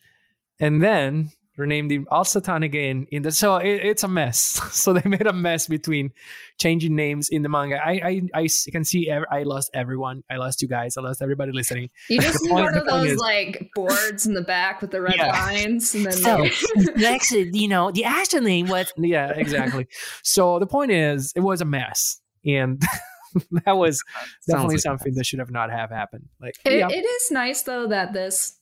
and 0.60 0.84
then 0.84 1.32
renamed 1.60 1.92
him 1.92 2.08
Al 2.12 2.24
Satan 2.26 2.64
again. 2.64 3.06
In 3.12 3.22
the 3.24 3.32
so 3.32 3.58
it, 3.58 3.86
it's 3.86 4.04
a 4.04 4.08
mess. 4.08 4.40
so 4.72 4.94
they 4.94 5.08
made 5.08 5.28
a 5.28 5.34
mess 5.34 5.68
between 5.68 6.12
changing 6.60 6.96
names 6.96 7.30
in 7.30 7.42
the 7.44 7.50
manga. 7.50 7.78
I 7.86 8.22
I 8.34 8.48
can 8.72 8.84
see 8.86 9.10
ev- 9.10 9.26
I 9.32 9.44
lost 9.44 9.70
everyone. 9.74 10.24
I 10.30 10.38
lost 10.38 10.62
you 10.62 10.68
guys. 10.68 10.98
I 10.98 11.02
lost 11.02 11.22
everybody 11.22 11.52
listening. 11.52 11.90
You 12.10 12.20
just 12.22 12.42
need 12.44 12.50
point- 12.52 12.66
one 12.66 12.78
of 12.78 12.86
those 12.86 13.12
is- 13.12 13.18
like 13.20 13.70
boards 13.76 14.26
in 14.26 14.34
the 14.34 14.42
back 14.42 14.82
with 14.82 14.92
the 14.92 15.02
red 15.02 15.16
Yeah. 15.18 15.28
lines, 15.32 15.94
and 15.94 16.06
then 16.06 16.14
So, 16.14 16.46
they- 16.96 17.06
actually, 17.06 17.50
you 17.54 17.68
know, 17.68 17.92
the 17.92 18.06
actual 18.06 18.42
name 18.42 18.68
was 18.68 18.92
yeah, 18.98 19.32
exactly. 19.36 19.88
so 20.24 20.60
the 20.60 20.68
point 20.68 20.92
is, 20.92 21.34
it 21.36 21.42
was 21.42 21.62
a 21.62 21.66
mess, 21.66 22.20
and 22.46 22.82
that 23.66 23.78
was 23.78 24.04
definitely 24.48 24.76
like 24.76 24.78
a 24.78 24.82
something 24.82 25.14
that 25.16 25.26
should 25.26 25.40
have 25.40 25.52
not 25.52 25.70
have 25.72 25.90
happened. 25.92 26.26
Like, 26.42 26.56
It, 26.66 26.80
yeah, 26.80 26.88
it 26.90 27.06
is 27.06 27.32
nice 27.32 27.62
though 27.64 27.88
that 27.88 28.14
this 28.14 28.58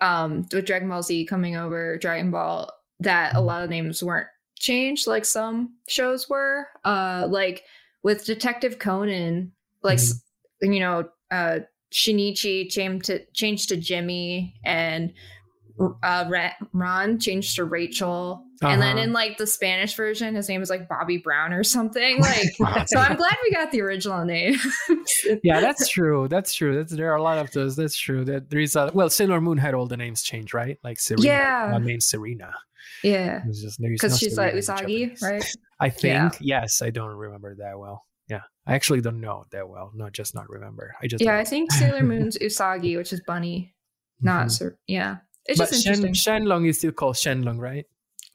um 0.00 0.44
with 0.52 0.66
Dragon 0.66 0.88
Ball 0.88 1.02
Z 1.02 1.26
coming 1.26 1.56
over 1.56 1.98
Dragon 1.98 2.30
Ball 2.30 2.70
that 3.00 3.34
a 3.34 3.40
lot 3.40 3.62
of 3.64 3.70
names 3.70 4.02
weren't 4.02 4.28
changed 4.56 5.06
like 5.06 5.24
some 5.24 5.74
shows 5.88 6.28
were. 6.28 6.66
Uh 6.84 7.26
like 7.30 7.64
with 8.02 8.24
Detective 8.24 8.78
Conan, 8.78 9.52
like 9.82 9.98
s 9.98 10.22
you 10.60 10.80
know, 10.80 11.08
uh 11.30 11.60
Shinichi 11.92 12.70
changed 12.70 13.06
to 13.06 13.24
changed 13.34 13.68
to 13.70 13.76
Jimmy 13.76 14.54
and 14.64 15.12
uh 16.02 16.30
Ran 16.72 17.18
changed 17.18 17.56
to 17.56 17.64
Rachel. 17.64 18.44
And 18.62 18.80
then 18.82 18.96
Uh-huh. 18.96 19.04
in 19.04 19.12
like 19.14 19.38
the 19.38 19.46
Spanish 19.46 19.94
version, 19.94 20.34
his 20.34 20.48
name 20.48 20.60
is 20.60 20.68
like 20.68 20.86
Bobby 20.88 21.16
Brown 21.16 21.52
or 21.54 21.64
something. 21.64 22.20
Like 22.58 22.88
so 22.88 22.98
I'm 22.98 23.16
glad 23.16 23.36
we 23.42 23.50
got 23.52 23.70
the 23.72 23.80
original 23.80 24.24
name. 24.24 24.56
yeah, 25.42 25.60
that's 25.60 25.88
true. 25.88 26.28
That's 26.28 26.52
true. 26.54 26.76
That's, 26.76 26.92
there 26.92 27.10
are 27.12 27.16
a 27.16 27.22
lot 27.22 27.38
of 27.38 27.50
those. 27.52 27.76
That's 27.76 27.98
true. 27.98 28.24
That 28.24 28.50
there 28.50 28.60
is 28.60 28.76
a 28.76 28.90
well, 28.92 29.08
Sailor 29.10 29.40
Moon 29.40 29.56
had 29.58 29.74
all 29.74 29.86
the 29.86 29.96
names 29.96 30.22
changed, 30.22 30.52
right? 30.54 30.78
Like 30.84 31.00
Serena, 31.00 31.24
Yeah. 31.26 31.78
uh, 31.80 32.00
Serena. 32.00 32.52
yeah. 33.02 33.42
It's 33.48 33.62
just 33.62 33.80
there's 33.80 33.92
Because 33.92 34.12
no 34.12 34.16
she's 34.18 34.36
like 34.36 34.54
Usagi, 34.54 35.20
right? 35.22 35.44
I 35.80 35.88
think 35.88 36.34
Yeah. 36.40 36.60
yes. 36.60 36.82
I 36.82 36.90
don't 36.90 37.08
remember 37.16 37.54
that 37.56 37.78
well. 37.78 38.04
Yeah, 38.28 38.42
I 38.66 38.74
actually 38.74 39.00
don't 39.00 39.20
know 39.20 39.44
that 39.52 39.68
well. 39.68 39.90
Not 39.94 40.12
just 40.12 40.34
not 40.34 40.48
remember. 40.50 40.94
I 41.02 41.06
just 41.06 41.24
Yeah, 41.24 41.38
I 41.38 41.44
think 41.44 41.72
Sailor 41.72 42.02
Moon's 42.12 42.36
Usagi, 42.38 42.96
which 42.96 43.12
is 43.12 43.22
bunny, 43.26 43.74
not 44.20 44.46
Mhm. 44.48 44.50
Sir. 44.52 44.78
Yeah, 44.86 45.16
it's 45.46 45.58
but 45.58 45.70
just 45.70 45.84
Shen, 45.84 45.94
interesting. 45.94 46.44
Shenlong 46.44 46.68
is 46.68 46.78
still 46.78 46.92
called 46.92 47.16
Shenlong, 47.16 47.58
right? 47.58 47.86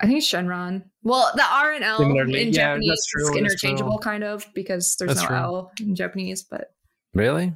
I 0.01 0.07
think 0.07 0.17
it's 0.17 0.27
Shenron. 0.31 0.83
Well, 1.03 1.31
the 1.35 1.45
R 1.49 1.71
and 1.73 1.83
L 1.83 1.97
Similarly, 1.99 2.41
in 2.41 2.47
yeah, 2.49 2.53
Japanese 2.73 2.89
that's 2.89 3.07
true, 3.07 3.31
is 3.31 3.37
interchangeable, 3.37 3.97
kind 3.99 4.23
of, 4.23 4.45
because 4.53 4.95
there's 4.97 5.09
That's 5.15 5.21
no 5.21 5.27
true. 5.27 5.35
L 5.37 5.71
in 5.79 5.95
Japanese. 5.95 6.43
But 6.43 6.73
Really? 7.13 7.53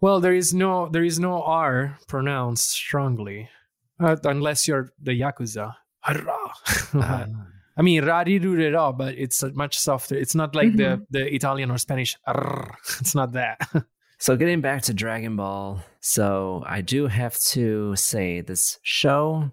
Well, 0.00 0.20
there 0.20 0.34
is 0.34 0.52
no 0.54 0.88
there 0.88 1.02
is 1.04 1.18
no 1.18 1.42
R 1.42 1.98
pronounced 2.06 2.70
strongly, 2.70 3.48
uh, 3.98 4.16
unless 4.24 4.68
you're 4.68 4.92
the 5.02 5.18
yakuza. 5.18 5.74
Uh, 6.06 7.26
I 7.76 7.82
mean, 7.82 8.04
ra 8.04 8.22
but 8.92 9.14
it's 9.16 9.42
much 9.54 9.78
softer. 9.78 10.14
It's 10.16 10.34
not 10.34 10.54
like 10.54 10.76
the 10.76 10.82
Mhm. 10.98 11.06
the 11.10 11.34
Italian 11.34 11.70
or 11.70 11.78
Spanish. 11.78 12.16
"Arr." 12.26 12.76
It's 13.00 13.14
not 13.14 13.32
that. 13.32 13.58
So 14.18 14.36
getting 14.36 14.60
back 14.60 14.82
to 14.82 14.94
Dragon 14.94 15.34
Ball, 15.36 15.80
so 16.00 16.62
I 16.66 16.80
do 16.82 17.06
have 17.08 17.36
to 17.56 17.96
say 17.96 18.40
this 18.40 18.78
show 18.82 19.50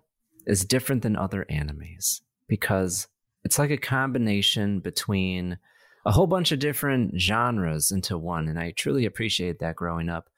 is 0.49 0.65
different 0.65 1.01
than 1.01 1.15
other 1.15 1.45
animes 1.49 2.21
because 2.47 3.07
it's 3.43 3.59
like 3.59 3.71
a 3.71 3.77
combination 3.77 4.79
between 4.79 5.57
a 6.05 6.12
whole 6.12 6.27
bunch 6.27 6.51
of 6.51 6.59
different 6.59 7.19
genres 7.19 7.91
into 7.91 8.17
one 8.17 8.47
and 8.47 8.59
I 8.59 8.71
truly 8.71 9.05
appreciate 9.05 9.59
that 9.59 9.75
growing 9.75 10.09
up 10.09 10.29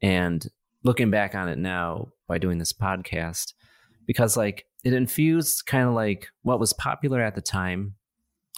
and 0.00 0.44
looking 0.84 1.10
back 1.10 1.34
on 1.34 1.48
it 1.48 1.58
now 1.58 2.08
by 2.26 2.38
doing 2.38 2.58
this 2.58 2.72
podcast 2.72 3.52
because 4.06 4.36
like 4.36 4.66
it 4.84 4.92
infused 4.92 5.66
kind 5.66 5.88
of 5.88 5.94
like 5.94 6.28
what 6.42 6.60
was 6.60 6.72
popular 6.72 7.20
at 7.20 7.34
the 7.34 7.42
time 7.42 7.94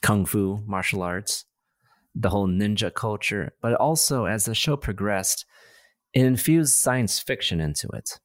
kung 0.02 0.24
fu 0.24 0.62
martial 0.66 1.02
arts 1.02 1.44
the 2.14 2.30
whole 2.30 2.48
ninja 2.48 2.92
culture, 2.92 3.52
but 3.60 3.74
also 3.74 4.26
as 4.26 4.44
the 4.44 4.54
show 4.54 4.76
progressed, 4.76 5.44
it 6.12 6.24
infused 6.24 6.74
science 6.74 7.18
fiction 7.18 7.60
into 7.60 7.88
it. 7.88 8.20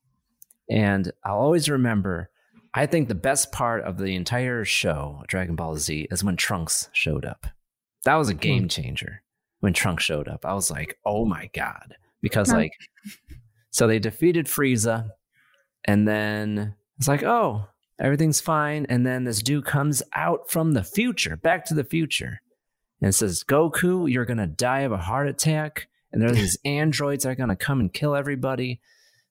And 0.69 1.12
I'll 1.25 1.39
always 1.39 1.69
remember, 1.69 2.29
I 2.73 2.86
think 2.86 3.08
the 3.08 3.15
best 3.15 3.51
part 3.51 3.84
of 3.84 3.97
the 3.97 4.15
entire 4.15 4.63
show, 4.63 5.23
Dragon 5.27 5.55
Ball 5.55 5.75
Z, 5.77 6.08
is 6.12 6.23
when 6.23 6.36
Trunks 6.36 6.89
showed 6.93 7.25
up. 7.25 7.47
That 8.05 8.15
was 8.15 8.29
a 8.29 8.34
hmm. 8.34 8.39
game 8.39 8.67
changer 8.67 9.23
when 9.60 9.73
Trunks 9.73 10.03
showed 10.03 10.27
up. 10.27 10.45
I 10.45 10.53
was 10.53 10.69
like, 10.71 10.97
oh 11.05 11.25
my 11.25 11.49
God. 11.53 11.95
Because, 12.21 12.51
like, 12.51 12.73
so 13.71 13.88
they 13.88 13.97
defeated 13.97 14.47
Frieza, 14.47 15.10
and 15.86 16.08
then 16.08 16.75
it's 16.97 17.08
like, 17.08 17.23
oh, 17.23 17.65
everything's 17.99 18.41
fine. 18.41 18.86
And 18.89 19.05
then 19.05 19.23
this 19.23 19.41
dude 19.41 19.65
comes 19.65 20.03
out 20.13 20.49
from 20.51 20.73
the 20.73 20.84
future, 20.84 21.38
back 21.38 21.65
to 21.65 21.73
the 21.73 21.86
future 21.86 22.41
and 23.01 23.13
says, 23.13 23.43
Goku, 23.43 24.12
you're 24.12 24.25
going 24.25 24.38
to 24.38 24.47
die 24.47 24.82
of 24.82 24.91
a 24.91 24.97
heart 24.97 25.27
attack. 25.27 25.88
And 26.12 26.21
there 26.21 26.29
are 26.29 26.36
these 26.36 26.58
androids 26.65 27.23
that 27.23 27.32
are 27.32 27.36
going 27.36 27.49
to 27.49 27.55
come 27.55 27.79
and 27.79 27.93
kill 27.93 28.15
everybody. 28.15 28.82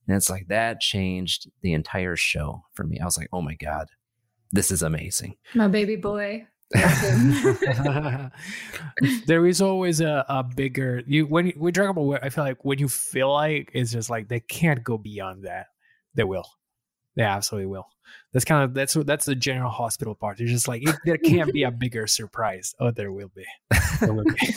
And 0.09 0.17
it's 0.17 0.31
like 0.31 0.49
that 0.49 0.81
changed 0.81 1.49
the 1.63 1.75
entire 1.75 2.17
show 2.17 2.63
for 2.73 2.83
me. 2.85 2.99
I 2.99 3.05
was 3.05 3.17
like, 3.19 3.29
oh 3.33 3.43
my 3.43 3.55
God, 3.55 3.87
this 4.51 4.71
is 4.71 4.83
amazing. 4.83 5.37
my 5.55 5.69
baby 5.69 5.97
boy. 5.97 6.47
there 9.27 9.47
is 9.47 9.61
always 9.63 10.01
a, 10.01 10.25
a 10.29 10.43
bigger 10.45 11.03
you 11.07 11.27
when 11.27 11.47
you- 11.49 11.55
with 11.57 11.75
Dragon 11.75 11.95
Ball. 11.95 12.19
I 12.23 12.29
feel 12.31 12.45
like 12.45 12.65
when 12.65 12.79
you 12.79 12.89
feel 12.89 13.33
like 13.33 13.71
it's 13.75 13.93
just 13.93 14.11
like 14.11 14.29
they 14.29 14.41
can't 14.41 14.83
go 14.85 14.99
beyond 14.99 15.45
that, 15.45 15.67
they 16.15 16.25
will. 16.25 16.47
They 17.17 17.23
absolutely 17.25 17.67
will. 17.67 17.87
That's 18.33 18.45
kind 18.45 18.65
of 18.65 18.75
that's 18.75 18.95
what 18.97 19.07
that's 19.07 19.25
the 19.27 19.35
general 19.35 19.71
hospital 19.71 20.15
part. 20.15 20.39
You're 20.41 20.49
just 20.49 20.69
like 20.69 20.87
it, 20.87 20.95
there 21.05 21.17
can't 21.19 21.53
be 21.53 21.63
a 21.65 21.71
bigger 21.85 22.07
surprise. 22.07 22.75
Oh, 22.81 22.91
there 22.91 23.13
will 23.13 23.31
be. 23.35 23.45
There 24.01 24.13
will 24.15 24.25
be. 24.25 24.55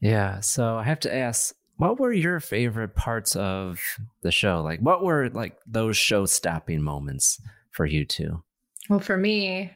yeah. 0.00 0.40
So 0.40 0.76
I 0.76 0.82
have 0.82 1.00
to 1.00 1.14
ask, 1.14 1.54
what 1.82 1.98
were 1.98 2.12
your 2.12 2.38
favorite 2.38 2.94
parts 2.94 3.34
of 3.34 3.82
the 4.20 4.30
show? 4.30 4.62
Like, 4.62 4.78
what 4.78 5.02
were 5.02 5.28
like 5.30 5.58
those 5.66 5.96
show 5.96 6.26
stopping 6.26 6.80
moments 6.80 7.42
for 7.72 7.84
you 7.84 8.04
two? 8.04 8.44
Well, 8.88 9.00
for 9.00 9.16
me, 9.16 9.72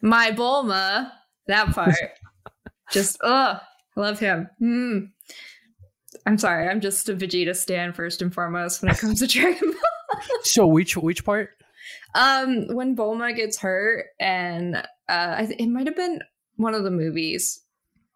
my 0.00 0.30
Bulma, 0.30 1.10
that 1.48 1.74
part, 1.74 1.96
just 2.92 3.18
ugh, 3.24 3.60
I 3.96 4.00
love 4.00 4.20
him. 4.20 4.48
Mm. 4.62 5.10
I'm 6.24 6.38
sorry, 6.38 6.68
I'm 6.68 6.80
just 6.80 7.08
a 7.08 7.14
Vegeta 7.14 7.56
stan 7.56 7.94
first 7.94 8.22
and 8.22 8.32
foremost 8.32 8.80
when 8.80 8.92
it 8.92 8.98
comes 8.98 9.18
to 9.18 9.26
Dragon 9.26 9.72
Ball. 9.72 10.20
so 10.42 10.68
which 10.68 10.96
which 10.96 11.24
part? 11.24 11.50
Um, 12.14 12.68
when 12.76 12.94
Bulma 12.94 13.34
gets 13.34 13.58
hurt, 13.58 14.06
and 14.20 14.86
uh, 15.08 15.46
th- 15.46 15.58
it 15.58 15.66
might 15.66 15.88
have 15.88 15.96
been 15.96 16.20
one 16.58 16.74
of 16.74 16.84
the 16.84 16.92
movies. 16.92 17.60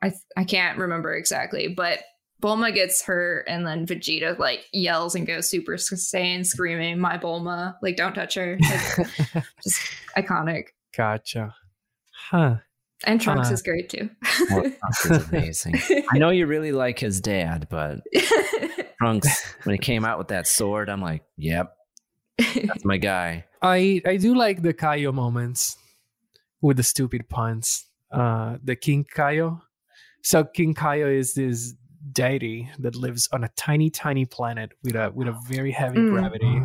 I 0.00 0.10
th- 0.10 0.22
I 0.36 0.44
can't 0.44 0.78
remember 0.78 1.12
exactly, 1.14 1.66
but 1.66 1.98
Bulma 2.44 2.74
gets 2.74 3.02
hurt, 3.02 3.46
and 3.48 3.66
then 3.66 3.86
Vegeta 3.86 4.38
like 4.38 4.66
yells 4.72 5.14
and 5.14 5.26
goes 5.26 5.48
Super 5.48 5.72
Saiyan, 5.74 6.44
screaming, 6.44 6.98
"My 6.98 7.16
Bulma! 7.16 7.76
Like, 7.80 7.96
don't 7.96 8.12
touch 8.14 8.34
her!" 8.34 8.58
Like, 8.60 9.44
just 9.62 9.80
iconic. 10.14 10.64
Gotcha. 10.94 11.54
Huh. 12.12 12.56
And 13.04 13.18
Trunks 13.20 13.50
Uh, 13.50 13.54
is 13.54 13.62
great 13.62 13.88
too. 13.88 14.10
Well, 14.50 14.62
Trunks 15.00 15.06
is 15.10 15.28
amazing. 15.28 16.04
I 16.12 16.18
know 16.18 16.28
you 16.28 16.46
really 16.46 16.72
like 16.72 16.98
his 16.98 17.20
dad, 17.20 17.66
but 17.70 18.00
Trunks, 18.98 19.54
when 19.64 19.74
he 19.74 19.78
came 19.78 20.04
out 20.04 20.18
with 20.18 20.28
that 20.28 20.46
sword, 20.46 20.90
I'm 20.90 21.00
like, 21.00 21.22
yep, 21.38 21.74
that's 22.38 22.84
my 22.84 22.98
guy. 22.98 23.46
I 23.62 24.02
I 24.06 24.18
do 24.18 24.34
like 24.34 24.60
the 24.62 24.74
Kaio 24.74 25.14
moments 25.14 25.78
with 26.60 26.76
the 26.76 26.82
stupid 26.82 27.28
puns. 27.30 27.86
Uh, 28.12 28.58
the 28.62 28.76
King 28.76 29.06
Kaio. 29.16 29.62
So 30.22 30.44
King 30.44 30.74
Kaio 30.74 31.10
is 31.14 31.34
this 31.34 31.74
deity 32.12 32.70
that 32.78 32.94
lives 32.94 33.28
on 33.32 33.44
a 33.44 33.48
tiny, 33.56 33.90
tiny 33.90 34.24
planet 34.24 34.72
with 34.82 34.94
a 34.96 35.10
with 35.14 35.28
a 35.28 35.36
very 35.48 35.72
heavy 35.72 35.98
Mm. 35.98 36.10
gravity, 36.10 36.62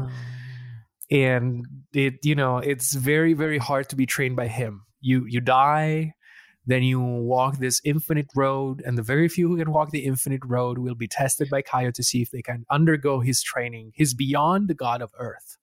and 1.11 1.65
it 1.93 2.15
you 2.23 2.35
know 2.35 2.57
it's 2.57 2.93
very 2.93 3.33
very 3.33 3.57
hard 3.57 3.89
to 3.89 3.95
be 3.95 4.05
trained 4.05 4.35
by 4.35 4.47
him. 4.47 4.83
You 5.01 5.25
you 5.27 5.41
die, 5.41 6.13
then 6.65 6.83
you 6.83 6.99
walk 6.99 7.57
this 7.57 7.81
infinite 7.83 8.27
road, 8.35 8.81
and 8.85 8.97
the 8.97 9.03
very 9.03 9.27
few 9.29 9.47
who 9.47 9.57
can 9.57 9.71
walk 9.71 9.91
the 9.91 10.05
infinite 10.05 10.41
road 10.45 10.77
will 10.77 10.95
be 10.95 11.07
tested 11.07 11.49
by 11.49 11.61
Kaio 11.61 11.93
to 11.93 12.03
see 12.03 12.21
if 12.21 12.31
they 12.31 12.41
can 12.41 12.65
undergo 12.69 13.21
his 13.21 13.41
training. 13.41 13.91
He's 13.95 14.13
beyond 14.13 14.67
the 14.67 14.75
god 14.75 15.01
of 15.01 15.11
Earth, 15.17 15.57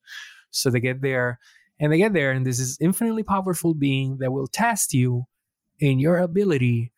so 0.50 0.70
they 0.70 0.80
get 0.80 1.02
there, 1.02 1.38
and 1.78 1.92
they 1.92 1.98
get 1.98 2.12
there, 2.12 2.32
and 2.32 2.46
this 2.46 2.58
is 2.58 2.78
infinitely 2.80 3.22
powerful 3.22 3.74
being 3.74 4.18
that 4.18 4.32
will 4.32 4.48
test 4.48 4.94
you 4.94 5.26
in 5.78 5.98
your 5.98 6.16
ability 6.16 6.92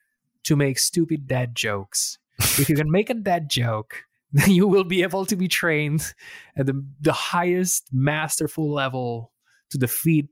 to 0.45 0.55
make 0.57 0.79
stupid 0.79 1.27
dad 1.27 1.55
jokes. 1.55 2.19
If 2.39 2.69
you 2.69 2.77
can 2.77 2.91
make 2.91 3.11
a 3.11 3.15
dad 3.15 3.49
joke, 3.51 4.03
then 4.33 4.51
you 4.51 4.67
will 4.67 4.85
be 4.85 5.03
able 5.03 5.25
to 5.27 5.37
be 5.37 5.49
trained 5.49 6.13
at 6.57 6.67
the, 6.67 6.85
the 7.01 7.13
highest 7.13 7.89
masterful 7.93 8.71
level 8.71 9.33
to 9.71 9.79
defeat 9.79 10.29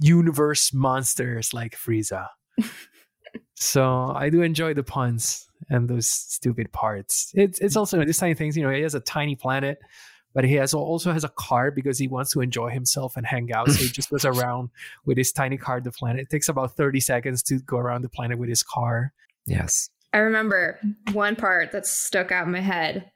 universe 0.00 0.72
monsters 0.72 1.52
like 1.52 1.76
Frieza. 1.76 2.28
so 3.54 4.12
I 4.14 4.30
do 4.30 4.42
enjoy 4.42 4.74
the 4.74 4.82
puns 4.82 5.48
and 5.68 5.88
those 5.88 6.10
stupid 6.10 6.72
parts. 6.72 7.32
It's 7.34 7.58
it's 7.58 7.76
also 7.76 8.04
these 8.04 8.18
tiny 8.18 8.34
things. 8.34 8.56
You 8.56 8.64
know, 8.64 8.70
he 8.70 8.82
has 8.82 8.94
a 8.94 9.00
tiny 9.00 9.36
planet, 9.36 9.78
but 10.34 10.44
he 10.44 10.54
has 10.54 10.74
also 10.74 11.12
has 11.12 11.24
a 11.24 11.30
car 11.30 11.70
because 11.70 11.98
he 11.98 12.08
wants 12.08 12.32
to 12.32 12.40
enjoy 12.40 12.70
himself 12.70 13.16
and 13.16 13.26
hang 13.26 13.52
out. 13.52 13.70
So 13.70 13.82
he 13.82 13.88
just 13.88 14.10
goes 14.10 14.24
around 14.24 14.70
with 15.04 15.18
his 15.18 15.32
tiny 15.32 15.56
car. 15.56 15.80
The 15.80 15.92
planet 15.92 16.22
it 16.22 16.30
takes 16.30 16.48
about 16.48 16.76
thirty 16.76 17.00
seconds 17.00 17.42
to 17.44 17.58
go 17.60 17.78
around 17.78 18.02
the 18.02 18.08
planet 18.08 18.38
with 18.38 18.48
his 18.48 18.62
car. 18.62 19.12
Yes. 19.46 19.90
I 20.12 20.18
remember 20.18 20.78
one 21.12 21.36
part 21.36 21.72
that 21.72 21.86
stuck 21.86 22.32
out 22.32 22.46
in 22.46 22.52
my 22.52 22.60
head. 22.60 23.10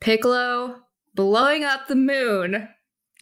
Piccolo 0.00 0.76
blowing 1.14 1.64
up 1.64 1.88
the 1.88 1.96
moon 1.96 2.68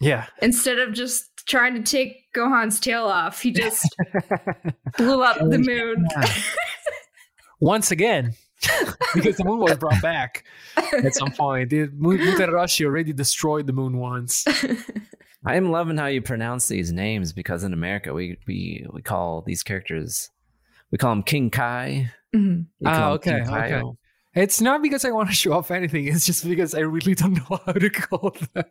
Yeah. 0.01 0.25
instead 0.41 0.79
of 0.79 0.93
just 0.93 1.25
trying 1.47 1.75
to 1.75 1.81
take 1.81 2.31
Gohan's 2.35 2.79
tail 2.79 3.05
off. 3.05 3.41
He 3.41 3.51
just 3.51 3.87
blew 4.97 5.23
up 5.23 5.37
the 5.39 5.57
moon. 5.57 6.05
Once 7.59 7.89
again, 7.89 8.33
because 9.15 9.37
the 9.37 9.43
moon 9.45 9.59
was 9.59 9.77
brought 9.77 10.01
back 10.01 10.43
at 10.75 11.15
some 11.15 11.31
point. 11.31 11.69
The 11.71 11.89
Mu- 11.93 12.17
already 12.85 13.13
destroyed 13.13 13.65
the 13.65 13.73
moon 13.73 13.97
once. 13.97 14.45
I 15.45 15.55
am 15.55 15.71
loving 15.71 15.97
how 15.97 16.05
you 16.07 16.21
pronounce 16.21 16.67
these 16.67 16.91
names 16.91 17.33
because 17.33 17.63
in 17.63 17.73
America 17.73 18.13
we 18.13 18.37
we, 18.45 18.85
we 18.93 19.01
call 19.01 19.41
these 19.41 19.63
characters 19.63 20.29
we 20.91 20.97
call 20.97 21.11
him 21.13 21.23
King 21.23 21.49
Kai. 21.49 22.11
Mhm. 22.35 22.65
Call 22.83 22.93
Ah, 22.93 23.11
okay, 23.13 23.41
okay. 23.41 23.81
It's 24.35 24.61
not 24.61 24.83
because 24.83 25.03
I 25.03 25.09
want 25.11 25.29
to 25.29 25.35
show 25.35 25.53
off 25.53 25.71
anything. 25.71 26.05
It's 26.07 26.25
just 26.25 26.45
because 26.47 26.75
I 26.75 26.81
really 26.81 27.15
don't 27.15 27.33
know 27.33 27.59
how 27.65 27.71
to 27.73 27.89
call 27.89 28.35
them. 28.53 28.65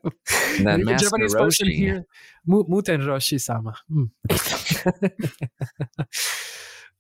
And 0.59 0.67
then 0.67 0.81
If 0.83 0.87
a 0.87 0.91
Master 0.91 1.07
Japanese 1.11 1.35
person 1.35 1.67
Roshi. 1.69 1.77
here, 1.77 2.05
Mu- 2.47 2.65
Muten 2.69 3.01
Roshi 3.03 3.41
sama. 3.41 3.75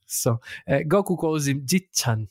so 0.06 0.40
uh, 0.68 0.80
Goku 0.86 1.16
calls 1.16 1.46
him 1.46 1.60
Jitchan, 1.66 2.28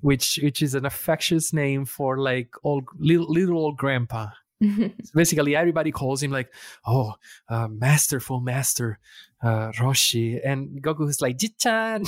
which 0.00 0.38
which 0.42 0.60
is 0.62 0.74
an 0.74 0.84
affectionate 0.86 1.52
name 1.52 1.84
for 1.84 2.18
like 2.18 2.50
old 2.64 2.84
little, 2.98 3.26
little 3.32 3.58
old 3.58 3.76
grandpa. 3.78 4.28
So 4.62 5.10
basically, 5.14 5.54
everybody 5.54 5.92
calls 5.92 6.22
him 6.22 6.30
like, 6.30 6.52
"Oh, 6.86 7.14
uh, 7.48 7.68
masterful 7.68 8.40
master 8.40 8.98
uh, 9.42 9.70
Roshi," 9.72 10.40
and 10.44 10.82
Goku 10.82 11.08
is 11.08 11.20
like 11.20 11.36
Jitchan. 11.36 12.06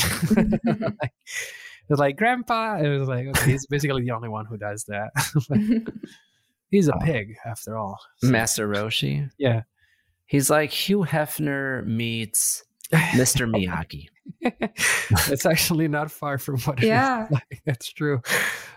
like, 1.01 1.13
it's 1.89 2.01
like 2.01 2.17
grandpa. 2.17 2.77
And 2.77 2.87
it 2.87 2.99
was 2.99 3.09
like, 3.09 3.27
okay, 3.29 3.53
he's 3.53 3.67
basically 3.67 4.03
the 4.03 4.11
only 4.11 4.29
one 4.29 4.47
who 4.47 4.57
does 4.57 4.85
that. 4.85 5.11
he's 6.71 6.89
a 6.89 6.97
pig, 7.03 7.35
after 7.47 7.77
all. 7.77 7.99
Master 8.23 8.69
Roshi. 8.69 9.31
Yeah. 9.39 9.63
He's 10.27 10.51
like 10.51 10.71
Hugh 10.71 11.05
Hefner 11.05 11.87
meets 11.87 12.65
Mr. 12.93 13.51
Miyagi. 13.51 14.09
it's 14.41 15.47
actually 15.47 15.89
not 15.89 16.11
far 16.11 16.39
from 16.39 16.59
what 16.61 16.83
Yeah. 16.83 17.23
it 17.23 17.25
is 17.27 17.31
like. 17.33 17.63
That's 17.67 17.93
true. 17.93 18.21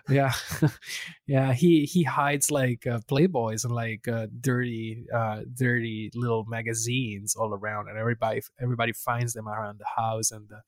Yeah, 0.10 0.34
yeah. 1.28 1.54
He 1.54 1.86
he 1.86 2.04
hides 2.04 2.52
like 2.52 2.88
uh, 2.88 3.00
Playboys 3.10 3.64
and 3.64 3.74
like 3.74 4.08
uh, 4.08 4.28
dirty, 4.40 5.06
uh, 5.14 5.42
dirty 5.54 6.12
little 6.16 6.46
magazines 6.46 7.36
all 7.36 7.54
around, 7.54 7.88
and 7.90 7.98
everybody 7.98 8.42
everybody 8.62 8.94
finds 8.94 9.34
them 9.34 9.48
around 9.48 9.80
the 9.80 10.02
house. 10.02 10.32
And 10.32 10.50
the, 10.50 10.62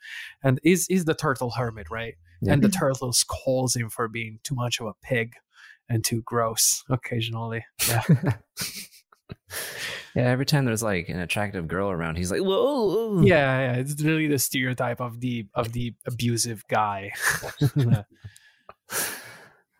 and 0.43 0.59
is 0.63 0.87
is 0.89 1.05
the 1.05 1.15
turtle 1.15 1.51
hermit, 1.51 1.87
right? 1.89 2.15
Yeah. 2.41 2.53
And 2.53 2.61
the 2.61 2.69
turtle 2.69 3.13
scolds 3.13 3.75
him 3.75 3.89
for 3.89 4.07
being 4.07 4.39
too 4.43 4.55
much 4.55 4.79
of 4.79 4.87
a 4.87 4.93
pig 5.01 5.33
and 5.89 6.03
too 6.03 6.21
gross 6.21 6.83
occasionally. 6.89 7.65
Yeah. 7.87 8.01
Yeah, 10.15 10.25
every 10.29 10.45
time 10.45 10.65
there's 10.65 10.83
like 10.83 11.09
an 11.09 11.17
attractive 11.19 11.67
girl 11.67 11.89
around, 11.89 12.17
he's 12.17 12.29
like, 12.29 12.41
whoa. 12.41 13.21
yeah, 13.23 13.59
yeah, 13.61 13.73
it's 13.79 13.99
really 14.03 14.27
the 14.27 14.37
stereotype 14.37 15.01
of 15.01 15.19
the 15.21 15.47
of 15.55 15.71
the 15.73 15.95
abusive 16.05 16.63
guy. 16.67 17.11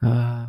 Uh, 0.02 0.48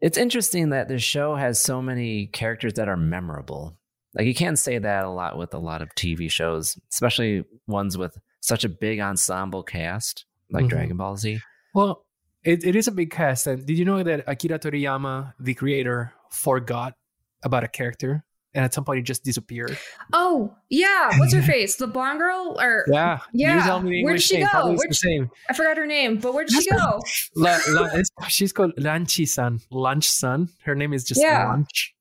it's 0.00 0.16
interesting 0.16 0.70
that 0.70 0.88
this 0.88 1.02
show 1.02 1.34
has 1.34 1.58
so 1.58 1.82
many 1.82 2.26
characters 2.26 2.74
that 2.74 2.88
are 2.88 2.96
memorable. 2.96 3.76
Like 4.14 4.26
you 4.26 4.34
can't 4.34 4.58
say 4.58 4.78
that 4.78 5.04
a 5.04 5.10
lot 5.10 5.36
with 5.36 5.52
a 5.54 5.58
lot 5.58 5.82
of 5.82 5.90
TV 5.94 6.30
shows, 6.30 6.78
especially 6.90 7.44
ones 7.66 7.98
with 7.98 8.16
such 8.40 8.64
a 8.64 8.68
big 8.68 8.98
ensemble 9.00 9.62
cast 9.62 10.24
like 10.50 10.64
Mhm. 10.64 10.68
Dragon 10.70 10.96
Ball 10.96 11.16
Z. 11.16 11.40
well, 11.74 12.04
it, 12.44 12.64
it 12.64 12.74
is 12.74 12.88
a 12.88 12.92
big 12.92 13.10
cast. 13.10 13.46
And 13.46 13.64
did 13.66 13.78
you 13.78 13.84
know 13.84 14.02
that 14.02 14.24
Akira 14.26 14.58
Toriyama, 14.58 15.34
the 15.38 15.54
creator, 15.54 16.12
forgot 16.30 16.94
about 17.42 17.64
a 17.64 17.68
character, 17.68 18.24
and 18.54 18.64
at 18.64 18.74
some 18.74 18.84
point 18.84 18.98
it 18.98 19.02
just 19.02 19.24
disappeared? 19.24 19.76
oh, 20.12 20.54
yeah. 20.68 21.10
What's 21.18 21.32
her 21.32 21.42
face? 21.42 21.76
The 21.76 21.86
blonde 21.86 22.18
girl? 22.18 22.56
Or 22.60 22.84
Yeah, 22.88 23.20
Yeah, 23.32 23.56
You 23.56 23.62
tell 23.62 23.80
me 23.80 23.90
the 23.90 24.02
where'd 24.04 24.12
English 24.14 24.24
she 24.26 24.38
name. 24.38 24.48
go? 24.52 24.72
Where'd 24.74 24.94
same. 24.94 25.30
I 25.48 25.54
forgot 25.54 25.76
her 25.76 25.86
name, 25.86 26.18
but 26.18 26.34
where'd 26.34 26.50
she 26.50 26.68
go? 26.70 27.00
La, 27.36 27.58
la, 27.68 27.88
she's 28.28 28.52
called 28.52 28.72
Lanchi-san. 28.76 29.60
Lunch-san. 29.70 30.48
Her 30.64 30.74
name 30.74 30.92
is 30.92 31.04
just 31.04 31.20
Yeah. 31.20 31.48
Lunch. 31.48 31.94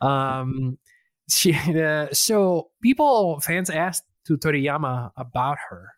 Um, 0.00 0.78
she 1.30 1.54
uh, 1.54 2.08
so 2.12 2.70
people 2.82 3.40
fans 3.40 3.70
asked 3.70 4.04
to 4.26 4.36
Toriyama 4.36 5.12
about 5.16 5.58
her, 5.70 5.92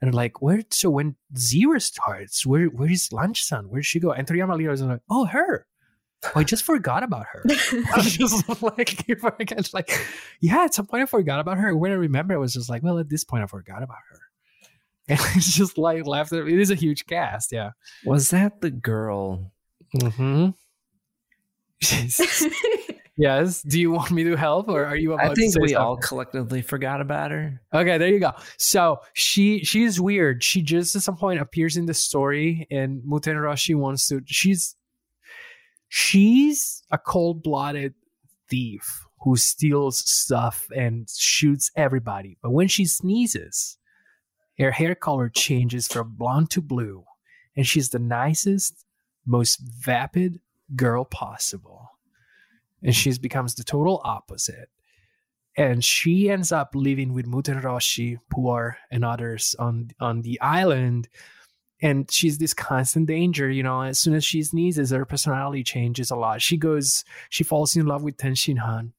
and 0.00 0.14
like, 0.14 0.42
"Where? 0.42 0.62
So 0.70 0.90
when 0.90 1.16
Zero 1.36 1.78
starts, 1.78 2.44
where 2.44 2.66
where 2.66 2.90
is 2.90 3.12
Lunch-san? 3.12 3.68
Where 3.68 3.80
did 3.80 3.86
she 3.86 4.00
go?" 4.00 4.12
And 4.12 4.26
Toriyama 4.26 4.56
later 4.58 4.70
was 4.70 4.82
like, 4.82 5.00
"Oh, 5.10 5.26
her." 5.26 5.66
Oh, 6.24 6.32
I 6.36 6.44
just 6.44 6.64
forgot 6.64 7.02
about 7.02 7.26
her. 7.32 7.42
I 7.50 7.96
was 7.96 8.16
just 8.16 8.48
like, 8.62 9.08
like, 9.74 10.06
yeah, 10.40 10.64
at 10.64 10.74
some 10.74 10.86
point 10.86 11.02
I 11.02 11.06
forgot 11.06 11.40
about 11.40 11.58
her. 11.58 11.76
When 11.76 11.90
I 11.90 11.96
remember, 11.96 12.34
I 12.34 12.38
was 12.38 12.52
just 12.52 12.70
like, 12.70 12.82
well, 12.82 12.98
at 12.98 13.08
this 13.08 13.24
point 13.24 13.42
I 13.42 13.46
forgot 13.46 13.82
about 13.82 13.98
her. 14.10 14.18
And 15.08 15.18
it's 15.34 15.52
just 15.52 15.78
like 15.78 16.06
left. 16.06 16.32
It 16.32 16.46
is 16.46 16.70
a 16.70 16.76
huge 16.76 17.06
cast, 17.06 17.50
yeah. 17.50 17.70
Was 18.04 18.30
that 18.30 18.60
the 18.60 18.70
girl? 18.70 19.52
Mm-hmm. 19.96 20.50
yes. 23.16 23.62
Do 23.62 23.80
you 23.80 23.90
want 23.90 24.12
me 24.12 24.22
to 24.22 24.36
help, 24.36 24.68
or 24.68 24.84
are 24.84 24.96
you 24.96 25.14
about 25.14 25.32
I 25.32 25.34
think 25.34 25.54
to 25.54 25.60
say 25.60 25.72
we 25.72 25.74
all 25.74 25.96
collectively 25.96 26.62
forgot 26.62 27.00
about 27.00 27.32
her. 27.32 27.60
Okay, 27.74 27.98
there 27.98 28.08
you 28.08 28.20
go. 28.20 28.30
So 28.58 29.00
she 29.12 29.64
she's 29.64 30.00
weird. 30.00 30.44
She 30.44 30.62
just 30.62 30.94
at 30.94 31.02
some 31.02 31.16
point 31.16 31.40
appears 31.40 31.76
in 31.76 31.86
the 31.86 31.94
story, 31.94 32.68
and 32.70 33.02
Muten 33.02 33.34
Roshi 33.34 33.74
wants 33.74 34.06
to. 34.08 34.22
She's 34.26 34.76
she's 35.94 36.82
a 36.90 36.96
cold-blooded 36.96 37.92
thief 38.48 39.04
who 39.20 39.36
steals 39.36 39.98
stuff 40.10 40.66
and 40.74 41.06
shoots 41.10 41.70
everybody. 41.76 42.38
But 42.40 42.52
when 42.52 42.66
she 42.66 42.86
sneezes, 42.86 43.76
her 44.58 44.70
hair 44.70 44.94
color 44.94 45.28
changes 45.28 45.86
from 45.86 46.14
blonde 46.16 46.48
to 46.52 46.62
blue, 46.62 47.04
and 47.54 47.66
she's 47.66 47.90
the 47.90 47.98
nicest, 47.98 48.86
most 49.26 49.60
vapid 49.60 50.40
girl 50.74 51.04
possible. 51.04 51.90
And 52.82 52.96
she 52.96 53.12
becomes 53.18 53.54
the 53.54 53.62
total 53.62 54.00
opposite. 54.02 54.70
And 55.58 55.84
she 55.84 56.30
ends 56.30 56.52
up 56.52 56.70
living 56.74 57.12
with 57.12 57.26
Muten 57.26 57.60
Puar, 58.32 58.76
and 58.90 59.04
others 59.04 59.54
on 59.58 59.90
on 60.00 60.22
the 60.22 60.40
island. 60.40 61.10
And 61.82 62.10
she's 62.10 62.38
this 62.38 62.54
constant 62.54 63.08
danger, 63.08 63.50
you 63.50 63.62
know. 63.62 63.82
As 63.82 63.98
soon 63.98 64.14
as 64.14 64.24
she 64.24 64.42
sneezes, 64.42 64.90
her 64.92 65.04
personality 65.04 65.64
changes 65.64 66.10
a 66.10 66.16
lot. 66.16 66.40
She 66.40 66.56
goes, 66.56 67.04
she 67.28 67.42
falls 67.44 67.76
in 67.76 67.86
love 67.86 68.04
with 68.04 68.16
Ten 68.16 68.34
Shin 68.36 68.58
Han 68.58 68.92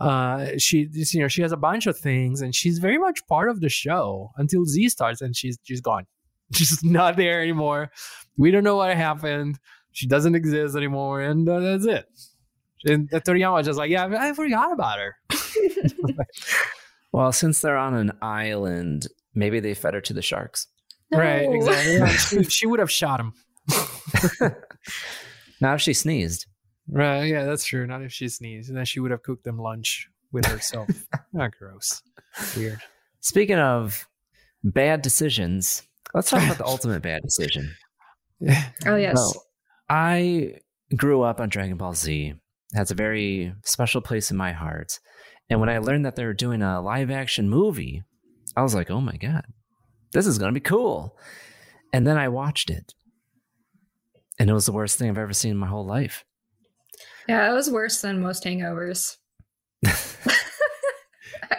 uh, 0.00 0.52
she 0.56 0.88
you 0.92 1.20
know 1.20 1.28
she 1.28 1.42
has 1.42 1.52
a 1.52 1.56
bunch 1.56 1.86
of 1.86 1.96
things 1.96 2.40
and 2.40 2.54
she's 2.54 2.78
very 2.78 2.96
much 2.96 3.24
part 3.26 3.50
of 3.50 3.60
the 3.60 3.68
show 3.68 4.30
until 4.38 4.64
Z 4.64 4.88
starts 4.88 5.20
and 5.20 5.36
she's 5.36 5.58
she's 5.62 5.80
gone. 5.80 6.06
She's 6.52 6.82
not 6.82 7.16
there 7.16 7.40
anymore. 7.40 7.92
We 8.36 8.50
don't 8.50 8.64
know 8.64 8.74
what 8.74 8.96
happened. 8.96 9.60
She 9.92 10.08
doesn't 10.08 10.34
exist 10.34 10.74
anymore, 10.74 11.20
and 11.20 11.48
uh, 11.48 11.60
that's 11.60 11.86
it. 11.86 12.06
And 12.84 13.08
Toriyama 13.08 13.54
was 13.54 13.66
just 13.66 13.78
like, 13.78 13.88
yeah, 13.88 14.08
I 14.18 14.32
forgot 14.32 14.72
about 14.72 14.98
her. 14.98 15.14
well, 17.12 17.30
since 17.30 17.60
they're 17.60 17.76
on 17.76 17.94
an 17.94 18.10
island, 18.20 19.06
maybe 19.32 19.60
they 19.60 19.74
fed 19.74 19.94
her 19.94 20.00
to 20.00 20.12
the 20.12 20.22
sharks. 20.22 20.66
No. 21.10 21.18
Right, 21.18 21.52
exactly. 21.52 22.08
She, 22.08 22.42
she, 22.50 22.66
would 22.66 22.80
have 22.80 22.90
shot 22.90 23.20
him. 23.20 23.32
now 25.60 25.74
if 25.74 25.80
she 25.80 25.92
sneezed. 25.92 26.46
Right. 26.88 27.24
Yeah, 27.24 27.44
that's 27.44 27.64
true. 27.64 27.86
Not 27.86 28.02
if 28.02 28.12
she 28.12 28.28
sneezed. 28.28 28.68
And 28.68 28.78
then 28.78 28.84
she 28.84 29.00
would 29.00 29.10
have 29.10 29.22
cooked 29.22 29.44
them 29.44 29.58
lunch 29.58 30.08
with 30.32 30.46
herself. 30.46 30.88
Not 31.32 31.50
ah, 31.54 31.56
gross. 31.58 32.02
Weird. 32.56 32.80
Speaking 33.20 33.58
of 33.58 34.06
bad 34.62 35.02
decisions, 35.02 35.82
let's 36.14 36.30
talk 36.30 36.42
about 36.42 36.58
the 36.58 36.66
ultimate 36.66 37.02
bad 37.02 37.22
decision. 37.22 37.74
Oh, 38.86 38.96
yes. 38.96 39.18
So, 39.18 39.40
I 39.88 40.60
grew 40.96 41.22
up 41.22 41.40
on 41.40 41.48
Dragon 41.48 41.76
Ball 41.76 41.94
Z. 41.94 42.34
It 42.72 42.76
has 42.76 42.90
a 42.90 42.94
very 42.94 43.52
special 43.64 44.00
place 44.00 44.30
in 44.30 44.36
my 44.36 44.52
heart. 44.52 44.98
And 45.48 45.60
when 45.60 45.68
I 45.68 45.78
learned 45.78 46.06
that 46.06 46.16
they 46.16 46.24
were 46.24 46.32
doing 46.32 46.62
a 46.62 46.80
live 46.80 47.10
action 47.10 47.50
movie, 47.50 48.04
I 48.56 48.62
was 48.62 48.74
like, 48.74 48.90
oh 48.90 49.00
my 49.00 49.16
God, 49.16 49.44
this 50.12 50.26
is 50.26 50.38
going 50.38 50.52
to 50.52 50.60
be 50.60 50.64
cool. 50.64 51.16
And 51.92 52.06
then 52.06 52.16
I 52.16 52.28
watched 52.28 52.70
it. 52.70 52.94
And 54.38 54.48
it 54.48 54.52
was 54.52 54.66
the 54.66 54.72
worst 54.72 54.98
thing 54.98 55.10
I've 55.10 55.18
ever 55.18 55.32
seen 55.32 55.52
in 55.52 55.56
my 55.56 55.66
whole 55.66 55.84
life. 55.84 56.24
Yeah, 57.28 57.50
it 57.50 57.54
was 57.54 57.70
worse 57.70 58.00
than 58.00 58.20
most 58.20 58.44
hangovers. 58.44 59.16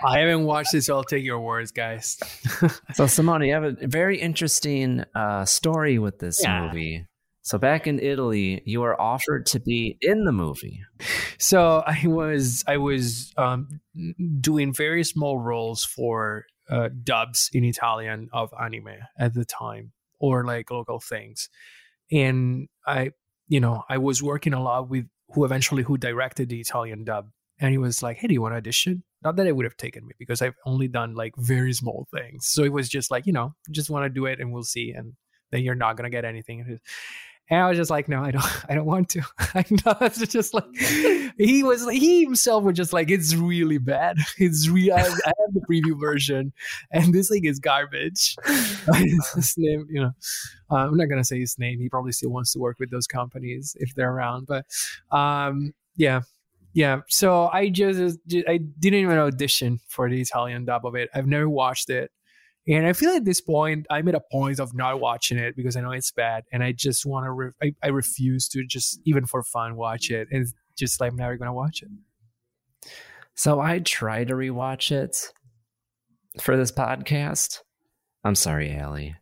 I 0.04 0.20
haven't 0.20 0.46
watched 0.46 0.74
it, 0.74 0.84
so 0.84 0.96
I'll 0.96 1.04
take 1.04 1.24
your 1.24 1.40
words, 1.40 1.72
guys. 1.72 2.18
so, 2.94 3.08
Simone, 3.08 3.44
you 3.44 3.54
have 3.54 3.64
a 3.64 3.76
very 3.82 4.20
interesting 4.20 5.04
uh, 5.14 5.46
story 5.46 6.00
with 6.00 6.20
this 6.20 6.42
yeah. 6.42 6.66
movie. 6.66 7.06
So, 7.44 7.58
back 7.58 7.88
in 7.88 8.00
Italy, 8.00 8.62
you 8.66 8.82
were 8.82 9.00
offered 9.00 9.46
to 9.48 9.60
be 9.60 9.98
in 10.02 10.26
the 10.26 10.32
movie. 10.32 10.82
So, 11.38 11.84
I 11.86 12.02
was 12.06 12.64
I 12.68 12.78
was 12.78 13.32
um, 13.38 13.80
doing 14.40 14.74
very 14.74 15.04
small 15.04 15.40
roles 15.40 15.84
for 15.84 16.46
uh, 16.72 16.90
dubs 17.04 17.50
in 17.54 17.64
Italian 17.64 18.30
of 18.34 18.54
anime 18.60 18.98
at 19.20 19.34
the 19.34 19.46
time, 19.46 19.92
or 20.20 20.46
like 20.46 20.72
local 20.72 21.00
things, 21.00 21.50
and 22.12 22.68
I, 22.88 23.12
you 23.48 23.60
know, 23.60 23.84
I 23.90 23.98
was 23.98 24.24
working 24.24 24.54
a 24.54 24.62
lot 24.62 24.90
with 24.90 25.06
who 25.34 25.46
eventually 25.46 25.84
who 25.84 25.98
directed 25.98 26.50
the 26.50 26.60
Italian 26.60 27.04
dub. 27.04 27.30
And 27.60 27.72
he 27.72 27.78
was 27.78 28.02
like, 28.02 28.18
"Hey, 28.18 28.28
do 28.28 28.34
you 28.34 28.42
want 28.42 28.54
to 28.54 28.58
audition?" 28.58 29.04
Not 29.24 29.36
that 29.36 29.46
it 29.46 29.56
would 29.56 29.66
have 29.66 29.78
taken 29.78 30.06
me 30.06 30.14
because 30.18 30.42
I've 30.42 30.56
only 30.66 30.88
done 30.88 31.14
like 31.14 31.34
very 31.38 31.74
small 31.74 32.08
things. 32.12 32.48
So 32.48 32.64
it 32.64 32.74
was 32.74 32.90
just 32.90 33.12
like, 33.12 33.28
you 33.28 33.34
know, 33.34 33.54
just 33.70 33.90
want 33.90 34.06
to 34.06 34.10
do 34.10 34.26
it 34.26 34.40
and 34.40 34.52
we'll 34.52 34.64
see. 34.64 34.92
And 34.92 35.14
then 35.52 35.62
you're 35.64 35.76
not 35.76 35.96
gonna 35.96 36.10
get 36.10 36.26
anything. 36.26 36.80
And 37.52 37.60
I 37.60 37.68
was 37.68 37.78
just 37.78 37.92
like, 37.92 38.08
no, 38.08 38.24
I 38.24 38.32
don't, 38.32 38.46
I 38.70 38.76
don't 38.76 38.86
want 38.86 39.10
to. 39.10 39.22
I 39.40 39.66
know 39.70 39.98
it's 40.02 40.26
just 40.28 40.54
like 40.54 40.64
he 41.38 41.64
was. 41.64 41.88
He 41.90 42.24
himself 42.24 42.64
was 42.64 42.78
just 42.78 42.94
like, 42.94 43.12
it's 43.12 43.36
really 43.36 43.78
bad. 43.78 44.18
It's 44.38 44.68
real. 44.70 44.96
I, 44.96 45.02
I 45.02 45.04
have 45.04 45.54
the 45.54 45.62
preview 45.70 46.00
version, 46.00 46.54
and 46.92 47.14
this 47.14 47.30
thing 47.30 47.46
is 47.46 47.60
garbage. 47.60 48.36
his 49.36 49.56
name, 49.58 49.86
you 49.90 50.02
know, 50.02 50.12
uh, 50.72 50.88
I'm 50.88 50.98
not 50.98 51.10
gonna 51.10 51.26
say 51.26 51.40
his 51.40 51.60
name. 51.60 51.80
He 51.80 51.90
probably 51.90 52.14
still 52.14 52.32
wants 52.32 52.54
to 52.54 52.60
work 52.60 52.80
with 52.80 52.90
those 52.90 53.06
companies 53.06 53.76
if 53.80 53.94
they're 53.94 54.12
around. 54.12 54.48
But 54.48 54.66
um, 55.12 55.74
yeah, 55.98 56.22
yeah. 56.74 57.02
So 57.08 57.50
I 57.52 57.70
just, 57.70 58.20
I 58.48 58.58
didn't 58.58 59.00
even 59.00 59.18
audition 59.18 59.80
for 59.88 60.10
the 60.10 60.22
Italian 60.22 60.66
dub 60.66 60.86
of 60.86 60.96
it. 60.96 61.10
I've 61.14 61.28
never 61.28 61.50
watched 61.50 61.90
it. 61.90 62.12
And 62.68 62.86
I 62.86 62.94
feel 62.94 63.12
at 63.12 63.26
this 63.26 63.42
point, 63.42 63.88
I'm 63.90 64.08
at 64.08 64.16
a 64.16 64.22
point 64.32 64.60
of 64.60 64.76
not 64.76 65.00
watching 65.00 65.38
it 65.38 65.56
because 65.56 65.76
I 65.76 65.82
know 65.82 65.92
it's 65.92 66.12
bad, 66.12 66.44
and 66.52 66.64
I 66.64 66.72
just 66.72 67.06
want 67.06 67.26
to. 67.26 67.32
Re- 67.32 67.52
I, 67.62 67.74
I 67.84 67.88
refuse 67.88 68.48
to 68.50 68.64
just 68.64 69.00
even 69.06 69.26
for 69.26 69.42
fun 69.42 69.76
watch 69.76 70.12
it, 70.12 70.28
and 70.32 70.48
just 70.78 71.02
like 71.02 71.12
I'm 71.12 71.18
never 71.18 71.38
gonna 71.38 71.54
watch 71.54 71.82
it. 71.82 71.90
So 73.36 73.60
I 73.60 73.80
try 73.80 74.24
to 74.26 74.34
rewatch 74.34 74.92
it 74.92 75.34
for 76.40 76.56
this 76.56 76.72
podcast. 76.72 77.60
I'm 78.24 78.36
sorry, 78.36 78.80
Ali. 78.80 79.16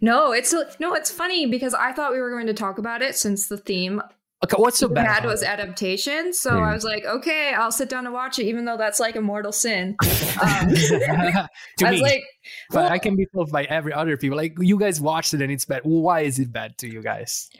No, 0.00 0.32
it's 0.32 0.54
no, 0.80 0.94
it's 0.94 1.10
funny 1.10 1.46
because 1.46 1.74
I 1.74 1.92
thought 1.92 2.12
we 2.12 2.20
were 2.20 2.30
going 2.30 2.46
to 2.46 2.54
talk 2.54 2.78
about 2.78 3.02
it 3.02 3.16
since 3.16 3.48
the 3.48 3.58
theme 3.58 4.02
Okay, 4.44 4.54
what's 4.56 4.78
so 4.78 4.88
bad? 4.88 5.24
was 5.24 5.42
adaptation, 5.42 6.32
so 6.32 6.52
mm. 6.52 6.62
I 6.62 6.72
was 6.72 6.84
like, 6.84 7.04
okay, 7.04 7.52
I'll 7.54 7.72
sit 7.72 7.88
down 7.88 8.06
and 8.06 8.14
watch 8.14 8.38
it, 8.38 8.44
even 8.44 8.64
though 8.64 8.76
that's 8.76 9.00
like 9.00 9.16
a 9.16 9.20
mortal 9.20 9.52
sin. 9.52 9.96
Um, 10.40 10.68
I 11.82 11.90
me, 11.90 12.00
like, 12.00 12.22
well, 12.70 12.84
but 12.84 12.92
I 12.92 12.98
can 12.98 13.16
be 13.16 13.26
told 13.34 13.50
by 13.50 13.64
every 13.64 13.92
other 13.92 14.16
people. 14.16 14.36
Like 14.36 14.54
you 14.60 14.78
guys 14.78 15.00
watched 15.00 15.34
it 15.34 15.42
and 15.42 15.50
it's 15.50 15.64
bad. 15.64 15.80
Why 15.82 16.20
is 16.20 16.38
it 16.38 16.52
bad 16.52 16.78
to 16.78 16.86
you 16.86 17.02
guys? 17.02 17.50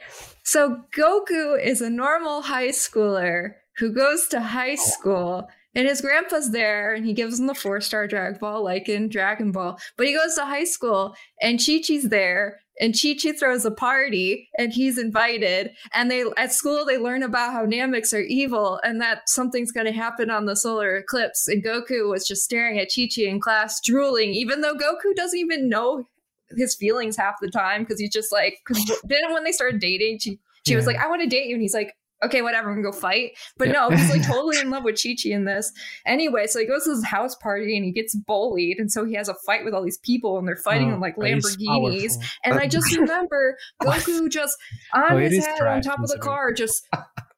So 0.43 0.77
Goku 0.95 1.61
is 1.61 1.81
a 1.81 1.89
normal 1.89 2.41
high 2.41 2.69
schooler 2.69 3.55
who 3.79 3.91
goes 3.91 4.27
to 4.29 4.39
high 4.39 4.77
oh. 4.79 4.89
school. 4.91 5.47
And 5.75 5.87
his 5.87 6.01
grandpa's 6.01 6.51
there 6.51 6.93
and 6.93 7.05
he 7.05 7.13
gives 7.13 7.39
him 7.39 7.47
the 7.47 7.53
four 7.53 7.79
star 7.81 8.07
Dragon 8.07 8.39
Ball, 8.39 8.63
like 8.63 8.89
in 8.89 9.09
Dragon 9.09 9.51
Ball. 9.51 9.77
But 9.97 10.07
he 10.07 10.13
goes 10.13 10.35
to 10.35 10.45
high 10.45 10.63
school 10.63 11.15
and 11.41 11.59
Chi 11.59 11.81
Chi's 11.81 12.09
there 12.09 12.61
and 12.79 12.95
Chi 12.99 13.15
Chi 13.21 13.33
throws 13.33 13.65
a 13.65 13.71
party 13.71 14.49
and 14.57 14.71
he's 14.73 14.97
invited. 14.97 15.71
And 15.93 16.09
they 16.09 16.23
at 16.37 16.53
school 16.53 16.85
they 16.85 16.97
learn 16.97 17.23
about 17.23 17.53
how 17.53 17.65
Nameks 17.65 18.13
are 18.13 18.21
evil 18.21 18.79
and 18.83 19.01
that 19.01 19.27
something's 19.27 19.71
going 19.71 19.85
to 19.85 19.91
happen 19.91 20.29
on 20.29 20.45
the 20.45 20.55
solar 20.55 20.97
eclipse. 20.97 21.47
And 21.47 21.63
Goku 21.63 22.09
was 22.09 22.27
just 22.27 22.43
staring 22.43 22.79
at 22.79 22.89
Chi 22.95 23.09
Chi 23.13 23.23
in 23.23 23.39
class, 23.39 23.79
drooling, 23.81 24.29
even 24.29 24.61
though 24.61 24.75
Goku 24.75 25.15
doesn't 25.15 25.39
even 25.39 25.69
know 25.69 26.05
his 26.57 26.75
feelings 26.75 27.15
half 27.15 27.35
the 27.41 27.49
time 27.49 27.83
because 27.83 27.99
he's 27.99 28.13
just 28.13 28.31
like, 28.31 28.57
then 29.03 29.33
when 29.33 29.43
they 29.43 29.51
started 29.51 29.81
dating, 29.81 30.19
she 30.19 30.39
she 30.65 30.73
yeah. 30.73 30.77
was 30.77 30.87
like, 30.87 30.97
I 30.97 31.07
want 31.07 31.21
to 31.21 31.27
date 31.27 31.47
you. 31.47 31.55
And 31.55 31.61
he's 31.61 31.73
like, 31.73 31.93
okay, 32.23 32.41
whatever, 32.41 32.69
gonna 32.69 32.81
go 32.81 32.91
fight. 32.91 33.31
But 33.57 33.69
yeah. 33.69 33.73
no, 33.73 33.89
he's 33.89 34.09
like 34.09 34.23
totally 34.27 34.59
in 34.59 34.69
love 34.69 34.83
with 34.83 35.01
Chi 35.01 35.15
Chi 35.21 35.29
in 35.29 35.45
this. 35.45 35.71
Anyway, 36.05 36.47
so 36.47 36.59
he 36.59 36.65
goes 36.65 36.83
to 36.85 36.91
his 36.91 37.05
house 37.05 37.35
party 37.35 37.75
and 37.75 37.85
he 37.85 37.91
gets 37.91 38.15
bullied, 38.15 38.79
and 38.79 38.91
so 38.91 39.05
he 39.05 39.13
has 39.15 39.29
a 39.29 39.35
fight 39.45 39.65
with 39.65 39.73
all 39.73 39.83
these 39.83 39.99
people, 39.99 40.37
and 40.37 40.47
they're 40.47 40.55
fighting 40.55 40.91
oh, 40.91 40.95
in 40.95 40.99
like 40.99 41.15
Lamborghinis. 41.15 42.15
And 42.43 42.59
I 42.59 42.67
just 42.67 42.95
remember 42.97 43.57
Goku 43.81 44.29
just 44.29 44.57
on 44.93 45.13
oh, 45.13 45.17
his 45.17 45.45
head 45.45 45.61
on 45.61 45.81
top 45.81 45.99
of 45.99 46.07
the 46.07 46.19
car, 46.19 46.53
just 46.53 46.87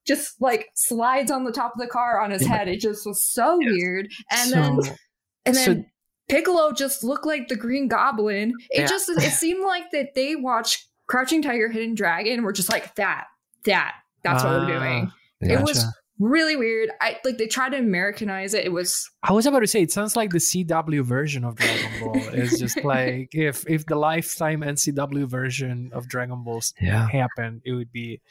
just 0.05 0.41
like 0.41 0.69
slides 0.73 1.31
on 1.31 1.43
the 1.43 1.51
top 1.51 1.73
of 1.75 1.79
the 1.79 1.87
car 1.87 2.19
on 2.19 2.31
his 2.31 2.43
yeah. 2.43 2.57
head. 2.57 2.67
It 2.67 2.79
just 2.79 3.05
was 3.05 3.25
so 3.25 3.59
yes. 3.59 3.71
weird. 3.71 4.07
And 4.31 4.49
so, 4.49 4.55
then 4.55 4.97
and 5.45 5.55
then 5.55 5.65
so, 5.65 5.83
Piccolo 6.29 6.71
just 6.71 7.03
looked 7.03 7.25
like 7.25 7.47
the 7.47 7.55
Green 7.55 7.87
Goblin. 7.87 8.53
It 8.69 8.81
yeah. 8.81 8.87
just 8.87 9.09
it 9.09 9.31
seemed 9.31 9.63
like 9.63 9.91
that 9.91 10.15
they 10.15 10.35
watched 10.35 10.87
Crouching 11.07 11.41
Tiger, 11.41 11.69
Hidden 11.69 11.95
Dragon. 11.95 12.43
We're 12.43 12.53
just 12.53 12.71
like 12.71 12.95
that, 12.95 13.25
that, 13.65 13.95
that's 14.23 14.43
what 14.43 14.53
uh, 14.53 14.59
we're 14.59 14.79
doing. 14.79 15.11
Gotcha. 15.41 15.53
It 15.53 15.61
was 15.61 15.85
really 16.19 16.55
weird. 16.55 16.91
I 17.01 17.17
like 17.25 17.37
they 17.37 17.47
tried 17.47 17.69
to 17.69 17.77
Americanize 17.77 18.53
it. 18.53 18.65
It 18.65 18.71
was. 18.71 19.09
I 19.23 19.33
was 19.33 19.45
about 19.45 19.59
to 19.59 19.67
say 19.67 19.81
it 19.81 19.91
sounds 19.91 20.15
like 20.15 20.31
the 20.31 20.37
CW 20.37 21.03
version 21.03 21.43
of 21.43 21.55
Dragon 21.55 21.91
Ball. 21.99 22.21
it's 22.33 22.59
just 22.59 22.81
like 22.83 23.33
if 23.33 23.67
if 23.69 23.85
the 23.85 23.95
lifetime 23.95 24.61
NCW 24.61 25.27
version 25.27 25.91
of 25.93 26.07
Dragon 26.07 26.43
Balls 26.43 26.73
yeah. 26.79 27.07
happened, 27.07 27.61
it 27.65 27.73
would 27.73 27.91
be. 27.91 28.21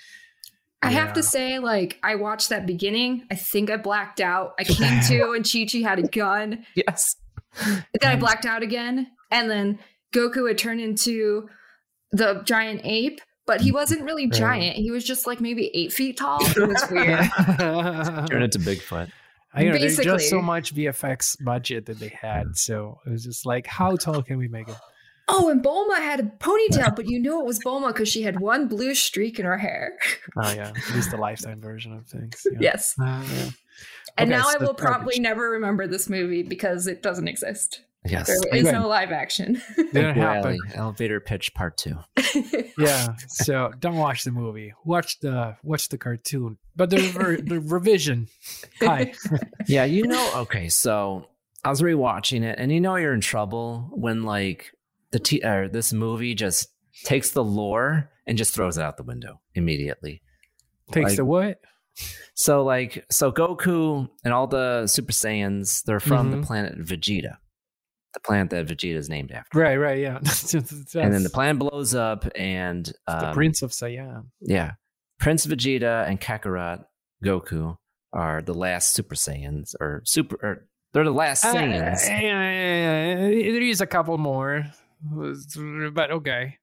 I 0.83 0.93
yeah. 0.93 1.01
have 1.01 1.13
to 1.15 1.23
say, 1.23 1.59
like, 1.59 1.99
I 2.03 2.15
watched 2.15 2.49
that 2.49 2.65
beginning. 2.65 3.27
I 3.31 3.35
think 3.35 3.71
I 3.71 3.77
blacked 3.77 4.19
out. 4.19 4.55
I 4.59 4.65
came 4.65 5.03
to 5.09 5.33
and 5.33 5.45
Chi 5.45 5.67
Chi 5.71 5.79
had 5.81 5.99
a 5.99 6.09
gun. 6.09 6.65
Yes. 6.75 7.17
Then 7.67 7.85
I 8.03 8.17
blacked 8.17 8.47
out 8.47 8.63
again. 8.63 9.09
And 9.31 9.51
then 9.51 9.79
Goku 10.15 10.49
had 10.49 10.57
turned 10.57 10.81
into 10.81 11.49
the 12.13 12.43
giant 12.45 12.81
ape 12.85 13.21
but 13.51 13.61
he 13.61 13.73
wasn't 13.73 14.01
really 14.03 14.29
giant. 14.29 14.77
He 14.77 14.93
was 14.93 15.03
just 15.03 15.27
like 15.27 15.41
maybe 15.41 15.73
eight 15.75 15.93
feet 15.93 16.17
tall. 16.19 16.39
It 16.57 16.69
was 16.69 16.85
weird. 16.89 17.19
Turn 18.31 18.43
it 18.45 18.53
to 18.53 18.61
Bigfoot. 18.61 19.11
I 19.53 19.65
know 19.65 19.77
there's 19.77 19.97
just 19.97 20.31
so 20.31 20.41
much 20.41 20.73
VFX 20.73 21.37
budget 21.45 21.87
that 21.87 21.99
they 21.99 22.11
had, 22.11 22.57
so 22.57 23.01
it 23.05 23.11
was 23.11 23.25
just 23.25 23.45
like, 23.45 23.67
how 23.67 23.97
tall 23.97 24.23
can 24.23 24.39
we 24.39 24.47
make 24.47 24.69
it? 24.69 24.77
Oh, 25.27 25.49
and 25.49 25.65
Bulma 25.65 25.97
had 25.97 26.21
a 26.21 26.23
ponytail, 26.23 26.95
but 26.95 27.09
you 27.09 27.19
knew 27.19 27.41
it 27.41 27.45
was 27.45 27.59
Bulma 27.59 27.89
because 27.89 28.09
she 28.09 28.23
had 28.23 28.39
one 28.39 28.69
blue 28.69 28.95
streak 28.95 29.41
in 29.41 29.47
her 29.47 29.59
hair. 29.59 29.99
Oh 30.37 30.53
yeah, 30.53 30.69
at 30.69 30.95
least 30.95 31.11
the 31.11 31.17
lifetime 31.17 31.61
version 31.61 31.93
of 31.93 32.07
things. 32.07 32.47
Yeah. 32.53 32.59
Yes. 32.61 32.95
Uh, 33.01 33.05
yeah. 33.35 33.51
And 34.17 34.31
Okay, 34.33 34.39
now 34.39 34.45
so 34.45 34.61
I 34.61 34.63
will 34.65 34.75
probably 34.75 35.15
garbage. 35.17 35.21
never 35.21 35.51
remember 35.51 35.89
this 35.89 36.09
movie 36.09 36.45
because 36.45 36.87
it 36.87 37.03
doesn't 37.03 37.27
exist. 37.27 37.81
Yes. 38.07 38.27
There 38.29 38.57
is 38.57 38.65
no 38.73 38.89
live 38.89 39.13
action. 39.13 39.61
Didn't 39.77 39.93
Big 39.93 40.17
happen. 40.17 40.59
Elevator 40.75 41.21
pitch 41.21 41.53
part 41.55 41.77
two. 41.77 41.97
Yeah. 42.79 43.15
So 43.29 43.73
don't 43.79 43.97
watch 43.97 44.25
the 44.25 44.31
movie. 44.31 44.73
Watch 44.87 45.21
the 45.21 45.57
watch 45.63 45.89
the 45.91 45.99
cartoon. 45.99 46.57
But 46.75 46.89
the 46.89 46.97
rever- 46.97 47.37
the 47.45 47.61
revision. 47.61 48.29
Hi. 48.81 49.13
Yeah, 49.67 49.85
you 49.85 50.07
know. 50.07 50.33
Okay, 50.37 50.69
so 50.71 51.27
I 51.63 51.69
was 51.69 51.83
rewatching 51.83 52.43
it, 52.43 52.59
and 52.59 52.73
you 52.73 52.81
know 52.81 52.97
you're 52.97 53.13
in 53.13 53.21
trouble 53.21 53.91
when 53.93 54.23
like 54.23 54.73
the 55.11 55.19
t- 55.19 55.43
or 55.45 55.69
this 55.69 55.93
movie 55.93 56.35
just 56.35 56.69
takes 57.05 57.33
the 57.33 57.45
lore 57.45 58.11
and 58.27 58.39
just 58.39 58.55
throws 58.55 58.79
it 58.79 58.83
out 58.83 58.97
the 58.97 59.03
window 59.03 59.41
immediately. 59.55 60.23
Takes 60.91 61.11
Like- 61.11 61.17
the 61.19 61.25
what? 61.27 61.61
So 62.35 62.65
like, 62.65 63.05
so 63.11 63.31
Goku 63.31 64.09
and 64.25 64.33
all 64.33 64.47
the 64.47 64.87
Super 64.87 65.13
Saiyans, 65.13 65.83
they're 65.85 66.01
from 66.01 66.29
Mhm. 66.33 66.41
the 66.41 66.47
planet 66.47 66.79
Vegeta, 66.79 67.37
the 68.15 68.21
planet 68.21 68.51
that 68.51 68.67
Vegeta 68.67 68.97
is 68.97 69.09
named 69.09 69.31
after. 69.33 69.59
Right, 69.59 69.77
right, 69.77 69.99
yeah. 69.99 70.19
And 70.95 71.15
then 71.15 71.23
the 71.23 71.31
planet 71.33 71.59
blows 71.59 71.95
up, 71.95 72.27
and 72.35 72.87
the 73.07 73.29
um, 73.29 73.35
Prince 73.35 73.63
of 73.63 73.73
Siam. 73.73 74.33
yeah, 74.41 74.73
Prince 75.19 75.47
Vegeta 75.47 76.07
and 76.09 76.21
Kakarot 76.21 76.85
Goku 77.25 77.77
are 78.13 78.43
the 78.43 78.55
last 78.55 78.95
Super 78.95 79.15
Saiyans, 79.15 79.75
or 79.81 80.03
super, 80.05 80.37
or 80.43 80.67
they're 80.93 81.05
the 81.05 81.11
last 81.13 81.45
Uh, 81.45 81.55
Saiyans. 81.55 82.07
there 82.07 83.63
is 83.63 83.81
a 83.81 83.87
couple 83.87 84.19
more, 84.19 84.65
but 85.95 86.11
okay. 86.11 86.57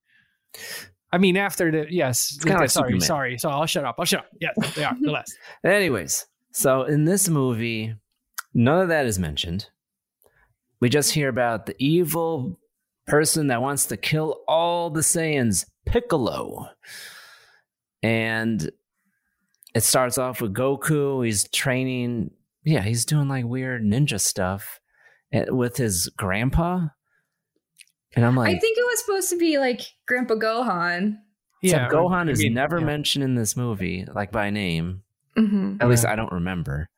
I 1.12 1.18
mean, 1.20 1.38
after 1.38 1.72
the 1.72 1.86
yes, 1.90 2.38
kinda 2.44 2.60
like 2.60 2.70
sorry, 2.70 2.90
Superman. 2.90 3.02
sorry. 3.02 3.38
So 3.38 3.50
I'll 3.50 3.66
shut 3.66 3.86
up. 3.86 3.96
I'll 3.98 4.06
shut 4.06 4.20
up. 4.22 4.28
Yeah, 4.42 4.50
they 4.76 4.84
are 4.84 4.96
the 5.00 5.12
last. 5.12 5.38
Anyways, 5.64 6.26
so 6.52 6.84
in 6.84 7.06
this 7.06 7.30
movie, 7.30 7.96
none 8.54 8.82
of 8.82 8.90
that 8.90 9.06
is 9.06 9.18
mentioned. 9.18 9.70
We 10.80 10.90
just 10.90 11.14
hear 11.14 11.30
about 11.30 11.66
the 11.66 11.76
evil 11.80 12.60
person 13.08 13.48
that 13.48 13.62
wants 13.62 13.88
to 13.88 13.98
kill 13.98 14.44
all 14.48 14.90
the 14.90 15.02
Saiyans, 15.02 15.66
Piccolo. 15.86 16.70
And 18.04 18.70
it 19.74 19.84
starts 19.84 20.18
off 20.18 20.42
with 20.42 20.54
Goku. 20.54 21.26
He's 21.26 21.48
training. 21.50 22.32
Yeah, 22.64 22.82
he's 22.82 23.06
doing 23.06 23.28
like 23.28 23.46
weird 23.46 23.84
ninja 23.84 24.20
stuff 24.20 24.80
eh, 25.32 25.46
with 25.50 25.78
his 25.78 26.10
grandpa. 26.18 26.88
And 28.16 28.26
I'm 28.26 28.36
like, 28.36 28.56
I 28.56 28.60
think 28.60 28.78
it 28.78 28.86
was 28.86 29.00
supposed 29.06 29.30
to 29.30 29.38
be 29.38 29.58
like 29.58 29.82
Grandpa 30.08 30.36
Gohan. 30.36 31.18
except 31.62 31.84
Yeah, 31.84 31.90
Gohan 31.90 32.30
I 32.30 32.32
is 32.32 32.44
never 32.46 32.80
yeah. 32.80 32.86
mentioned 32.86 33.24
in 33.24 33.36
this 33.36 33.56
movie, 33.56 34.06
like 34.14 34.32
by 34.32 34.50
name. 34.50 35.04
Mm-hmm. 35.38 35.78
At 35.82 35.90
least 35.90 36.06
I 36.06 36.16
don't 36.16 36.32
remember. 36.32 36.90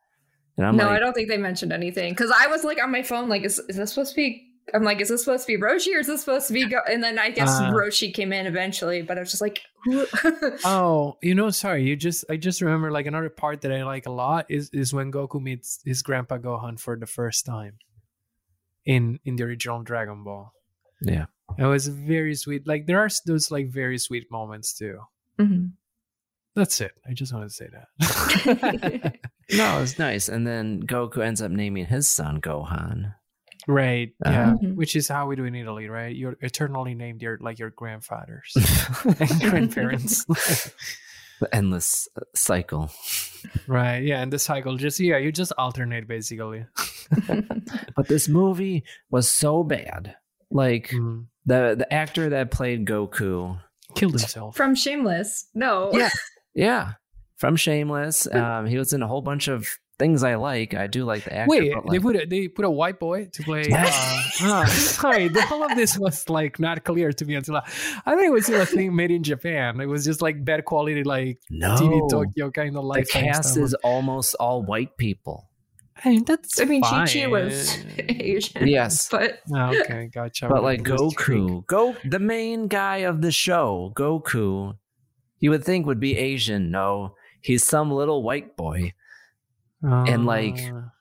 And 0.59 0.67
I'm 0.67 0.75
no, 0.75 0.87
like, 0.87 0.97
I 0.97 0.99
don't 0.99 1.13
think 1.13 1.29
they 1.29 1.37
mentioned 1.37 1.71
anything 1.71 2.11
because 2.11 2.31
I 2.37 2.47
was 2.47 2.65
like 2.65 2.83
on 2.83 2.91
my 2.91 3.01
phone, 3.01 3.29
like, 3.29 3.43
is, 3.43 3.59
is 3.69 3.77
this 3.77 3.91
supposed 3.91 4.09
to 4.11 4.15
be? 4.17 4.45
I'm 4.73 4.83
like, 4.83 4.99
is 4.99 5.07
this 5.07 5.23
supposed 5.23 5.47
to 5.47 5.57
be 5.57 5.61
Roshi 5.63 5.95
or 5.95 5.99
is 5.99 6.07
this 6.07 6.19
supposed 6.19 6.47
to 6.47 6.53
be? 6.53 6.65
Go-? 6.67 6.81
And 6.87 7.01
then 7.01 7.17
I 7.17 7.29
guess 7.31 7.49
Uh. 7.49 7.71
Roshi 7.71 8.13
came 8.13 8.33
in 8.33 8.45
eventually, 8.45 9.01
but 9.01 9.17
I 9.17 9.21
was 9.21 9.31
just 9.31 9.41
like. 9.41 9.61
Oh, 10.65 11.17
you 11.23 11.33
know, 11.33 11.49
sorry. 11.49 11.85
You 11.85 11.95
just 11.95 12.25
I 12.29 12.35
just 12.35 12.61
remember 12.61 12.91
like 12.91 13.05
another 13.05 13.29
part 13.29 13.61
that 13.61 13.71
I 13.71 13.83
like 13.85 14.05
a 14.05 14.11
lot 14.11 14.45
is 14.49 14.69
is 14.73 14.93
when 14.93 15.11
Goku 15.13 15.41
meets 15.41 15.79
his 15.85 16.01
grandpa 16.03 16.37
Gohan 16.37 16.77
for 16.77 16.97
the 16.97 17.07
first 17.07 17.45
time 17.45 17.77
in 18.85 19.19
in 19.23 19.37
the 19.37 19.43
original 19.45 19.81
Dragon 19.81 20.23
Ball. 20.25 20.51
yeah. 21.01 21.25
It 21.57 21.65
was 21.65 21.87
very 21.87 22.35
sweet. 22.35 22.67
Like 22.67 22.85
there 22.85 22.99
are 22.99 23.09
those 23.25 23.49
like 23.49 23.69
very 23.71 23.97
sweet 23.97 24.27
moments 24.29 24.73
too. 24.77 24.99
Mhm. 25.39 25.71
That's 26.55 26.79
it. 26.81 26.91
I 27.09 27.13
just 27.13 27.33
wanted 27.33 27.49
to 27.49 27.55
say 27.55 27.69
that. 27.73 29.15
No, 29.55 29.81
it's 29.81 29.97
nice. 29.99 30.29
And 30.29 30.45
then 30.45 30.83
Goku 30.83 31.23
ends 31.25 31.41
up 31.41 31.51
naming 31.51 31.85
his 31.85 32.07
son 32.07 32.39
Gohan. 32.41 33.15
right. 33.67 34.09
Uh-huh. 34.25 34.31
Yeah. 34.33 34.53
Mhm. 34.61 34.75
Which 34.75 34.95
is 34.95 35.07
how 35.07 35.27
we 35.27 35.35
do 35.35 35.45
in 35.45 35.55
Italy, 35.55 35.87
right? 35.89 36.15
You're 36.15 36.37
eternally 36.41 36.95
named 36.95 37.21
your 37.21 37.37
like 37.41 37.59
your 37.59 37.69
grandfathers 37.71 38.53
and 39.19 39.41
grandparents. 39.41 40.25
the 41.39 41.55
endless 41.55 42.07
uh, 42.17 42.21
cycle. 42.35 42.91
right. 43.67 43.99
Yeah. 44.03 44.21
And 44.21 44.31
the 44.33 44.39
cycle 44.39 44.75
just 44.77 44.99
yeah, 44.99 45.17
you 45.17 45.31
just 45.31 45.51
alternate 45.57 46.07
basically. 46.07 46.65
But 47.95 48.07
this 48.07 48.27
movie 48.29 48.83
was 49.09 49.29
so 49.29 49.63
bad. 49.63 50.15
Like 50.51 50.89
Mm. 50.89 51.25
the 51.45 51.75
the 51.77 51.91
actor 51.93 52.29
that 52.29 52.51
played 52.51 52.85
Goku. 52.85 53.59
Killed 53.95 54.13
himself. 54.13 54.55
From 54.55 54.75
Shameless. 54.75 55.47
No. 55.55 55.89
Yeah. 55.93 56.09
Yeah. 56.53 56.93
From 57.39 57.55
Shameless. 57.55 58.27
Um, 58.33 58.65
he 58.65 58.77
was 58.77 58.91
in 58.91 59.01
a 59.01 59.07
whole 59.07 59.21
bunch 59.21 59.47
of 59.47 59.65
things 59.97 60.23
I 60.23 60.35
like. 60.35 60.73
I 60.73 60.87
do 60.87 61.05
like 61.05 61.23
the 61.23 61.33
actor. 61.33 61.49
Wait, 61.49 61.73
but, 61.73 61.89
they 61.89 61.99
put 61.99 62.15
a, 62.17 62.25
they 62.25 62.47
put 62.49 62.65
a 62.65 62.69
white 62.69 62.99
boy 62.99 63.29
to 63.31 63.43
play. 63.43 63.65
Yes. 63.69 64.41
Uh, 64.41 64.45
ah, 64.45 64.65
sorry, 64.65 65.29
the, 65.29 65.45
all 65.51 65.63
of 65.63 65.75
this 65.75 65.97
was 65.97 66.29
like 66.29 66.59
not 66.59 66.83
clear 66.83 67.11
to 67.13 67.25
me 67.25 67.35
until 67.35 67.57
I, 67.57 67.63
I 68.05 68.15
think 68.15 68.27
it 68.27 68.31
was 68.31 68.45
still 68.45 68.61
a 68.61 68.65
thing 68.65 68.95
made 68.95 69.11
in 69.11 69.23
Japan. 69.23 69.79
It 69.79 69.85
was 69.85 70.03
just 70.03 70.21
like 70.21 70.43
bad 70.43 70.65
quality, 70.65 71.03
like 71.03 71.39
no. 71.49 71.75
TV 71.75 72.09
Tokyo 72.09 72.51
kind 72.51 72.75
of 72.75 72.83
the 72.93 73.05
cast 73.05 73.51
stuff. 73.51 73.63
is 73.63 73.73
almost 73.75 74.35
all 74.35 74.63
white 74.63 74.97
people. 74.97 75.49
I 76.03 76.09
mean, 76.09 76.23
that's 76.23 76.59
I 76.59 76.65
mean, 76.65 76.81
Chi 76.81 76.89
fine. 76.89 77.07
Chi 77.07 77.27
was 77.27 77.77
Asian. 77.97 78.67
Yes. 78.67 79.07
But 79.11 79.39
Ah, 79.53 79.71
okay, 79.71 80.09
gotcha. 80.13 80.47
But 80.47 80.63
like 80.63 80.79
It. 80.79 80.85
Goku, 80.85 81.65
go 81.67 81.95
the 82.03 82.19
main 82.19 82.67
guy 82.67 82.97
of 82.97 83.21
the 83.21 83.31
show, 83.31 83.91
Goku, 83.95 84.75
you 85.39 85.51
would 85.51 85.63
think 85.63 85.85
would 85.85 85.99
be 85.99 86.17
Asian. 86.17 86.71
No, 86.71 87.15
he's 87.41 87.63
some 87.63 87.91
little 87.91 88.23
white 88.23 88.55
boy. 88.57 88.93
and, 89.81 90.25
like, 90.25 90.57
Ah. 90.59 90.91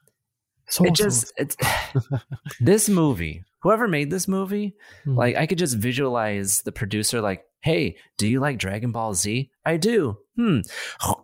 so 0.68 0.84
it 0.84 0.94
just 0.94 1.32
it's 1.36 1.56
this 2.60 2.88
movie. 2.88 3.42
Whoever 3.62 3.88
made 3.88 4.10
this 4.10 4.28
movie, 4.28 4.74
Hmm. 5.04 5.16
like 5.16 5.34
I 5.36 5.46
could 5.46 5.58
just 5.58 5.76
visualize 5.76 6.62
the 6.62 6.70
producer 6.72 7.20
like, 7.20 7.44
"Hey, 7.60 7.96
do 8.18 8.28
you 8.28 8.38
like 8.38 8.58
Dragon 8.58 8.92
Ball 8.92 9.14
Z? 9.14 9.50
I 9.64 9.76
do." 9.76 10.18
Hmm. 10.36 10.60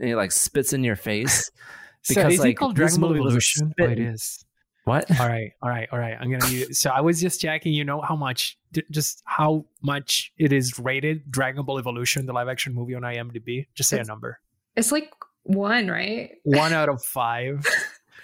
And 0.00 0.08
he 0.08 0.14
like 0.14 0.30
spits 0.32 0.72
in 0.72 0.84
your 0.84 0.94
face 0.96 1.50
so 2.02 2.14
because 2.14 2.34
is 2.34 2.38
like 2.40 2.50
it 2.52 2.54
called 2.54 2.76
this 2.76 2.96
Dragon 2.96 3.00
Ball 3.00 3.08
movie 3.10 3.20
was 3.20 3.34
a 3.34 3.36
Evolution? 3.36 3.74
Oh, 3.80 3.84
it 3.84 3.98
is. 3.98 4.44
What? 4.88 5.20
All 5.20 5.28
right, 5.28 5.52
all 5.60 5.68
right, 5.68 5.86
all 5.92 5.98
right. 5.98 6.16
I'm 6.18 6.30
gonna 6.30 6.50
use. 6.50 6.78
So 6.80 6.88
I 6.88 7.02
was 7.02 7.20
just 7.20 7.42
checking. 7.42 7.74
You 7.74 7.84
know 7.84 8.00
how 8.00 8.16
much, 8.16 8.58
just 8.90 9.22
how 9.26 9.66
much 9.82 10.32
it 10.38 10.50
is 10.50 10.78
rated. 10.78 11.30
Dragon 11.30 11.62
Ball 11.62 11.78
Evolution, 11.78 12.24
the 12.24 12.32
live 12.32 12.48
action 12.48 12.74
movie 12.74 12.94
on 12.94 13.02
IMDb. 13.02 13.66
Just 13.74 13.90
say 13.90 13.98
a 13.98 14.04
number. 14.04 14.40
it's 14.76 14.90
like 14.90 15.12
one, 15.42 15.88
right? 15.88 16.30
One 16.44 16.72
out 16.72 16.88
of 16.88 17.02
five. 17.04 17.66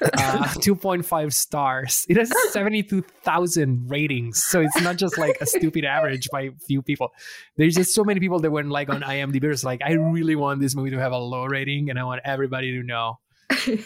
Uh, 0.03 0.43
2.5 0.57 1.33
stars. 1.33 2.05
It 2.09 2.17
has 2.17 2.31
72,000 2.51 3.89
ratings. 3.89 4.43
So 4.43 4.61
it's 4.61 4.79
not 4.83 4.97
just 4.97 5.17
like 5.17 5.39
a 5.41 5.47
stupid 5.47 5.85
average 5.85 6.29
by 6.33 6.51
few 6.67 6.83
people. 6.83 7.13
There's 7.57 7.77
just 7.77 7.95
so 7.95 8.03
many 8.03 8.19
people 8.19 8.41
that 8.41 8.51
went 8.51 8.71
like 8.71 8.89
on 8.89 9.03
IMDb. 9.03 9.45
It's 9.45 9.63
like, 9.63 9.83
I 9.85 9.93
really 9.93 10.35
want 10.35 10.61
this 10.61 10.75
movie 10.75 10.91
to 10.91 10.99
have 10.99 11.13
a 11.13 11.17
low 11.17 11.45
rating 11.45 11.91
and 11.91 11.99
I 11.99 12.03
want 12.03 12.23
everybody 12.25 12.73
to 12.73 12.83
know. 12.83 13.21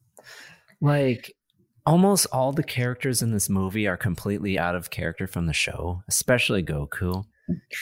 like 0.80 1.34
almost 1.90 2.26
all 2.32 2.52
the 2.52 2.62
characters 2.62 3.20
in 3.22 3.32
this 3.32 3.48
movie 3.48 3.86
are 3.88 3.96
completely 3.96 4.58
out 4.58 4.74
of 4.76 4.90
character 4.90 5.26
from 5.26 5.46
the 5.46 5.52
show, 5.52 6.02
especially 6.08 6.62
Goku. 6.62 7.24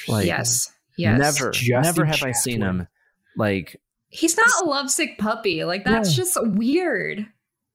Like 0.08 0.26
yes. 0.26 0.72
Yes. 0.96 1.18
never, 1.20 1.50
Justin 1.50 1.82
never 1.82 2.04
have 2.06 2.22
I 2.22 2.32
seen 2.32 2.62
him 2.62 2.88
like 3.36 3.80
He's 4.08 4.36
not 4.36 4.48
a 4.62 4.64
lovesick 4.66 5.18
puppy. 5.18 5.64
Like 5.64 5.84
that's 5.84 6.08
No. 6.10 6.14
just 6.16 6.38
weird. 6.42 7.26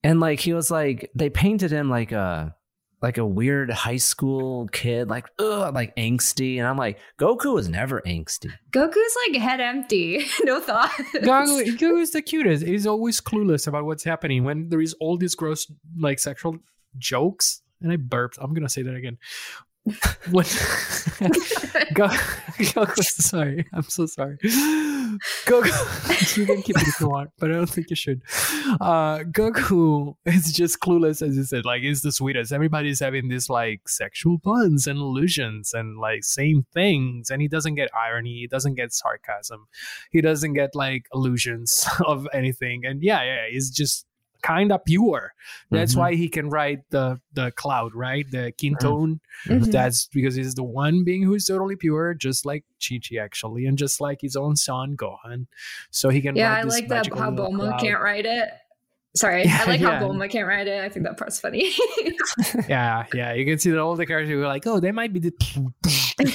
and 0.04 0.20
like 0.20 0.40
he 0.40 0.54
was 0.54 0.72
like 0.72 1.12
they 1.16 1.30
painted 1.30 1.72
him 1.72 1.90
like 1.90 2.12
a 2.12 2.56
like 3.04 3.18
a 3.18 3.26
weird 3.26 3.70
high 3.70 3.98
school 3.98 4.68
kid, 4.70 5.10
like 5.10 5.28
ugh, 5.38 5.76
like 5.76 5.94
angsty, 5.98 6.58
and 6.58 6.66
I'm 6.66 6.78
like 6.78 7.00
Goku 7.20 7.54
was 7.54 7.68
never 7.68 8.02
angsty. 8.08 8.50
Goku's 8.72 9.16
like 9.28 9.42
head 9.42 9.60
empty, 9.60 10.26
no 10.44 10.62
thoughts. 10.62 10.96
Goku, 11.16 11.78
Goku's 11.78 12.12
the 12.12 12.22
cutest. 12.22 12.66
He's 12.66 12.88
always 12.88 13.20
clueless 13.20 13.68
about 13.68 13.84
what's 13.84 14.06
happening 14.06 14.46
when 14.46 14.70
there 14.70 14.82
is 14.82 14.94
all 15.02 15.18
these 15.18 15.36
gross 15.36 15.70
like 16.00 16.18
sexual 16.18 16.58
jokes. 16.98 17.62
And 17.82 17.92
I 17.92 17.98
burped. 17.98 18.38
I'm 18.42 18.54
gonna 18.54 18.70
say 18.70 18.84
that 18.84 18.96
again. 18.96 19.18
What? 20.32 20.48
Go, 21.94 22.08
Goku, 22.08 23.04
sorry. 23.04 23.66
I'm 23.74 23.84
so 23.84 24.06
sorry. 24.06 24.38
Goku, 24.38 26.38
you 26.38 26.46
can 26.46 26.62
keep 26.62 26.78
it 26.78 26.88
if 26.88 27.02
you 27.02 27.10
want, 27.10 27.32
but 27.38 27.52
I 27.52 27.56
don't 27.56 27.70
think 27.70 27.90
you 27.90 27.96
should. 27.98 28.22
Uh, 28.80 29.20
Goku 29.20 30.16
is 30.26 30.54
just 30.54 30.80
clueless, 30.80 31.22
as 31.22 31.36
you 31.36 31.44
said. 31.44 31.66
Like, 31.66 31.82
he's 31.82 32.02
the 32.02 32.14
sweetest. 32.14 32.54
Everybody's 32.54 33.02
having 33.02 33.28
these 33.28 33.50
like 33.50 33.90
sexual 33.90 34.40
puns 34.40 34.88
and 34.88 34.98
illusions 34.98 35.74
and 35.74 36.00
like 36.00 36.24
same 36.24 36.66
things, 36.74 37.30
and 37.30 37.42
he 37.42 37.50
doesn't 37.50 37.76
get 37.76 37.90
irony. 37.94 38.36
He 38.36 38.48
doesn't 38.48 38.76
get 38.76 38.94
sarcasm. 38.94 39.68
He 40.12 40.22
doesn't 40.22 40.54
get 40.54 40.76
like 40.76 41.08
illusions 41.14 41.86
of 42.06 42.26
anything. 42.34 42.86
And 42.86 43.04
yeah, 43.04 43.22
yeah, 43.24 43.46
he's 43.52 43.70
just 43.70 44.06
kind 44.44 44.72
of 44.72 44.86
pure. 44.86 45.34
That's 45.72 45.96
Mhm. 45.96 45.98
why 45.98 46.14
he 46.16 46.30
can 46.30 46.50
write 46.50 46.82
the 46.92 47.20
the 47.34 47.52
cloud, 47.54 47.96
right? 47.96 48.26
The 48.30 48.54
Kinto'un. 48.58 49.20
Mhm. 49.48 49.72
That's 49.72 50.06
because 50.14 50.36
he's 50.36 50.54
the 50.54 50.64
one 50.64 51.04
being 51.04 51.24
who's 51.24 51.46
totally 51.46 51.76
pure, 51.76 52.14
just 52.14 52.46
like 52.46 52.64
Chi 52.86 53.00
Chi 53.00 53.16
actually, 53.18 53.66
and 53.66 53.78
just 53.78 54.00
like 54.00 54.20
his 54.22 54.36
own 54.36 54.56
son 54.56 54.96
Gohan. 54.96 55.48
So 55.90 56.10
he 56.10 56.22
can. 56.22 56.36
Yeah, 56.36 56.50
ride 56.52 56.60
I 56.60 56.64
this 56.66 56.74
like 56.74 56.88
that 56.90 57.08
how 57.18 57.30
little 57.32 57.52
Bulma 57.52 57.70
cloud. 57.70 57.80
can't 57.82 58.02
write 58.02 58.26
it. 58.28 58.50
Sorry, 59.16 59.44
Yeah, 59.46 59.60
I 59.62 59.66
like 59.70 59.80
yeah. 59.80 60.00
how 60.00 60.06
Bulma 60.08 60.30
can't 60.30 60.48
write 60.48 60.68
it. 60.68 60.84
I 60.84 60.90
think 60.90 61.06
that 61.06 61.18
part's 61.18 61.40
funny. 61.40 61.72
yeah, 62.68 63.06
yeah. 63.14 63.34
You 63.34 63.46
can 63.46 63.60
see 63.60 63.70
that 63.72 63.80
all 63.80 63.96
the 63.96 64.06
characters 64.06 64.36
were 64.36 64.48
like, 64.48 64.66
oh, 64.68 64.80
they 64.80 64.92
might 64.92 65.14
be 65.14 65.20
the 65.20 65.32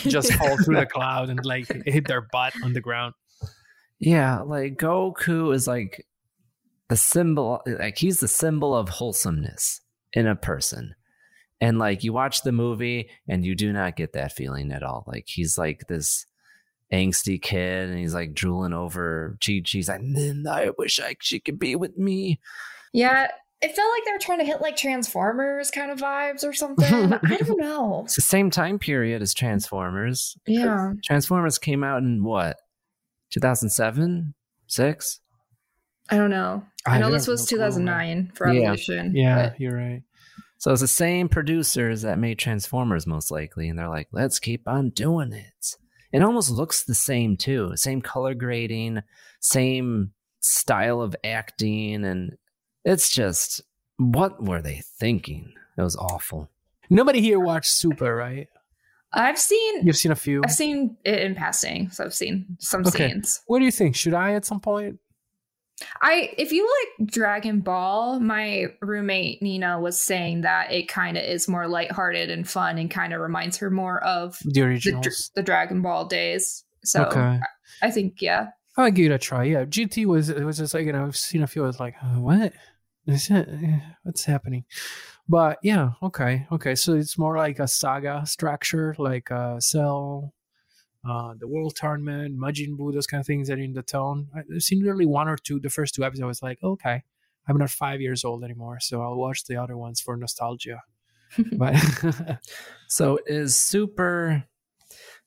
just 0.07 0.33
fall 0.35 0.57
through 0.65 0.77
the 0.77 0.87
cloud 0.87 1.29
and 1.29 1.45
like 1.45 1.67
hit 1.87 2.07
their 2.07 2.23
butt 2.33 2.55
on 2.65 2.73
the 2.73 2.81
ground. 2.81 3.15
Yeah, 3.99 4.41
like 4.43 4.77
Goku 4.77 5.53
is 5.55 5.67
like 5.67 6.07
the 6.89 6.97
symbol, 6.97 7.63
like 7.67 7.99
he's 7.99 8.21
the 8.21 8.29
symbol 8.29 8.75
of 8.75 8.89
wholesomeness 8.89 9.81
in 10.13 10.27
a 10.27 10.37
person. 10.37 10.95
And 11.61 11.79
like 11.79 12.05
you 12.05 12.13
watch 12.13 12.43
the 12.43 12.53
movie 12.53 13.11
and 13.29 13.45
you 13.45 13.55
do 13.55 13.73
not 13.73 13.97
get 13.97 14.13
that 14.13 14.33
feeling 14.33 14.71
at 14.73 14.83
all. 14.83 15.05
Like 15.07 15.25
he's 15.27 15.59
like 15.59 15.87
this 15.89 16.25
angsty 16.93 17.41
kid 17.41 17.91
and 17.91 17.99
he's 17.99 18.15
like 18.15 18.33
drooling 18.33 18.73
over 18.73 19.37
Chi 19.45 19.61
Chi's 19.65 19.89
like, 19.89 20.01
then 20.15 20.47
I 20.49 20.71
wish 20.79 21.01
I 21.01 21.17
she 21.21 21.41
could 21.41 21.59
be 21.59 21.75
with 21.77 21.99
me. 21.99 22.41
yeah, 22.93 23.29
it 23.61 23.75
felt 23.75 23.91
like 23.93 24.05
they 24.05 24.13
were 24.13 24.19
trying 24.19 24.39
to 24.39 24.45
hit 24.45 24.61
like 24.61 24.77
Transformers 24.77 25.73
kind 25.73 25.91
of 25.91 25.99
vibes 25.99 26.45
or 26.45 26.53
something. 26.53 27.13
I 27.13 27.37
don't 27.45 27.59
know. 27.59 28.03
It's 28.05 28.15
the 28.15 28.23
same 28.23 28.51
time 28.51 28.79
period 28.79 29.21
as 29.21 29.35
Transformers. 29.35 30.37
Yeah. 30.47 30.93
Transformers 31.05 31.59
came 31.59 31.83
out 31.83 32.03
in 32.05 32.23
what? 32.23 32.57
2007? 33.31 34.33
6? 34.69 35.21
I 36.11 36.17
don't 36.17 36.31
know. 36.31 36.63
I, 36.89 36.97
I 36.97 36.99
know 36.99 37.11
this 37.11 37.27
was 37.27 37.41
know, 37.51 37.59
cool, 37.59 37.67
2009 37.67 38.33
for 38.35 38.53
Yeah. 38.53 38.61
Evolution. 38.63 39.13
Yeah, 39.15 39.49
but- 39.51 39.61
you're 39.61 39.77
right. 39.77 40.03
So 40.61 40.73
it's 40.73 40.81
the 40.81 40.89
same 40.89 41.29
producers 41.29 42.03
that 42.03 42.19
made 42.19 42.39
Transformers 42.39 43.07
most 43.07 43.31
likely, 43.31 43.69
and 43.69 43.79
they're 43.79 43.89
like, 43.89 44.09
let's 44.11 44.41
keep 44.41 44.67
on 44.67 44.91
doing 44.91 45.33
it. 45.33 45.77
It 46.13 46.21
almost 46.23 46.51
looks 46.51 46.83
the 46.83 46.97
same 46.97 47.37
too. 47.37 47.73
Same 47.77 48.01
color 48.03 48.35
grading, 48.35 49.03
same 49.41 50.13
style 50.41 51.01
of 51.01 51.15
acting, 51.23 52.05
and 52.05 52.37
it's 52.85 53.09
just 53.15 53.61
what 53.99 54.43
were 54.43 54.61
they 54.61 54.83
thinking? 54.99 55.53
It 55.77 55.83
was 55.83 55.95
awful. 55.97 56.51
Nobody 56.91 57.21
here 57.21 57.39
watched 57.39 57.71
Super, 57.71 58.17
right? 58.17 58.49
I've 59.13 59.39
seen 59.39 59.87
You've 59.87 59.97
seen 59.97 60.13
a 60.13 60.17
few. 60.17 60.43
I've 60.45 60.53
seen 60.53 60.97
it 61.05 61.21
in 61.21 61.35
passing, 61.37 61.91
so 61.91 62.05
I've 62.05 62.15
seen 62.15 62.57
some 62.59 62.81
Okay. 62.87 63.11
scenes. 63.11 63.43
What 63.47 63.61
do 63.61 63.65
you 63.65 63.71
think? 63.71 63.95
Should 63.95 64.15
I 64.15 64.33
at 64.33 64.45
some 64.45 64.59
point? 64.61 64.99
I 66.01 66.33
if 66.37 66.53
you 66.53 66.69
like 66.99 67.09
Dragon 67.09 67.61
Ball, 67.61 68.21
my 68.21 68.67
roommate 68.81 69.43
Nina 69.43 69.81
was 69.81 70.01
saying 70.01 70.41
that 70.43 70.73
it 70.73 70.89
kind 70.89 71.17
of 71.17 71.25
is 71.25 71.49
more 71.49 71.69
lighthearted 71.69 72.31
and 72.31 72.49
fun 72.49 72.79
and 72.79 72.91
kind 72.91 73.13
of 73.13 73.21
reminds 73.21 73.57
her 73.59 73.71
more 73.71 74.03
of 74.03 74.39
The 74.45 74.53
the, 74.53 74.63
originals. 74.63 75.31
the 75.35 75.43
Dragon 75.43 75.83
Ball 75.83 76.07
days. 76.07 76.65
So 76.85 77.05
Okay. 77.05 77.21
I, 77.21 77.41
I 77.83 77.91
think 77.91 78.21
yeah. 78.21 78.49
I'll 78.77 78.91
give 78.91 79.11
it 79.11 79.15
a 79.15 79.19
try. 79.19 79.45
Yeah, 79.45 79.65
GT 79.65 80.07
was 80.07 80.29
it 80.29 80.45
was 80.45 80.59
just 80.59 80.75
like 80.75 80.87
you 80.87 80.93
know 80.93 81.05
I've 81.05 81.17
seen 81.17 81.43
a 81.43 81.47
few. 81.47 81.65
I 81.65 81.67
was 81.67 81.81
like, 81.81 81.95
uh, 82.03 82.21
what 82.21 82.53
is 83.07 83.31
it? 83.31 83.49
What's 84.05 84.25
happening? 84.25 84.65
But 85.29 85.59
yeah, 85.63 85.91
okay, 86.03 86.47
okay. 86.53 86.75
So 86.75 86.95
it's 86.95 87.19
more 87.19 87.37
like 87.37 87.59
a 87.59 87.69
saga 87.69 88.25
structure, 88.25 88.95
like 88.99 89.31
uh, 89.31 89.61
Cell, 89.61 90.33
uh, 91.09 91.35
the 91.39 91.49
World 91.49 91.75
Tournament, 91.77 92.39
Majin 92.39 92.77
Buu, 92.77 92.93
those 92.93 93.07
kind 93.07 93.21
of 93.21 93.27
things 93.27 93.49
that 93.49 93.59
are 93.59 93.63
in 93.63 93.73
the 93.75 93.83
tone. 93.83 94.29
I- 94.35 94.43
I've 94.55 94.63
seen 94.63 94.83
really 94.83 95.07
one 95.07 95.29
or 95.29 95.37
two. 95.37 95.61
The 95.61 95.71
first 95.71 95.95
two 95.95 96.05
episodes, 96.05 96.23
I 96.23 96.27
was 96.27 96.43
like, 96.43 96.59
okay, 96.63 97.03
I'm 97.49 97.57
not 97.57 97.71
five 97.71 98.01
years 98.01 98.25
old 98.25 98.45
anymore, 98.45 98.79
so 98.81 99.03
I'll 99.03 99.17
watch 99.17 99.45
the 99.45 99.57
other 99.57 99.77
ones 99.77 100.01
for 100.01 100.17
nostalgia. 100.17 100.83
but 101.53 101.75
So 102.89 103.19
is 103.27 103.55
Super 103.55 104.45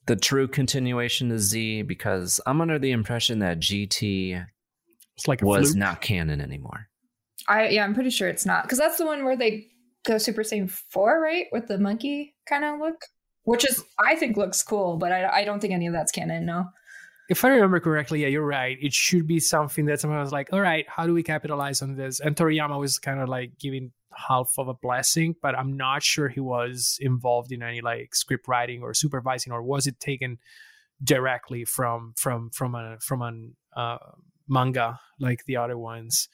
the 0.07 0.15
true 0.15 0.47
continuation 0.47 1.31
of 1.31 1.39
Z? 1.39 1.83
Because 1.83 2.39
I'm 2.45 2.59
under 2.61 2.79
the 2.79 2.91
impression 2.91 3.39
that 3.39 3.59
GT 3.59 4.45
it's 5.15 5.27
like 5.27 5.41
was 5.41 5.69
fluke. 5.71 5.77
not 5.77 6.01
canon 6.01 6.41
anymore. 6.41 6.87
I 7.47 7.69
yeah, 7.69 7.83
I'm 7.83 7.93
pretty 7.93 8.09
sure 8.11 8.27
it's 8.27 8.45
not 8.45 8.63
because 8.63 8.77
that's 8.79 8.97
the 8.97 9.05
one 9.05 9.23
where 9.25 9.37
they 9.37 9.67
go 10.05 10.17
Super 10.17 10.41
Saiyan 10.43 10.69
four, 10.69 11.19
right, 11.21 11.45
with 11.51 11.67
the 11.67 11.77
monkey 11.77 12.35
kind 12.47 12.63
of 12.63 12.79
look, 12.79 13.01
which 13.43 13.65
is 13.69 13.83
I 13.99 14.15
think 14.15 14.37
looks 14.37 14.63
cool, 14.63 14.97
but 14.97 15.11
I 15.11 15.41
I 15.41 15.45
don't 15.45 15.59
think 15.59 15.73
any 15.73 15.87
of 15.87 15.93
that's 15.93 16.11
canon. 16.11 16.45
No. 16.45 16.65
if 17.29 17.45
I 17.45 17.49
remember 17.49 17.79
correctly, 17.79 18.21
yeah, 18.23 18.27
you're 18.27 18.45
right. 18.45 18.77
It 18.81 18.93
should 18.93 19.25
be 19.25 19.39
something 19.39 19.85
that 19.85 20.01
someone 20.01 20.19
was 20.19 20.33
like, 20.33 20.51
all 20.51 20.59
right, 20.61 20.85
how 20.89 21.05
do 21.07 21.13
we 21.13 21.23
capitalize 21.23 21.81
on 21.81 21.95
this? 21.95 22.19
And 22.19 22.35
Toriyama 22.35 22.77
was 22.79 22.99
kind 22.99 23.19
of 23.21 23.29
like 23.29 23.57
giving 23.57 23.91
half 24.13 24.53
of 24.57 24.67
a 24.67 24.73
blessing, 24.73 25.35
but 25.41 25.57
I'm 25.57 25.77
not 25.77 26.03
sure 26.03 26.27
he 26.27 26.41
was 26.41 26.97
involved 26.99 27.51
in 27.51 27.63
any 27.63 27.81
like 27.81 28.15
script 28.15 28.47
writing 28.47 28.81
or 28.81 28.93
supervising, 28.93 29.53
or 29.53 29.61
was 29.63 29.87
it 29.87 29.99
taken 29.99 30.39
directly 31.03 31.63
from 31.65 32.13
from 32.17 32.49
from 32.49 32.75
a 32.75 32.97
from 32.99 33.21
an 33.21 33.55
uh, 33.75 33.97
manga 34.47 34.99
like 35.19 35.45
the 35.45 35.55
other 35.57 35.77
ones? 35.77 36.27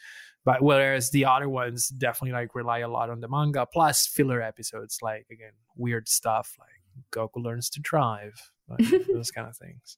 But 0.46 0.62
whereas 0.62 1.12
the 1.12 1.26
other 1.26 1.50
ones 1.50 1.90
definitely 1.90 2.32
like 2.32 2.56
rely 2.56 2.80
a 2.80 2.88
lot 2.88 3.10
on 3.10 3.20
the 3.20 3.28
manga 3.28 3.68
plus 3.72 4.08
filler 4.08 4.42
episodes, 4.42 4.98
like 5.02 5.28
again 5.32 5.52
weird 5.76 6.08
stuff 6.10 6.56
like 6.58 6.77
Goku 7.12 7.38
learns 7.38 7.70
to 7.72 7.80
drive, 7.80 8.34
those 9.14 9.32
kind 9.32 9.48
of 9.48 9.56
things. 9.58 9.98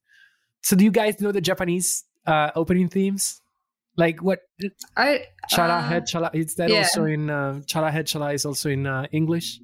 So 0.62 0.76
do 0.76 0.84
you 0.84 0.92
guys 0.92 1.20
know 1.22 1.32
the 1.32 1.42
Japanese 1.42 2.04
uh, 2.26 2.52
opening 2.56 2.90
themes? 2.90 3.42
Like 3.98 4.22
what 4.22 4.40
I 4.96 5.26
Chala 5.52 5.80
uh, 5.80 5.82
Head 5.82 6.08
Chala 6.08 6.34
is 6.34 6.56
that 6.56 6.70
yeah. 6.70 6.80
also 6.80 7.04
in 7.04 7.30
uh, 7.30 7.62
Chala 7.66 7.92
Head 7.92 8.06
Chala 8.06 8.34
is 8.34 8.46
also 8.46 8.70
in 8.70 8.88
uh, 8.88 9.08
English? 9.12 9.60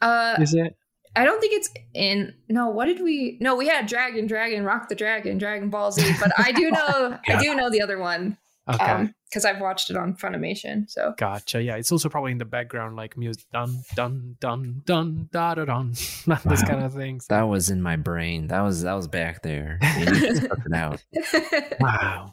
Uh, 0.00 0.36
Is 0.40 0.54
it? 0.54 0.76
I 1.14 1.24
don't 1.24 1.40
think 1.40 1.54
it's 1.54 1.70
in. 1.94 2.34
No, 2.48 2.68
what 2.68 2.84
did 2.86 3.02
we? 3.02 3.38
No, 3.40 3.56
we 3.56 3.66
had 3.66 3.86
Dragon, 3.86 4.26
Dragon, 4.26 4.64
Rock 4.64 4.88
the 4.88 4.94
Dragon, 4.94 5.38
Dragon 5.38 5.70
Ball 5.70 5.90
Z. 5.90 6.14
But 6.20 6.32
I 6.38 6.52
do 6.52 6.70
know, 6.70 7.18
I 7.28 7.42
do 7.42 7.54
know 7.54 7.70
the 7.70 7.80
other 7.80 7.98
one. 7.98 8.36
Okay. 8.68 8.84
Um, 8.84 9.14
because 9.28 9.44
I've 9.44 9.60
watched 9.60 9.90
it 9.90 9.96
on 9.96 10.14
Funimation. 10.14 10.88
So 10.88 11.14
Gotcha. 11.16 11.62
Yeah, 11.62 11.76
it's 11.76 11.92
also 11.92 12.08
probably 12.08 12.32
in 12.32 12.38
the 12.38 12.44
background, 12.44 12.96
like 12.96 13.16
music, 13.16 13.44
dun 13.52 13.82
dun 13.94 14.36
dun 14.40 14.82
dun 14.84 15.28
da 15.32 15.54
da 15.54 15.64
dun, 15.64 15.90
those 16.44 16.62
kind 16.62 16.84
of 16.84 16.94
things. 16.94 17.26
That 17.26 17.42
was 17.42 17.68
in 17.70 17.82
my 17.82 17.96
brain. 17.96 18.48
That 18.48 18.60
was 18.62 18.82
that 18.82 18.94
was 18.94 19.08
back 19.08 19.42
there. 19.42 19.78
You 19.98 20.04
need 20.06 20.20
to 20.20 20.36
suck 20.36 20.58
it 20.64 20.72
out. 20.72 21.04
Wow. 21.80 22.32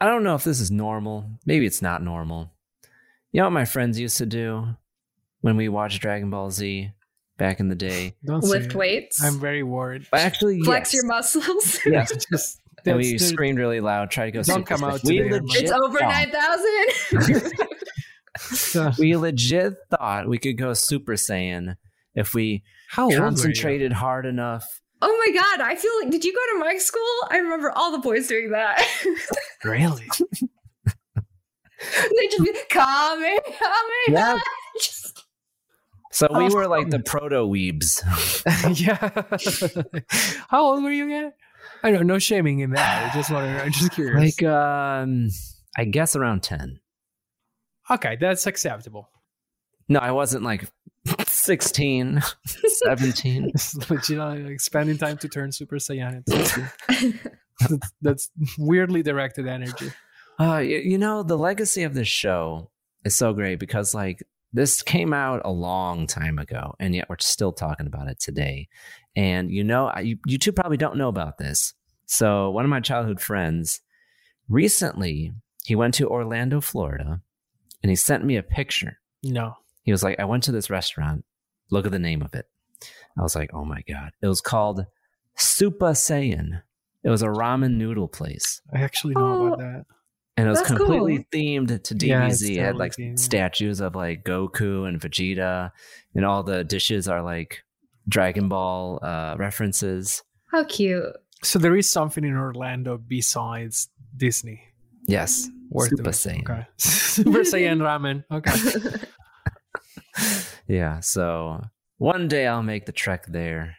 I 0.00 0.06
don't 0.06 0.22
know 0.22 0.34
if 0.34 0.44
this 0.44 0.60
is 0.60 0.70
normal. 0.70 1.28
Maybe 1.44 1.66
it's 1.66 1.82
not 1.82 2.02
normal. 2.02 2.52
You 3.32 3.40
know 3.40 3.46
what 3.46 3.52
my 3.52 3.64
friends 3.64 3.98
used 3.98 4.18
to 4.18 4.26
do 4.26 4.76
when 5.40 5.56
we 5.56 5.68
watched 5.68 6.00
Dragon 6.00 6.30
Ball 6.30 6.50
Z 6.50 6.92
back 7.36 7.58
in 7.58 7.68
the 7.68 7.74
day? 7.74 8.14
Don't 8.24 8.44
lift 8.44 8.74
weights, 8.74 9.22
I'm 9.22 9.40
very 9.40 9.62
worried. 9.62 10.06
Actually, 10.12 10.62
flex 10.62 10.92
yes. 10.92 10.94
your 10.94 11.06
muscles. 11.06 11.78
Yes. 11.84 12.26
Just 12.30 12.60
And 12.90 12.98
we 12.98 13.12
the- 13.12 13.18
screamed 13.18 13.58
really 13.58 13.80
loud, 13.80 14.10
tried 14.10 14.26
to 14.26 14.30
go 14.32 14.42
Don't 14.42 14.58
super 14.60 14.76
come 14.76 14.84
out. 14.84 15.00
We 15.04 15.22
legit 15.22 15.62
It's 15.62 15.70
over 15.72 15.98
thought- 15.98 16.08
nine 16.08 16.30
thousand. 16.30 17.52
We 18.98 19.16
legit 19.16 19.74
thought 19.90 20.28
we 20.28 20.38
could 20.38 20.56
go 20.56 20.72
Super 20.72 21.14
Saiyan 21.14 21.74
if 22.14 22.34
we 22.34 22.62
How 22.88 23.04
old 23.04 23.12
were 23.12 23.16
you? 23.16 23.22
concentrated 23.24 23.92
hard 23.92 24.26
enough. 24.26 24.80
oh 25.02 25.24
my 25.26 25.32
god! 25.34 25.60
I 25.60 25.74
feel 25.74 25.90
like. 26.00 26.10
Did 26.10 26.24
you 26.24 26.32
go 26.32 26.58
to 26.58 26.64
my 26.64 26.76
school? 26.78 27.02
I 27.30 27.38
remember 27.38 27.72
all 27.72 27.90
the 27.90 27.98
boys 27.98 28.28
doing 28.28 28.50
that. 28.52 28.86
Really? 29.64 30.06
they 30.86 32.26
just 32.28 32.44
be 32.44 32.52
coming, 32.70 33.38
coming. 33.58 34.04
Yeah. 34.08 34.38
Just- 34.80 35.24
So 36.12 36.28
we 36.30 36.46
Oh. 36.46 36.54
were 36.54 36.68
like 36.68 36.90
the 36.90 36.96
um, 36.98 37.02
proto 37.02 37.44
weebs. 37.44 38.00
yeah. 38.80 40.38
How 40.48 40.62
old 40.64 40.84
were 40.84 40.92
you 40.92 41.06
again? 41.06 41.32
I 41.82 41.90
know, 41.90 42.02
no 42.02 42.18
shaming 42.18 42.60
in 42.60 42.70
that. 42.70 43.10
I 43.10 43.14
just 43.14 43.30
wanted, 43.30 43.60
I'm 43.60 43.72
just 43.72 43.92
curious. 43.92 44.40
like 44.40 44.48
um 44.48 45.28
I 45.76 45.84
guess 45.84 46.16
around 46.16 46.42
10. 46.42 46.80
okay, 47.90 48.16
that's 48.20 48.46
acceptable. 48.46 49.08
No, 49.88 50.00
I 50.00 50.10
wasn't 50.12 50.44
like 50.44 50.64
16, 51.26 52.20
17. 52.46 53.52
but 53.88 54.08
you 54.08 54.16
know, 54.16 54.34
like 54.34 54.60
spending 54.60 54.98
time 54.98 55.16
to 55.18 55.28
turn 55.28 55.52
Super 55.52 55.76
Saiyan. 55.76 56.22
That's, 57.60 57.90
that's 58.00 58.30
weirdly 58.58 59.02
directed 59.02 59.48
energy. 59.48 59.90
Uh, 60.38 60.58
you, 60.58 60.78
you 60.78 60.98
know, 60.98 61.22
the 61.24 61.36
legacy 61.38 61.82
of 61.82 61.94
this 61.94 62.06
show 62.06 62.70
is 63.04 63.16
so 63.16 63.32
great 63.32 63.58
because, 63.58 63.94
like, 63.94 64.22
this 64.52 64.80
came 64.82 65.12
out 65.12 65.42
a 65.44 65.50
long 65.50 66.06
time 66.06 66.38
ago, 66.38 66.74
and 66.78 66.94
yet 66.94 67.08
we're 67.08 67.16
still 67.18 67.52
talking 67.52 67.86
about 67.86 68.08
it 68.08 68.20
today. 68.20 68.68
And 69.18 69.50
you 69.50 69.64
know, 69.64 69.92
you, 70.00 70.18
you 70.26 70.38
two 70.38 70.52
probably 70.52 70.76
don't 70.76 70.96
know 70.96 71.08
about 71.08 71.38
this. 71.38 71.74
So, 72.06 72.50
one 72.50 72.64
of 72.64 72.70
my 72.70 72.78
childhood 72.80 73.20
friends 73.20 73.80
recently 74.48 75.32
he 75.64 75.74
went 75.74 75.94
to 75.94 76.08
Orlando, 76.08 76.60
Florida, 76.60 77.20
and 77.82 77.90
he 77.90 77.96
sent 77.96 78.24
me 78.24 78.36
a 78.36 78.42
picture. 78.42 78.98
No. 79.22 79.54
He 79.82 79.92
was 79.92 80.02
like, 80.02 80.18
"I 80.20 80.24
went 80.24 80.44
to 80.44 80.52
this 80.52 80.70
restaurant. 80.70 81.24
Look 81.70 81.84
at 81.84 81.92
the 81.92 81.98
name 81.98 82.22
of 82.22 82.34
it." 82.34 82.46
I 83.18 83.22
was 83.22 83.34
like, 83.34 83.50
"Oh 83.52 83.64
my 83.64 83.82
god!" 83.88 84.12
It 84.22 84.28
was 84.28 84.40
called 84.40 84.86
Super 85.36 85.90
Saiyan. 85.92 86.62
It 87.02 87.10
was 87.10 87.22
a 87.22 87.26
ramen 87.28 87.74
noodle 87.76 88.08
place. 88.08 88.60
I 88.72 88.80
actually 88.82 89.14
know 89.14 89.20
Oh. 89.42 89.46
about 89.48 89.58
that. 89.58 89.84
and 90.36 90.46
it 90.46 90.50
was 90.50 90.58
That's 90.60 90.70
completely 90.70 91.26
themed 91.32 91.82
to 91.82 91.94
DBZ. 91.94 92.06
Yeah, 92.08 92.26
it's 92.28 92.42
it 92.42 92.58
had 92.58 92.76
like 92.76 92.92
themed. 92.96 93.18
statues 93.18 93.80
of 93.80 93.94
like 93.96 94.24
Goku 94.24 94.86
and 94.88 95.00
Vegeta, 95.00 95.72
and 96.14 96.24
all 96.24 96.42
the 96.44 96.62
dishes 96.64 97.08
are 97.08 97.22
like 97.22 97.64
Dragon 98.08 98.48
Ball 98.48 98.98
uh, 99.02 99.36
references. 99.38 100.22
How 100.50 100.64
cute. 100.64 101.04
So 101.42 101.58
there 101.58 101.76
is 101.76 101.90
something 101.90 102.24
in 102.24 102.34
Orlando 102.36 102.98
besides 102.98 103.88
Disney. 104.16 104.62
Yes, 105.06 105.48
Worth 105.70 105.90
Super 105.90 106.10
it. 106.10 106.12
Saiyan. 106.12 106.42
Okay. 106.42 106.66
Super 106.78 107.40
Saiyan 107.40 107.78
ramen. 107.80 108.24
Okay. 108.30 108.98
Yeah, 110.66 111.00
so 111.00 111.62
one 111.96 112.28
day 112.28 112.46
I'll 112.46 112.62
make 112.62 112.84
the 112.86 112.92
trek 112.92 113.24
there. 113.26 113.76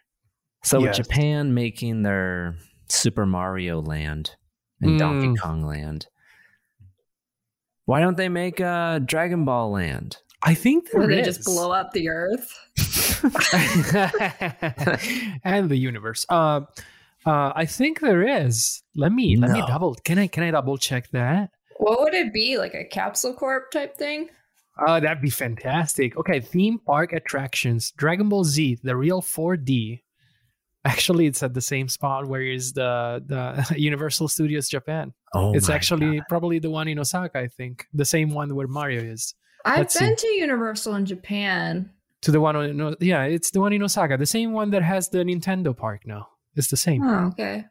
So 0.63 0.79
Yes. 0.79 0.97
with 0.97 1.05
Japan 1.07 1.53
making 1.53 2.01
their 2.03 2.55
Super 2.87 3.25
Mario 3.27 3.79
Land 3.81 4.31
and 4.81 4.97
Donkey 4.97 5.27
Mm. 5.27 5.37
Kong 5.39 5.61
Land, 5.61 6.07
why 7.85 7.99
don't 8.01 8.17
they 8.17 8.29
make 8.29 8.59
uh, 8.59 8.99
Dragon 8.99 9.45
Ball 9.45 9.71
Land? 9.71 10.17
I 10.41 10.53
think 10.55 10.89
there 10.91 11.01
Where 11.01 11.09
they 11.09 11.19
is. 11.21 11.37
just 11.37 11.45
blow 11.45 11.71
up 11.71 11.91
the 11.91 12.09
earth. 12.09 12.57
and 15.43 15.69
the 15.69 15.77
universe. 15.77 16.25
Uh, 16.29 16.61
uh, 17.25 17.51
I 17.55 17.65
think 17.65 17.99
there 17.99 18.27
is. 18.27 18.81
Let 18.95 19.11
me 19.11 19.35
let 19.35 19.51
me 19.51 19.63
double. 19.67 19.95
Can 19.95 20.17
I 20.17 20.27
can 20.27 20.43
I 20.43 20.51
double 20.51 20.77
check 20.77 21.09
that? 21.11 21.51
What 21.77 22.01
would 22.01 22.13
it 22.13 22.33
be? 22.33 22.57
Like 22.57 22.73
a 22.73 22.83
capsule 22.83 23.33
corp 23.33 23.71
type 23.71 23.97
thing? 23.97 24.29
Oh, 24.87 24.99
that'd 24.99 25.21
be 25.21 25.29
fantastic. 25.29 26.17
Okay, 26.17 26.39
theme 26.39 26.79
park 26.79 27.13
attractions. 27.13 27.91
Dragon 27.91 28.29
Ball 28.29 28.45
Z, 28.45 28.79
the 28.83 28.95
real 28.95 29.21
4D. 29.21 30.01
Actually, 30.85 31.25
it's 31.25 31.43
at 31.43 31.53
the 31.53 31.61
same 31.61 31.89
spot 31.89 32.27
where 32.27 32.41
is 32.41 32.73
the 32.73 33.23
the 33.25 33.75
Universal 33.79 34.29
Studios 34.29 34.69
Japan. 34.69 35.13
Oh, 35.33 35.53
it's 35.53 35.69
actually 35.69 36.17
God. 36.17 36.25
probably 36.29 36.59
the 36.59 36.69
one 36.69 36.87
in 36.87 36.99
Osaka, 36.99 37.39
I 37.39 37.47
think. 37.47 37.85
The 37.93 38.05
same 38.05 38.29
one 38.29 38.55
where 38.55 38.67
Mario 38.67 39.01
is. 39.01 39.35
I've 39.65 39.79
Let's 39.79 39.99
been 39.99 40.15
to 40.15 40.27
Universal 40.27 40.95
in 40.95 41.05
Japan. 41.05 41.91
To 42.23 42.31
the 42.31 42.41
one 42.41 42.55
in 42.57 42.95
yeah, 42.99 43.23
it's 43.23 43.51
the 43.51 43.61
one 43.61 43.71
in 43.73 43.81
Osaka, 43.81 44.17
the 44.17 44.25
same 44.25 44.51
one 44.51 44.71
that 44.71 44.83
has 44.83 45.07
the 45.09 45.19
Nintendo 45.19 45.75
park 45.75 46.01
now. 46.05 46.27
It's 46.55 46.67
the 46.67 46.77
same. 46.77 47.01
Oh, 47.03 47.27
okay. 47.27 47.65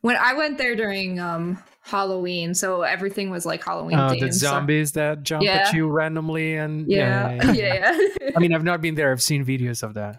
When 0.00 0.16
I 0.16 0.34
went 0.34 0.58
there 0.58 0.76
during 0.76 1.18
um 1.20 1.58
Halloween, 1.82 2.54
so 2.54 2.82
everything 2.82 3.28
was 3.30 3.44
like 3.44 3.62
Halloween 3.62 3.98
Uh, 3.98 4.10
themed. 4.10 4.20
the 4.20 4.32
so- 4.32 4.46
zombies 4.46 4.92
that 4.92 5.22
jump 5.22 5.44
Yeah. 5.44 5.66
at 5.68 5.74
you 5.74 5.88
randomly 5.88 6.56
and 6.56 6.90
Yeah, 6.90 7.32
yeah, 7.32 7.52
yeah. 7.52 7.98
yeah. 8.20 8.30
I 8.36 8.40
mean, 8.40 8.54
I've 8.54 8.64
not 8.64 8.80
been 8.80 8.94
there. 8.94 9.12
I've 9.12 9.22
seen 9.22 9.44
videos 9.44 9.82
of 9.82 9.94
that. 9.94 10.18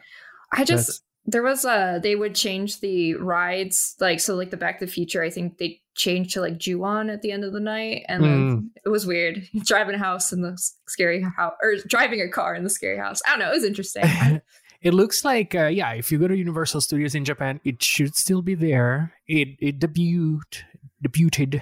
I 0.51 0.63
just 0.63 0.87
That's- 0.87 1.01
there 1.25 1.41
was 1.41 1.65
a 1.65 1.99
they 2.01 2.15
would 2.15 2.35
change 2.35 2.79
the 2.81 3.15
rides 3.15 3.95
like 3.99 4.19
so 4.19 4.35
like 4.35 4.51
the 4.51 4.57
Back 4.57 4.77
to 4.79 4.85
the 4.85 4.91
Future. 4.91 5.23
I 5.23 5.31
think 5.31 5.57
they 5.57 5.81
changed 5.95 6.33
to 6.33 6.41
like 6.41 6.57
Ju-on 6.57 7.09
at 7.09 7.21
the 7.21 7.31
end 7.31 7.43
of 7.43 7.53
the 7.53 7.59
night, 7.59 8.05
and 8.07 8.23
then 8.23 8.31
Mm. 8.31 8.69
it 8.85 8.89
was 8.89 9.05
weird 9.05 9.47
driving 9.65 9.95
a 9.95 9.97
house 9.97 10.31
in 10.33 10.41
the 10.41 10.57
scary 10.87 11.21
house 11.21 11.53
or 11.61 11.75
driving 11.87 12.21
a 12.21 12.29
car 12.29 12.53
in 12.55 12.63
the 12.63 12.69
scary 12.69 12.97
house. 12.97 13.21
I 13.25 13.31
don't 13.31 13.39
know. 13.39 13.51
It 13.51 13.55
was 13.55 13.63
interesting. 13.63 14.03
it 14.81 14.93
looks 14.93 15.23
like 15.25 15.55
uh, 15.55 15.65
yeah 15.67 15.93
if 15.93 16.11
you 16.11 16.19
go 16.19 16.27
to 16.27 16.35
universal 16.37 16.79
studios 16.81 17.15
in 17.15 17.23
japan 17.25 17.59
it 17.63 17.81
should 17.81 18.13
still 18.13 18.41
be 18.43 18.53
there 18.53 19.13
it 19.25 19.47
it 19.59 19.79
debuted 19.79 20.61
debuted 21.03 21.61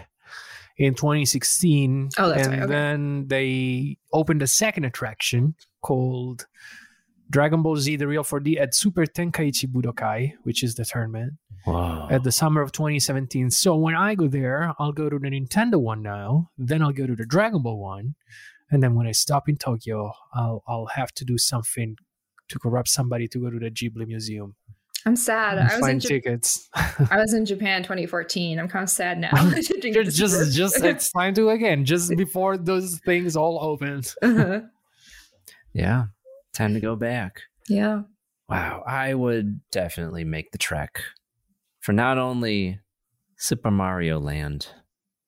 in 0.77 0.93
2016 0.95 2.09
Oh, 2.17 2.29
that's 2.29 2.47
and 2.47 2.53
right, 2.53 2.63
okay. 2.63 2.71
then 2.73 3.27
they 3.27 3.97
opened 4.11 4.41
a 4.41 4.47
second 4.47 4.83
attraction 4.85 5.55
called 5.81 6.47
dragon 7.29 7.61
ball 7.61 7.75
z 7.77 7.95
the 7.95 8.07
real 8.07 8.23
4d 8.23 8.59
at 8.59 8.75
super 8.75 9.05
tenkaichi 9.05 9.67
budokai 9.67 10.33
which 10.43 10.63
is 10.63 10.75
the 10.75 10.85
tournament 10.85 11.33
Whoa. 11.65 12.07
at 12.11 12.23
the 12.23 12.31
summer 12.31 12.61
of 12.61 12.71
2017 12.71 13.49
so 13.49 13.75
when 13.75 13.95
i 13.95 14.15
go 14.15 14.27
there 14.27 14.73
i'll 14.79 14.91
go 14.91 15.09
to 15.09 15.17
the 15.19 15.29
nintendo 15.29 15.77
one 15.79 16.01
now 16.03 16.49
then 16.57 16.81
i'll 16.81 16.91
go 16.91 17.07
to 17.07 17.15
the 17.15 17.25
dragon 17.25 17.61
ball 17.61 17.79
one 17.79 18.15
and 18.71 18.83
then 18.83 18.95
when 18.95 19.07
i 19.07 19.11
stop 19.11 19.47
in 19.49 19.55
tokyo 19.57 20.11
i'll 20.33 20.63
i'll 20.67 20.87
have 20.87 21.11
to 21.13 21.25
do 21.25 21.37
something 21.37 21.95
to 22.49 22.59
corrupt 22.59 22.89
somebody 22.89 23.27
to 23.27 23.39
go 23.39 23.49
to 23.49 23.59
the 23.59 23.71
ghibli 23.71 24.05
museum 24.07 24.55
I'm 25.05 25.17
sad. 25.17 25.57
I 25.57 25.63
was 25.65 25.73
in 25.73 25.79
find 25.81 26.03
Ja- 26.03 26.07
tickets 26.07 26.69
I 27.11 27.17
was 27.17 27.33
in 27.33 27.45
Japan 27.45 27.83
2014. 27.83 28.57
I'm 28.57 28.69
kind 28.69 28.83
of 28.83 28.89
sad 28.89 29.19
now. 29.19 29.31
I 29.33 29.59
didn't 29.59 29.91
get 29.91 29.93
to 29.95 30.03
just 30.05 30.17
just, 30.17 30.37
this. 30.39 30.55
just 30.55 30.81
it's 30.81 31.11
time 31.11 31.33
to 31.33 31.49
again 31.49 31.83
just 31.83 32.15
before 32.25 32.55
those 32.55 32.99
things 32.99 33.35
all 33.35 33.59
opened 33.61 34.13
Uh-huh. 34.21 34.61
yeah, 35.73 36.05
time 36.53 36.73
to 36.73 36.79
go 36.79 36.95
back. 36.95 37.41
yeah. 37.69 38.01
Wow, 38.49 38.83
I 38.85 39.13
would 39.13 39.61
definitely 39.71 40.25
make 40.25 40.51
the 40.51 40.57
trek 40.57 41.01
for 41.79 41.93
not 41.93 42.17
only 42.17 42.79
Super 43.37 43.71
Mario 43.71 44.19
Land, 44.19 44.67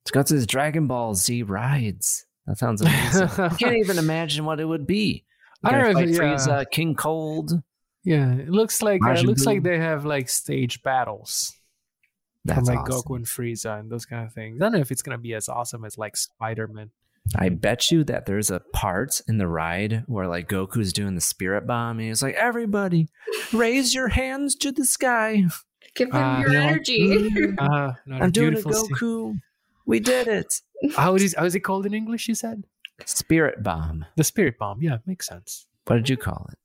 it's 0.03 0.11
got 0.11 0.27
this 0.27 0.45
Dragon 0.45 0.85
Ball 0.87 1.15
Z 1.15 1.43
rides. 1.43 2.25
That 2.45 2.57
sounds 2.57 2.81
amazing. 2.83 3.29
I 3.37 3.49
can't 3.49 3.77
even 3.77 3.97
imagine 3.97 4.43
what 4.45 4.59
it 4.59 4.65
would 4.65 4.85
be. 4.85 5.23
I 5.63 5.71
don't 5.71 5.81
know 5.81 5.89
if 5.89 5.95
fight 5.95 6.09
it- 6.09 6.13
yeah. 6.13 6.19
Frieza, 6.19 6.65
King 6.71 6.93
Cold. 6.93 7.53
yeah 8.03 8.33
it 8.33 8.49
looks 8.49 8.81
like 8.83 9.01
uh, 9.03 9.09
it 9.11 9.15
Majin 9.17 9.25
looks 9.25 9.45
like 9.45 9.63
they 9.63 9.79
have 9.79 10.05
like 10.05 10.29
stage 10.29 10.83
battles 10.83 11.53
That's 12.43 12.67
from 12.69 12.75
like 12.75 12.89
awesome. 12.89 13.01
goku 13.01 13.15
and 13.15 13.25
frieza 13.25 13.79
and 13.79 13.89
those 13.89 14.05
kind 14.05 14.27
of 14.27 14.33
things 14.33 14.61
i 14.61 14.65
don't 14.65 14.73
know 14.73 14.79
if 14.79 14.91
it's 14.91 15.01
gonna 15.01 15.17
be 15.17 15.33
as 15.33 15.49
awesome 15.49 15.83
as 15.85 15.97
like 15.97 16.15
spider-man 16.15 16.91
I 17.35 17.49
bet 17.49 17.89
you 17.91 18.03
that 18.05 18.25
there's 18.27 18.51
a 18.51 18.59
part 18.73 19.19
in 19.27 19.37
the 19.39 19.47
ride 19.47 20.03
where 20.07 20.27
like 20.27 20.47
Goku's 20.47 20.93
doing 20.93 21.15
the 21.15 21.21
spirit 21.21 21.65
bomb 21.65 21.97
and 21.99 22.07
he's 22.07 22.21
like, 22.21 22.35
"Everybody, 22.35 23.07
raise 23.51 23.93
your 23.95 24.09
hands 24.09 24.55
to 24.57 24.71
the 24.71 24.85
sky. 24.85 25.45
Give 25.95 26.11
them 26.11 26.21
Uh, 26.23 26.39
your 26.41 26.53
yeah. 26.53 26.61
energy. 26.63 27.29
uh, 27.57 27.93
not 28.05 28.21
I'm 28.21 28.31
doing 28.31 28.49
a 28.49 28.51
beautiful 28.51 28.73
scene. 28.73 28.89
Goku. 28.95 29.39
We 29.85 29.99
did 29.99 30.27
it." 30.27 30.61
how 30.95 31.15
is 31.15 31.33
how 31.37 31.45
is 31.45 31.55
it 31.55 31.61
called 31.61 31.85
in 31.85 31.93
english 31.93 32.27
you 32.27 32.35
said 32.35 32.63
Spirit 33.05 33.63
bomb. 33.63 34.05
the 34.17 34.23
spirit 34.25 34.57
bomb 34.59 34.81
yeah 34.83 34.97
makes 35.07 35.25
sense 35.25 35.65
What 35.87 35.95
did 35.95 36.09
you 36.09 36.17
call 36.17 36.49
it? 36.51 36.59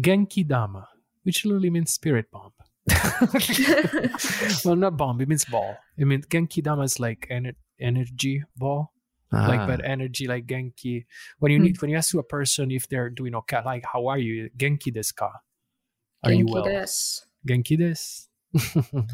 genki 0.00 0.42
dama 0.48 0.88
which 1.24 1.44
literally 1.44 1.68
means 1.70 1.92
spirit 1.92 2.30
bomb 2.32 2.52
well 4.64 4.76
not 4.76 4.96
bomb 4.96 5.20
it 5.20 5.28
means 5.28 5.44
ball 5.44 5.76
it 5.98 6.06
means 6.06 6.26
genki 6.26 6.62
dama 6.62 6.82
is 6.82 6.98
like 6.98 7.28
ener- 7.30 7.54
energy 7.78 8.42
ball 8.56 8.92
like 9.32 9.60
Ah, 9.60 9.66
but 9.66 9.84
energy 9.84 10.26
like 10.26 10.46
genki 10.46 11.04
when 11.38 11.52
you 11.52 11.58
Hmm. 11.58 11.64
need 11.64 11.80
when 11.80 11.90
you 11.90 11.96
ask 11.96 12.10
to 12.10 12.18
a 12.18 12.22
person 12.24 12.70
if 12.70 12.88
they're 12.88 13.10
doing 13.10 13.34
okay 13.34 13.60
like 13.64 13.84
how 13.84 14.06
are 14.08 14.18
you 14.18 14.50
genki 14.56 14.92
desu 14.92 15.14
ka 15.14 15.30
are 16.24 16.32
you 16.32 16.46
Genki 16.46 16.54
well 16.54 16.66
desu. 16.66 17.24
genki 17.46 17.78
desu 17.78 18.26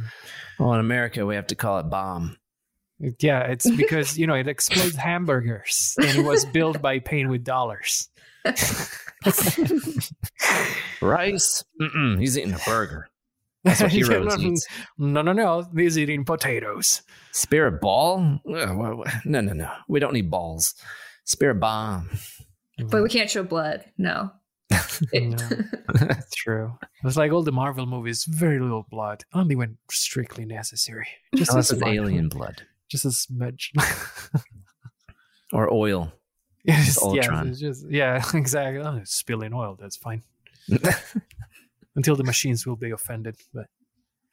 well, 0.59 0.73
in 0.73 0.81
America, 0.81 1.27
we 1.27 1.35
have 1.35 1.47
to 1.49 1.55
call 1.55 1.79
it 1.79 1.91
bomb. 1.91 2.39
yeah 3.21 3.41
it's 3.41 3.71
because 3.71 4.19
you 4.19 4.27
know 4.27 4.33
it 4.35 4.49
explodes 4.49 4.97
hamburgers 4.97 5.95
and 5.99 6.17
it 6.17 6.25
was 6.25 6.47
built 6.47 6.81
by 6.81 6.99
paying 6.99 7.29
with 7.29 7.45
dollars 7.45 8.09
Rice? 11.03 11.64
Mm-mm, 11.81 12.19
he's 12.19 12.39
eating 12.39 12.55
a 12.55 12.59
burger. 12.64 13.09
That's 13.67 13.83
what 13.83 13.91
heroes 13.99 14.39
no, 14.39 14.43
eat. 14.43 14.59
no 14.99 15.21
no 15.23 15.33
no 15.33 15.67
he's 15.77 15.99
eating 15.99 16.25
potatoes 16.25 17.03
Spirit 17.33 17.81
ball? 17.83 18.41
Ugh, 18.49 18.77
wha- 18.77 18.95
wha- 18.95 19.11
No, 19.27 19.41
no, 19.43 19.53
no. 19.53 19.71
We 19.89 20.01
don't 20.01 20.14
need 20.14 20.31
balls. 20.31 20.75
Spirit 21.25 21.61
bomb. 21.61 22.09
Mm-hmm. 22.79 22.89
But 22.89 23.03
we 23.03 23.09
can't 23.11 23.29
show 23.31 23.43
blood. 23.43 23.85
No. 23.99 24.31
It- 25.12 25.43
That's 25.95 26.35
true. 26.35 26.73
It's 27.05 27.17
like 27.19 27.33
all 27.33 27.43
the 27.43 27.53
Marvel 27.53 27.85
movies, 27.87 28.25
very 28.25 28.59
little 28.59 28.87
blood, 28.91 29.25
only 29.35 29.55
when 29.55 29.77
strictly 29.91 30.45
necessary. 30.47 31.07
Just 31.35 31.51
Unless 31.51 31.71
a 31.71 31.75
it's 31.75 31.83
smudge. 31.83 31.95
alien 31.97 32.29
blood 32.31 32.62
Just 32.89 33.05
a 33.05 33.11
smudge. 33.12 33.73
or 35.53 35.73
oil. 35.73 36.12
Yes, 36.64 36.87
yes, 36.87 37.03
Ultron. 37.03 37.49
it's 37.49 37.61
just 37.61 37.85
yeah, 37.91 38.23
exactly. 38.35 38.83
Oh, 38.83 39.01
spilling 39.05 39.53
oil. 39.53 39.77
That's 39.81 39.97
fine. 39.97 40.23
Until 41.97 42.14
the 42.14 42.24
machines 42.24 42.66
will 42.66 42.76
be 42.76 42.90
offended. 42.90 43.36
But 43.53 43.66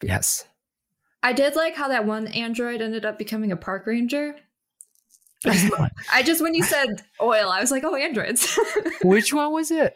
yes. 0.01 0.45
I 1.23 1.33
did 1.33 1.55
like 1.55 1.75
how 1.75 1.87
that 1.87 2.05
one 2.05 2.27
android 2.27 2.81
ended 2.81 3.05
up 3.05 3.17
becoming 3.17 3.51
a 3.51 3.57
park 3.57 3.87
ranger. 3.87 4.35
I 5.45 6.23
just 6.23 6.41
when 6.41 6.53
you 6.53 6.63
said 6.63 7.01
oil, 7.21 7.49
I 7.49 7.59
was 7.61 7.71
like, 7.71 7.83
oh, 7.83 7.95
androids. 7.95 8.57
which 9.03 9.33
one 9.33 9.51
was 9.51 9.71
it? 9.71 9.95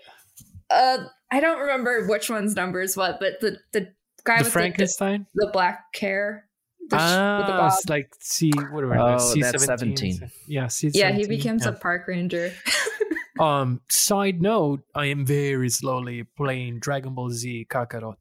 uh, 0.70 0.98
I 1.32 1.40
don't 1.40 1.60
remember 1.60 2.08
which 2.08 2.30
one's 2.30 2.56
number 2.56 2.82
is 2.82 2.96
what, 2.98 3.20
but 3.20 3.40
the 3.42 3.58
the 3.72 3.94
guy 4.24 4.40
the 4.40 4.46
with 4.46 4.54
Frankenstein. 4.54 5.26
the, 5.36 5.46
the 5.46 5.52
black 5.52 5.86
hair, 5.96 6.48
the 6.90 6.98
sh- 6.98 7.02
with 7.02 7.48
the 7.48 7.54
Ah, 7.54 7.58
bob. 7.60 7.74
it's 7.74 7.90
like 7.90 8.14
C. 8.20 8.52
Whatever. 8.72 8.98
Oh, 8.98 9.18
C 9.18 9.42
that's 9.42 9.64
seventeen. 9.66 10.30
Yeah, 10.48 10.68
C. 10.68 10.92
yeah, 10.94 11.12
he 11.12 11.28
becomes 11.28 11.66
a 11.66 11.72
park 11.74 12.08
ranger. 12.08 12.54
Um, 13.40 13.82
side 13.90 14.42
note, 14.42 14.82
I 14.96 15.06
am 15.08 15.26
very 15.26 15.70
slowly 15.70 16.24
playing 16.24 16.80
Dragon 16.80 17.14
Ball 17.14 17.30
Z 17.30 17.68
Kakarot 17.70 18.16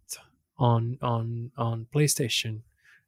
on 0.59 0.99
on 1.03 1.51
on 1.57 1.87
PlayStation. 1.95 2.61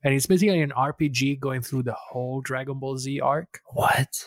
And 0.05 0.15
it's 0.15 0.27
basically 0.27 0.61
an 0.61 0.71
RPG 0.71 1.41
going 1.41 1.61
through 1.63 1.83
the 1.83 1.93
whole 1.95 2.41
Dragon 2.41 2.79
Ball 2.79 2.97
Z 2.99 3.21
arc. 3.21 3.61
What? 3.73 4.25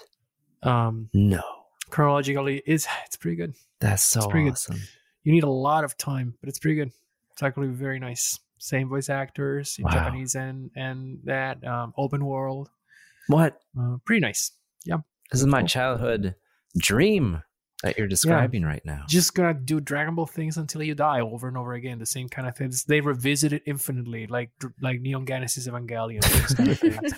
Um 0.64 1.10
No. 1.14 1.42
chronologically 1.90 2.62
it's 2.66 2.88
it's 3.06 3.18
pretty 3.18 3.38
good. 3.38 3.54
That's 3.80 4.04
so 4.04 4.20
It's 4.20 4.28
pretty 4.28 4.50
good. 4.50 4.82
You 5.24 5.32
need 5.32 5.44
a 5.44 5.50
lot 5.50 5.84
of 5.84 5.98
time, 5.98 6.36
but 6.42 6.50
it's 6.50 6.60
pretty 6.60 6.76
good. 6.76 6.92
It's 7.32 7.42
actually 7.44 7.68
very 7.70 8.00
nice. 8.00 8.40
Same 8.58 8.90
voice 8.90 9.10
actors 9.10 9.78
in 9.80 9.86
Wow. 9.86 9.92
Japanese 9.92 10.36
and 10.36 10.70
and 10.76 11.20
that 11.24 11.66
um 11.66 11.94
open 11.98 12.26
world. 12.26 12.70
What? 13.28 13.60
Uh, 13.80 13.98
pretty 14.06 14.20
nice. 14.20 14.52
Yeah. 14.86 14.98
This 15.32 15.40
is 15.42 15.48
my 15.48 15.64
childhood 15.64 16.36
dream 16.78 17.42
that 17.84 17.98
you're 17.98 18.08
describing 18.08 18.64
right 18.64 18.82
now. 18.86 19.04
Just 19.08 19.34
gonna 19.34 19.54
do 19.54 19.80
Dragon 19.80 20.16
Ball 20.16 20.26
things 20.26 20.58
until 20.58 20.84
you 20.84 20.96
die 20.96 21.22
over 21.22 21.48
and 21.48 21.58
over 21.58 21.74
again. 21.74 22.00
The 22.00 22.06
same 22.06 22.30
kind 22.30 22.48
of 22.48 22.56
things. 22.56 22.84
They 22.84 23.02
revisit 23.02 23.54
it 23.54 23.64
infinitely, 23.66 24.28
like 24.28 24.52
like 24.82 25.02
Neon 25.02 25.26
Genesis 25.26 25.68
Evangelion. 25.68 26.22
Kind 26.56 26.70
of 26.70 26.80
things. 26.80 27.14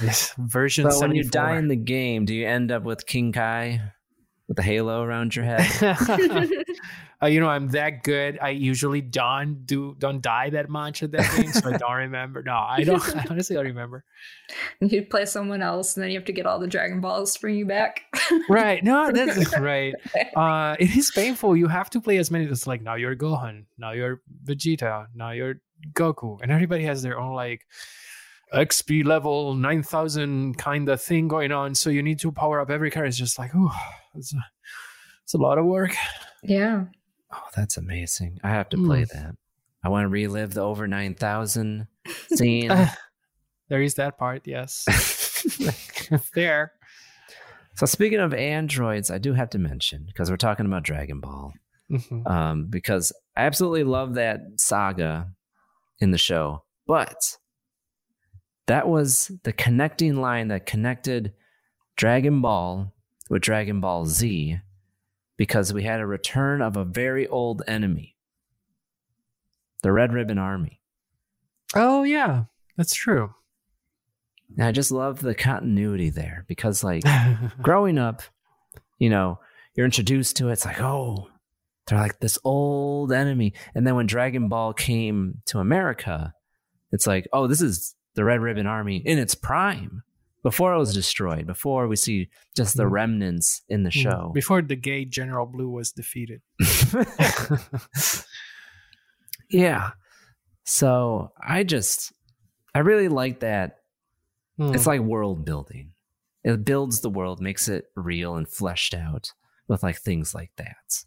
This 0.00 0.32
version. 0.38 0.90
So 0.90 1.00
when 1.00 1.14
you 1.14 1.24
die 1.24 1.56
in 1.56 1.68
the 1.68 1.76
game, 1.76 2.24
do 2.24 2.34
you 2.34 2.46
end 2.46 2.70
up 2.70 2.84
with 2.84 3.06
King 3.06 3.32
Kai 3.32 3.92
with 4.48 4.56
the 4.56 4.62
halo 4.62 5.02
around 5.02 5.36
your 5.36 5.44
head? 5.44 5.66
uh, 7.22 7.26
you 7.26 7.38
know, 7.38 7.48
I'm 7.48 7.68
that 7.68 8.02
good. 8.02 8.38
I 8.40 8.50
usually 8.50 9.00
don't 9.00 9.66
do 9.66 9.94
don't 9.98 10.22
die 10.22 10.50
that 10.50 10.68
much 10.68 11.02
at 11.02 11.12
that 11.12 11.36
game, 11.36 11.52
so 11.52 11.68
I 11.68 11.76
don't 11.76 11.92
remember. 11.92 12.42
No, 12.42 12.54
I 12.54 12.82
don't. 12.82 13.16
I 13.16 13.26
honestly 13.30 13.54
don't 13.54 13.66
remember. 13.66 14.04
You 14.80 15.04
play 15.04 15.26
someone 15.26 15.62
else, 15.62 15.96
and 15.96 16.02
then 16.02 16.10
you 16.10 16.18
have 16.18 16.26
to 16.26 16.32
get 16.32 16.46
all 16.46 16.58
the 16.58 16.66
Dragon 16.66 17.00
Balls 17.00 17.34
to 17.34 17.40
bring 17.40 17.56
you 17.56 17.66
back. 17.66 18.02
Right? 18.48 18.82
No, 18.82 19.10
that's 19.14 19.56
right. 19.58 19.94
Uh, 20.34 20.76
it 20.78 20.96
is 20.96 21.10
painful. 21.10 21.56
You 21.56 21.68
have 21.68 21.90
to 21.90 22.00
play 22.00 22.16
as 22.16 22.30
many. 22.30 22.46
It's 22.46 22.66
like 22.66 22.82
now 22.82 22.94
you're 22.94 23.16
Gohan, 23.16 23.64
now 23.76 23.92
you're 23.92 24.22
Vegeta, 24.44 25.06
now 25.14 25.30
you're 25.30 25.56
Goku, 25.92 26.40
and 26.42 26.50
everybody 26.50 26.84
has 26.84 27.02
their 27.02 27.18
own 27.18 27.34
like 27.34 27.66
XP 28.54 29.04
level 29.04 29.54
nine 29.54 29.82
thousand 29.82 30.56
kind 30.58 30.88
of 30.88 31.00
thing 31.02 31.28
going 31.28 31.52
on. 31.52 31.74
So 31.74 31.90
you 31.90 32.02
need 32.02 32.18
to 32.20 32.32
power 32.32 32.60
up 32.60 32.70
every 32.70 32.90
character. 32.90 33.08
It's 33.08 33.16
just 33.18 33.38
like, 33.38 33.50
oh, 33.54 33.74
it's 34.14 34.32
a, 34.34 34.38
it's 35.24 35.34
a 35.34 35.38
lot 35.38 35.58
of 35.58 35.66
work. 35.66 35.94
Yeah. 36.42 36.84
Oh, 37.32 37.42
that's 37.54 37.76
amazing. 37.76 38.38
I 38.42 38.50
have 38.50 38.68
to 38.70 38.76
play 38.78 39.02
Mm. 39.02 39.08
that. 39.10 39.34
I 39.84 39.90
want 39.90 40.04
to 40.04 40.08
relive 40.08 40.54
the 40.54 40.62
over 40.62 40.88
9,000 40.88 41.86
scene. 42.34 42.70
Uh, 42.70 42.88
there 43.68 43.82
is 43.82 43.94
that 43.94 44.18
part, 44.18 44.42
yes. 44.46 44.84
there. 46.34 46.72
so, 47.74 47.86
speaking 47.86 48.18
of 48.18 48.34
androids, 48.34 49.10
I 49.10 49.18
do 49.18 49.34
have 49.34 49.50
to 49.50 49.58
mention 49.58 50.04
because 50.06 50.30
we're 50.30 50.36
talking 50.36 50.66
about 50.66 50.82
Dragon 50.82 51.20
Ball, 51.20 51.52
Mhm. 51.90 52.26
um, 52.28 52.66
because 52.68 53.12
I 53.36 53.42
absolutely 53.42 53.84
love 53.84 54.14
that 54.14 54.40
saga 54.56 55.28
in 56.00 56.10
the 56.10 56.18
show. 56.18 56.64
But 56.86 57.36
that 58.68 58.86
was 58.86 59.32
the 59.44 59.52
connecting 59.52 60.20
line 60.20 60.48
that 60.48 60.66
connected 60.66 61.32
Dragon 61.96 62.40
Ball 62.42 62.92
with 63.30 63.42
Dragon 63.42 63.80
Ball 63.80 64.04
Z 64.06 64.60
because 65.38 65.72
we 65.72 65.84
had 65.84 66.00
a 66.00 66.06
return 66.06 66.60
of 66.60 66.76
a 66.76 66.84
very 66.84 67.26
old 67.26 67.62
enemy, 67.66 68.16
the 69.82 69.90
Red 69.90 70.12
Ribbon 70.12 70.38
Army. 70.38 70.80
Oh 71.74 72.02
yeah, 72.02 72.44
that's 72.76 72.94
true. 72.94 73.34
And 74.56 74.66
I 74.66 74.72
just 74.72 74.90
love 74.90 75.20
the 75.20 75.34
continuity 75.34 76.10
there 76.10 76.44
because, 76.46 76.84
like, 76.84 77.04
growing 77.62 77.98
up, 77.98 78.22
you 78.98 79.08
know, 79.08 79.40
you're 79.74 79.86
introduced 79.86 80.36
to 80.36 80.48
it. 80.48 80.52
It's 80.52 80.64
like, 80.64 80.80
oh, 80.80 81.28
they're 81.86 81.98
like 81.98 82.20
this 82.20 82.38
old 82.44 83.12
enemy. 83.12 83.54
And 83.74 83.86
then 83.86 83.94
when 83.94 84.06
Dragon 84.06 84.48
Ball 84.48 84.72
came 84.72 85.42
to 85.46 85.58
America, 85.58 86.34
it's 86.92 87.06
like, 87.06 87.28
oh, 87.32 87.46
this 87.46 87.60
is 87.60 87.94
the 88.18 88.24
Red 88.24 88.40
Ribbon 88.40 88.66
Army 88.66 88.96
in 88.96 89.16
its 89.16 89.36
prime 89.36 90.02
before 90.42 90.74
it 90.74 90.78
was 90.78 90.92
destroyed, 90.92 91.46
before 91.46 91.86
we 91.86 91.94
see 91.94 92.28
just 92.56 92.76
the 92.76 92.82
Mhm. 92.82 92.90
remnants 92.90 93.62
in 93.68 93.84
the 93.84 93.92
show. 93.92 94.32
Before 94.34 94.60
the 94.60 94.74
gay 94.76 95.04
General 95.04 95.46
Blue 95.46 95.70
was 95.70 95.92
defeated. 95.92 96.42
yeah. 99.50 99.90
So 100.64 101.32
I 101.40 101.62
just, 101.64 102.12
I 102.74 102.80
really 102.80 103.08
like 103.08 103.40
that 103.40 103.76
Hmm. 104.60 104.74
It's 104.74 104.88
like 104.88 105.00
world 105.00 105.44
building. 105.44 105.92
It 106.42 106.64
builds 106.64 107.00
the 107.00 107.10
world, 107.10 107.40
makes 107.40 107.68
it 107.68 107.84
real 107.94 108.34
and 108.34 108.48
fleshed 108.48 108.92
out 108.92 109.32
with 109.68 109.84
like 109.84 109.98
things 109.98 110.34
like 110.34 110.50
that. 110.56 111.04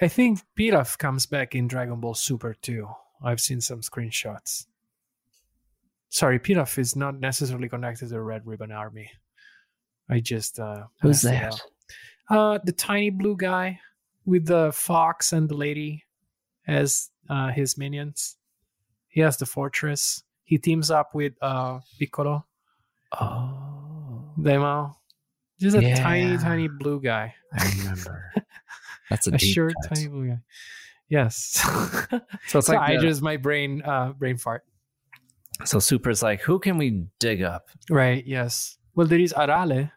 I 0.00 0.06
think 0.06 0.38
Pilaf 0.56 0.96
comes 0.96 1.26
back 1.26 1.56
in 1.56 1.66
Dragon 1.66 1.98
Ball 1.98 2.14
Super 2.14 2.54
too. 2.54 2.90
I've 3.20 3.40
seen 3.40 3.60
some 3.60 3.80
screenshots. 3.80 4.66
Sorry, 6.14 6.38
Pilaf 6.38 6.78
is 6.78 6.94
not 6.94 7.18
necessarily 7.18 7.68
connected 7.68 8.06
to 8.06 8.14
the 8.14 8.20
Red 8.22 8.46
Ribbon 8.46 8.70
Army. 8.70 9.10
I 10.08 10.20
just 10.20 10.60
uh 10.60 10.84
Who's 11.02 11.22
that? 11.22 11.60
Uh 12.30 12.58
the 12.62 12.70
tiny 12.70 13.10
blue 13.10 13.34
guy 13.36 13.80
with 14.24 14.46
the 14.46 14.70
fox 14.72 15.32
and 15.32 15.48
the 15.48 15.56
lady 15.56 16.04
as 16.68 17.10
uh 17.28 17.48
his 17.50 17.76
minions. 17.76 18.36
He 19.08 19.22
has 19.22 19.38
the 19.38 19.46
fortress. 19.46 20.22
He 20.44 20.56
teams 20.56 20.88
up 20.88 21.16
with 21.16 21.32
uh 21.42 21.80
Piccolo, 21.98 22.46
Oh, 23.20 24.30
Demo. 24.40 24.96
Just 25.58 25.76
a 25.76 25.80
tiny, 25.96 26.30
Yeah. 26.30 26.36
tiny 26.38 26.68
blue 26.68 27.00
guy. 27.00 27.34
I 27.52 27.72
remember. 27.78 28.32
That's 29.10 29.26
a, 29.26 29.34
a 29.34 29.38
short, 29.38 29.74
cut. 29.82 29.94
tiny 29.96 30.06
blue 30.08 30.28
guy. 30.28 30.40
Yes. 31.08 31.58
So 32.46 32.58
it's 32.60 32.66
So 32.68 32.72
like 32.72 32.88
I 32.88 32.96
the- 32.96 33.02
just 33.02 33.20
my 33.20 33.36
brain 33.36 33.82
uh 33.82 34.12
brain 34.12 34.36
fart. 34.36 34.62
So 35.64 35.78
Super's 35.78 36.22
like, 36.22 36.40
who 36.40 36.58
can 36.58 36.78
we 36.78 37.06
dig 37.20 37.42
up? 37.42 37.68
Right, 37.88 38.26
yes. 38.26 38.76
Well 38.94 39.06
there 39.06 39.20
is 39.20 39.32
Arale. 39.32 39.90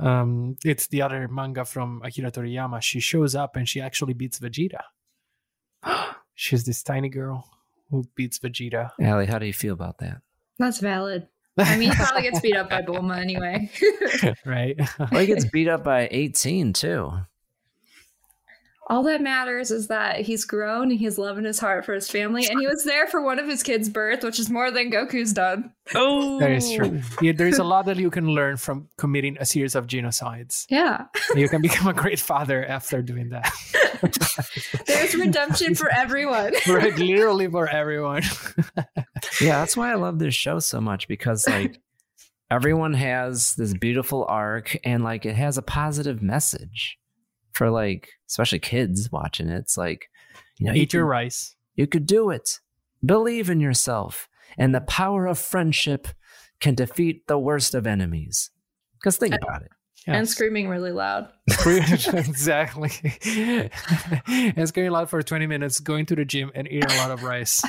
Um 0.00 0.56
it's 0.64 0.86
the 0.88 1.02
other 1.02 1.28
manga 1.28 1.64
from 1.64 2.02
Akira 2.04 2.30
Toriyama. 2.30 2.82
She 2.82 3.00
shows 3.00 3.34
up 3.34 3.56
and 3.56 3.68
she 3.68 3.80
actually 3.80 4.14
beats 4.14 4.38
Vegeta. 4.38 4.82
She's 6.34 6.64
this 6.64 6.82
tiny 6.82 7.08
girl 7.08 7.48
who 7.90 8.04
beats 8.14 8.38
Vegeta. 8.38 8.90
Ali, 9.04 9.26
how 9.26 9.38
do 9.38 9.46
you 9.46 9.52
feel 9.52 9.74
about 9.74 9.98
that? 9.98 10.20
That's 10.58 10.80
valid. 10.80 11.28
I 11.58 11.76
mean, 11.76 11.90
he 11.90 11.96
probably 11.96 12.22
gets 12.22 12.40
beat 12.40 12.56
up 12.56 12.70
by 12.70 12.82
Bulma 12.82 13.18
anyway. 13.18 13.70
right? 14.46 14.76
Well, 15.10 15.20
he 15.20 15.26
gets 15.26 15.44
beat 15.52 15.68
up 15.68 15.82
by 15.82 16.08
18 16.10 16.72
too. 16.72 17.10
All 18.90 19.02
that 19.02 19.20
matters 19.20 19.70
is 19.70 19.88
that 19.88 20.22
he's 20.22 20.46
grown 20.46 20.90
and 20.90 20.98
he's 20.98 21.18
loving 21.18 21.44
his 21.44 21.58
heart 21.58 21.84
for 21.84 21.92
his 21.92 22.10
family, 22.10 22.46
and 22.46 22.58
he 22.58 22.66
was 22.66 22.84
there 22.84 23.06
for 23.06 23.20
one 23.20 23.38
of 23.38 23.46
his 23.46 23.62
kids' 23.62 23.90
birth, 23.90 24.24
which 24.24 24.38
is 24.38 24.48
more 24.48 24.70
than 24.70 24.90
Goku's 24.90 25.34
done. 25.34 25.72
Oh, 25.94 26.38
that 26.40 26.50
is 26.50 26.72
true. 26.72 27.02
Yeah, 27.20 27.32
there's 27.32 27.58
a 27.58 27.64
lot 27.64 27.84
that 27.84 27.98
you 27.98 28.10
can 28.10 28.28
learn 28.28 28.56
from 28.56 28.88
committing 28.96 29.36
a 29.38 29.44
series 29.44 29.74
of 29.74 29.86
genocides. 29.86 30.64
Yeah. 30.70 31.04
You 31.34 31.50
can 31.50 31.60
become 31.60 31.86
a 31.86 31.92
great 31.92 32.18
father 32.18 32.64
after 32.64 33.02
doing 33.02 33.28
that. 33.28 33.52
There's 34.86 35.14
redemption 35.14 35.74
for 35.74 35.90
everyone. 35.90 36.54
right, 36.68 36.96
literally 36.96 37.48
for 37.48 37.68
everyone. 37.68 38.22
Yeah, 39.40 39.60
that's 39.60 39.76
why 39.76 39.90
I 39.90 39.96
love 39.96 40.18
this 40.18 40.34
show 40.34 40.60
so 40.60 40.80
much 40.80 41.08
because 41.08 41.46
like 41.46 41.80
everyone 42.50 42.94
has 42.94 43.54
this 43.54 43.74
beautiful 43.74 44.24
arc 44.28 44.78
and 44.84 45.02
like 45.02 45.26
it 45.26 45.34
has 45.34 45.58
a 45.58 45.62
positive 45.62 46.22
message 46.22 46.98
for 47.52 47.70
like 47.70 48.10
especially 48.28 48.58
kids 48.58 49.10
watching 49.10 49.48
it. 49.48 49.58
It's 49.58 49.76
like 49.76 50.08
you 50.58 50.66
know, 50.66 50.72
you 50.72 50.82
Eat 50.82 50.92
your 50.92 51.04
can- 51.04 51.10
rice. 51.10 51.54
You 51.74 51.86
could 51.86 52.06
do 52.06 52.30
it. 52.30 52.60
Believe 53.04 53.48
in 53.48 53.60
yourself, 53.60 54.28
and 54.56 54.74
the 54.74 54.80
power 54.80 55.26
of 55.26 55.38
friendship 55.38 56.08
can 56.60 56.74
defeat 56.74 57.26
the 57.28 57.38
worst 57.38 57.74
of 57.74 57.86
enemies. 57.86 58.50
Because 58.98 59.16
think 59.16 59.36
about 59.40 59.62
it. 59.62 59.68
And 60.06 60.28
screaming 60.28 60.68
really 60.68 60.90
loud. 60.90 61.28
exactly. 61.66 62.90
and 64.26 64.68
screaming 64.68 64.90
loud 64.90 65.10
for 65.10 65.22
20 65.22 65.46
minutes, 65.46 65.80
going 65.80 66.06
to 66.06 66.16
the 66.16 66.24
gym 66.24 66.50
and 66.54 66.66
eating 66.66 66.90
a 66.90 66.96
lot 66.96 67.10
of 67.10 67.22
rice. 67.22 67.62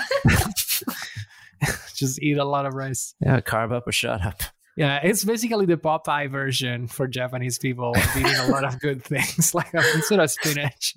Just 1.95 2.21
eat 2.21 2.37
a 2.37 2.45
lot 2.45 2.65
of 2.65 2.73
rice. 2.73 3.13
Yeah, 3.19 3.41
carve 3.41 3.71
up 3.73 3.87
or 3.87 3.91
shut 3.91 4.25
up. 4.25 4.41
Yeah, 4.77 4.99
it's 5.03 5.25
basically 5.25 5.65
the 5.65 5.75
Popeye 5.77 6.29
version 6.31 6.87
for 6.87 7.07
Japanese 7.07 7.57
people 7.59 7.91
of 7.91 8.03
eating 8.17 8.33
a 8.35 8.47
lot 8.47 8.63
of 8.63 8.79
good 8.79 9.03
things. 9.03 9.53
Like 9.59 9.73
instead 9.73 10.19
of 10.19 10.31
spinach, 10.31 10.95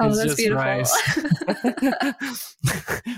Oh, 0.00 0.08
it's 0.08 0.16
that's 0.18 0.24
just 0.24 0.36
beautiful. 0.38 0.64
rice. 0.64 2.54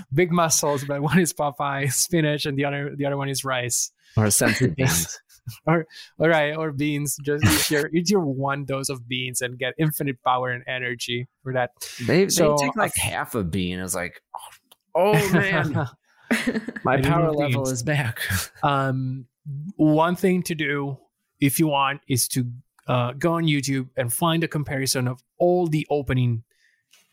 Big 0.13 0.31
muscles, 0.31 0.83
but 0.85 1.01
one 1.01 1.19
is 1.19 1.33
Popeye 1.33 1.91
spinach, 1.91 2.45
and 2.45 2.57
the 2.57 2.65
other 2.65 2.93
the 2.95 3.05
other 3.05 3.17
one 3.17 3.29
is 3.29 3.43
rice. 3.43 3.91
Or 4.17 4.25
senzu 4.25 4.75
beans. 4.75 5.19
or 5.65 5.85
all 6.19 6.27
right, 6.29 6.55
or 6.55 6.71
beans. 6.71 7.17
Just 7.23 7.45
eat 7.45 7.71
your 7.75 7.89
eat 7.93 8.09
your 8.09 8.21
one 8.21 8.65
dose 8.65 8.89
of 8.89 9.07
beans 9.07 9.41
and 9.41 9.57
get 9.57 9.73
infinite 9.79 10.21
power 10.23 10.49
and 10.49 10.63
energy 10.67 11.27
for 11.43 11.53
that. 11.53 11.71
They, 12.05 12.27
So, 12.29 12.55
they 12.59 12.65
take 12.67 12.75
like 12.75 12.95
half 12.95 13.35
a 13.35 13.43
bean. 13.43 13.79
It's 13.79 13.95
like, 13.95 14.21
oh 14.95 15.13
man, 15.31 15.87
my 16.83 16.95
I 16.95 17.01
power 17.01 17.31
level 17.31 17.67
is 17.69 17.81
back. 17.83 18.19
um, 18.63 19.25
one 19.75 20.15
thing 20.15 20.43
to 20.43 20.55
do 20.55 20.97
if 21.39 21.59
you 21.59 21.67
want 21.67 22.01
is 22.07 22.27
to 22.29 22.45
uh, 22.87 23.13
go 23.13 23.33
on 23.33 23.43
YouTube 23.43 23.89
and 23.95 24.11
find 24.11 24.43
a 24.43 24.47
comparison 24.47 25.07
of 25.07 25.21
all 25.37 25.67
the 25.67 25.85
opening 25.89 26.43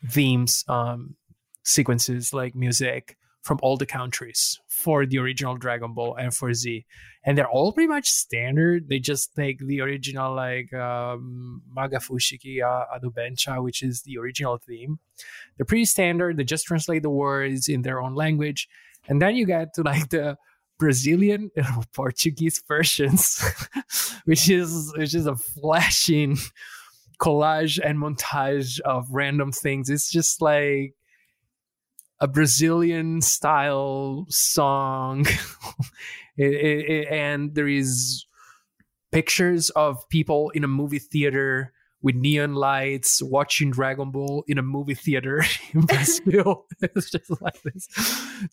themes, 0.09 0.63
um, 0.67 1.15
sequences 1.63 2.33
like 2.33 2.55
music 2.55 3.17
from 3.43 3.59
all 3.61 3.77
the 3.77 3.85
countries 3.85 4.59
for 4.67 5.05
the 5.05 5.17
original 5.17 5.55
Dragon 5.55 5.93
Ball 5.93 6.15
and 6.15 6.33
for 6.33 6.53
Z, 6.53 6.85
and 7.23 7.37
they're 7.37 7.47
all 7.47 7.71
pretty 7.71 7.87
much 7.87 8.09
standard. 8.09 8.89
They 8.89 8.99
just 8.99 9.35
take 9.35 9.59
the 9.59 9.81
original 9.81 10.35
like 10.35 10.73
um, 10.73 11.61
Makafushigi 11.75 12.61
uh, 12.61 12.85
Adubencha, 12.97 13.63
which 13.63 13.83
is 13.83 14.01
the 14.01 14.17
original 14.17 14.57
theme. 14.57 14.99
They're 15.55 15.65
pretty 15.65 15.85
standard. 15.85 16.37
They 16.37 16.43
just 16.43 16.65
translate 16.65 17.03
the 17.03 17.09
words 17.09 17.69
in 17.69 17.83
their 17.83 18.01
own 18.01 18.15
language, 18.15 18.67
and 19.07 19.21
then 19.21 19.35
you 19.35 19.45
get 19.45 19.73
to 19.75 19.81
like 19.83 20.09
the 20.09 20.37
Brazilian 20.77 21.51
and 21.55 21.65
oh, 21.69 21.83
Portuguese 21.93 22.61
versions, 22.67 23.43
which 24.25 24.49
is 24.49 24.93
which 24.97 25.15
is 25.15 25.25
a 25.25 25.35
flashing 25.35 26.37
collage 27.19 27.79
and 27.83 27.97
montage 27.97 28.79
of 28.81 29.07
random 29.11 29.51
things. 29.51 29.89
It's 29.89 30.11
just 30.11 30.41
like 30.41 30.93
a 32.19 32.27
Brazilian 32.27 33.21
style 33.21 34.25
song, 34.29 35.25
it, 36.37 36.53
it, 36.53 36.89
it, 36.89 37.07
and 37.09 37.53
there 37.53 37.67
is 37.67 38.25
pictures 39.11 39.69
of 39.71 40.07
people 40.09 40.49
in 40.51 40.63
a 40.63 40.67
movie 40.67 40.99
theater 40.99 41.73
with 42.01 42.15
neon 42.15 42.53
lights 42.53 43.21
watching 43.21 43.71
Dragon 43.71 44.11
Ball 44.11 44.43
in 44.47 44.57
a 44.57 44.61
movie 44.61 44.93
theater 44.93 45.43
in 45.73 45.81
Brazil. 45.81 46.65
it's 46.81 47.09
just 47.09 47.41
like 47.41 47.61
this 47.63 47.87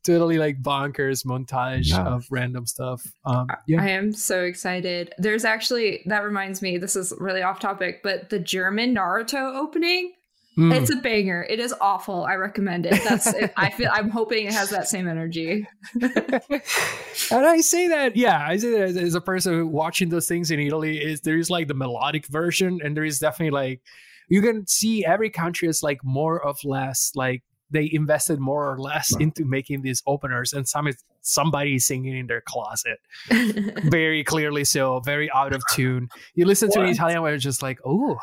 totally 0.04 0.38
like 0.38 0.62
bonkers 0.62 1.24
montage 1.24 1.90
yeah. 1.90 2.04
of 2.04 2.26
random 2.30 2.66
stuff. 2.66 3.02
Um, 3.24 3.48
yeah. 3.66 3.82
I 3.82 3.88
am 3.90 4.12
so 4.12 4.42
excited. 4.42 5.14
There's 5.18 5.44
actually, 5.44 6.02
that 6.06 6.24
reminds 6.24 6.62
me, 6.62 6.78
this 6.78 6.96
is 6.96 7.12
really 7.18 7.42
off 7.42 7.60
topic, 7.60 8.02
but 8.02 8.30
the 8.30 8.38
German 8.38 8.94
Naruto 8.94 9.56
opening 9.56 10.12
Mm. 10.56 10.72
It's 10.72 10.90
a 10.90 10.96
banger. 10.96 11.44
It 11.48 11.58
is 11.58 11.74
awful. 11.80 12.24
I 12.24 12.34
recommend 12.34 12.86
it. 12.86 13.02
That's 13.02 13.26
it. 13.32 13.52
I 13.56 13.70
feel 13.70 13.90
I'm 13.92 14.08
hoping 14.08 14.46
it 14.46 14.52
has 14.52 14.70
that 14.70 14.88
same 14.88 15.08
energy. 15.08 15.66
and 16.00 16.62
I 17.32 17.60
say 17.60 17.88
that, 17.88 18.16
yeah, 18.16 18.46
I 18.46 18.56
say 18.56 18.70
that 18.70 18.80
as, 18.82 18.96
as, 18.96 19.14
a 19.16 19.20
person 19.20 19.72
watching 19.72 20.10
those 20.10 20.28
things 20.28 20.50
in 20.50 20.60
Italy 20.60 20.98
is 20.98 21.22
there 21.22 21.38
is 21.38 21.50
like 21.50 21.66
the 21.66 21.74
melodic 21.74 22.26
version, 22.26 22.80
and 22.84 22.96
there 22.96 23.04
is 23.04 23.18
definitely 23.18 23.50
like 23.50 23.80
you 24.28 24.42
can 24.42 24.66
see 24.66 25.04
every 25.04 25.30
country 25.30 25.68
is 25.68 25.82
like 25.82 26.02
more 26.04 26.44
of 26.44 26.62
less 26.64 27.12
like 27.14 27.42
they 27.70 27.90
invested 27.92 28.38
more 28.38 28.70
or 28.70 28.78
less 28.78 29.14
into 29.16 29.44
making 29.44 29.82
these 29.82 30.02
openers 30.06 30.52
and 30.52 30.68
some 30.68 30.86
is 30.86 31.02
somebody 31.22 31.78
singing 31.78 32.16
in 32.16 32.26
their 32.26 32.42
closet 32.42 33.00
very 33.84 34.22
clearly 34.22 34.64
so 34.64 35.00
very 35.00 35.30
out 35.32 35.52
of 35.52 35.62
tune 35.72 36.08
you 36.34 36.44
listen 36.44 36.68
what? 36.68 36.74
to 36.74 36.82
an 36.82 36.88
italian 36.90 37.22
where 37.22 37.34
it's 37.34 37.42
just 37.42 37.62
like 37.62 37.78
oh 37.84 38.18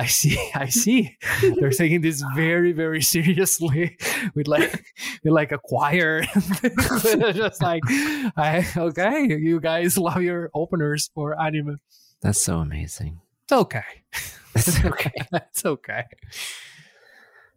I 0.00 0.06
see, 0.06 0.50
I 0.54 0.66
see. 0.66 1.14
They're 1.42 1.70
taking 1.70 2.00
this 2.00 2.24
very, 2.34 2.72
very 2.72 3.02
seriously 3.02 3.98
with 4.34 4.48
like 4.48 4.82
with 5.22 5.32
like 5.34 5.52
a 5.52 5.58
choir. 5.58 6.22
just 7.34 7.62
like 7.62 7.82
I 7.86 8.66
okay, 8.74 9.26
you 9.28 9.60
guys 9.60 9.98
love 9.98 10.22
your 10.22 10.50
openers 10.54 11.10
for 11.14 11.38
anime. 11.38 11.80
That's 12.22 12.40
so 12.40 12.58
amazing. 12.60 13.20
It's 13.44 13.52
okay. 13.52 13.84
It's 14.54 14.82
okay. 14.84 15.12
it's 15.32 15.66
okay. 15.66 16.04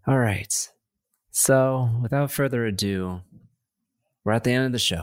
All 0.05 0.19
right. 0.19 0.53
So 1.31 1.89
without 2.01 2.29
further 2.29 2.65
ado, 2.65 3.21
we're 4.25 4.33
at 4.33 4.43
the 4.43 4.51
end 4.51 4.65
of 4.65 4.73
the 4.73 4.79
show. 4.79 5.02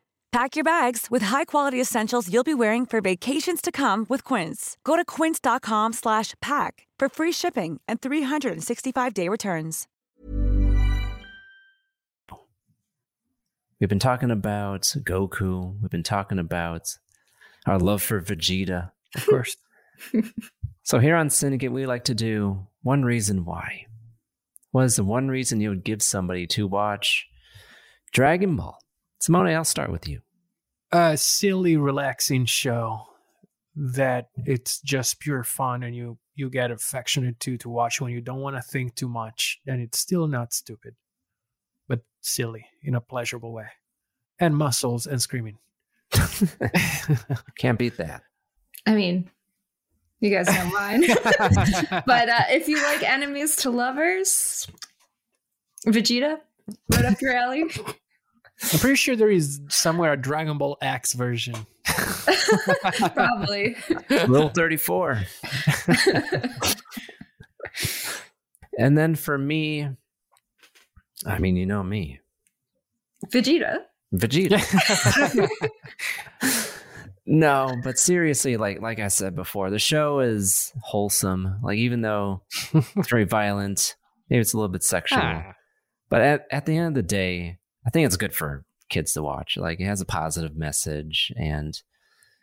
Pack 0.31 0.55
your 0.55 0.63
bags 0.63 1.07
with 1.11 1.23
high-quality 1.23 1.79
essentials 1.79 2.31
you'll 2.31 2.45
be 2.45 2.53
wearing 2.53 2.85
for 2.85 3.01
vacations 3.01 3.61
to 3.61 3.69
come 3.69 4.05
with 4.07 4.23
Quince. 4.23 4.77
Go 4.85 4.95
to 4.95 5.03
quince.com 5.03 5.91
slash 5.91 6.35
pack 6.41 6.87
for 6.97 7.09
free 7.09 7.33
shipping 7.33 7.81
and 7.85 7.99
365-day 7.99 9.27
returns. 9.27 9.89
We've 13.81 13.89
been 13.89 13.99
talking 13.99 14.31
about 14.31 14.83
Goku. 14.83 15.75
We've 15.81 15.91
been 15.91 16.03
talking 16.03 16.39
about 16.39 16.97
our 17.65 17.79
love 17.79 18.01
for 18.01 18.21
Vegeta. 18.21 18.91
Of 19.15 19.25
course. 19.25 19.57
so 20.83 20.99
here 20.99 21.17
on 21.17 21.27
Cinedicate, 21.27 21.73
we 21.73 21.85
like 21.85 22.05
to 22.05 22.15
do 22.15 22.67
one 22.83 23.03
reason 23.03 23.43
why. 23.43 23.87
What 24.71 24.85
is 24.85 24.95
the 24.95 25.03
one 25.03 25.27
reason 25.27 25.59
you 25.59 25.69
would 25.69 25.83
give 25.83 26.01
somebody 26.01 26.47
to 26.47 26.67
watch 26.67 27.27
Dragon 28.13 28.55
Ball? 28.55 28.80
Simone, 29.21 29.49
I'll 29.49 29.63
start 29.63 29.91
with 29.91 30.07
you. 30.07 30.21
A 30.91 31.15
silly, 31.15 31.77
relaxing 31.77 32.45
show 32.45 33.05
that 33.75 34.29
it's 34.45 34.81
just 34.81 35.19
pure 35.19 35.43
fun 35.43 35.83
and 35.83 35.95
you 35.95 36.17
you 36.35 36.49
get 36.49 36.71
affectionate 36.71 37.39
to 37.39 37.57
to 37.57 37.69
watch 37.69 38.01
when 38.01 38.11
you 38.11 38.19
don't 38.19 38.41
want 38.41 38.55
to 38.55 38.61
think 38.61 38.95
too 38.95 39.07
much 39.07 39.59
and 39.65 39.81
it's 39.81 39.97
still 39.97 40.27
not 40.27 40.53
stupid 40.53 40.93
but 41.87 42.01
silly 42.19 42.65
in 42.83 42.95
a 42.95 43.01
pleasurable 43.01 43.53
way. 43.53 43.67
And 44.39 44.57
muscles 44.57 45.05
and 45.05 45.21
screaming. 45.21 45.59
Can't 47.57 47.77
beat 47.77 47.95
that. 47.97 48.23
I 48.85 48.95
mean 48.95 49.29
you 50.19 50.31
guys 50.31 50.47
know 50.47 50.69
mine. 50.73 51.03
But 52.05 52.29
uh, 52.29 52.43
if 52.49 52.67
you 52.67 52.81
like 52.83 53.03
enemies 53.03 53.55
to 53.57 53.69
lovers 53.69 54.67
vegeta 55.87 56.39
right 56.91 57.05
up 57.05 57.21
your 57.21 57.33
alley 57.33 57.65
I'm 58.73 58.79
pretty 58.79 58.95
sure 58.95 59.15
there 59.15 59.31
is 59.31 59.59
somewhere 59.69 60.13
a 60.13 60.17
Dragon 60.17 60.57
Ball 60.57 60.77
X 60.81 61.13
version. 61.13 61.55
Probably. 63.13 63.75
Little 64.09 64.49
34. 64.49 65.21
and 68.77 68.97
then 68.97 69.15
for 69.15 69.37
me, 69.37 69.89
I 71.25 71.39
mean, 71.39 71.55
you 71.55 71.65
know 71.65 71.83
me. 71.83 72.19
Vegeta. 73.27 73.79
Vegeta. 74.13 75.49
no, 77.25 77.75
but 77.83 77.97
seriously, 77.97 78.57
like 78.57 78.81
like 78.81 78.99
I 78.99 79.07
said 79.07 79.35
before, 79.35 79.69
the 79.69 79.79
show 79.79 80.19
is 80.19 80.71
wholesome. 80.81 81.59
Like 81.63 81.77
even 81.77 82.01
though 82.01 82.43
it's 82.73 83.09
very 83.09 83.25
violent, 83.25 83.95
maybe 84.29 84.41
it's 84.41 84.53
a 84.53 84.57
little 84.57 84.69
bit 84.69 84.83
sexual. 84.83 85.19
Ah. 85.21 85.53
But 86.09 86.21
at, 86.21 86.47
at 86.51 86.65
the 86.65 86.75
end 86.75 86.89
of 86.89 86.93
the 86.95 87.03
day, 87.03 87.59
I 87.85 87.89
think 87.89 88.05
it's 88.05 88.17
good 88.17 88.33
for 88.33 88.65
kids 88.89 89.13
to 89.13 89.23
watch. 89.23 89.57
Like 89.57 89.79
it 89.79 89.85
has 89.85 90.01
a 90.01 90.05
positive 90.05 90.55
message 90.55 91.31
and 91.37 91.79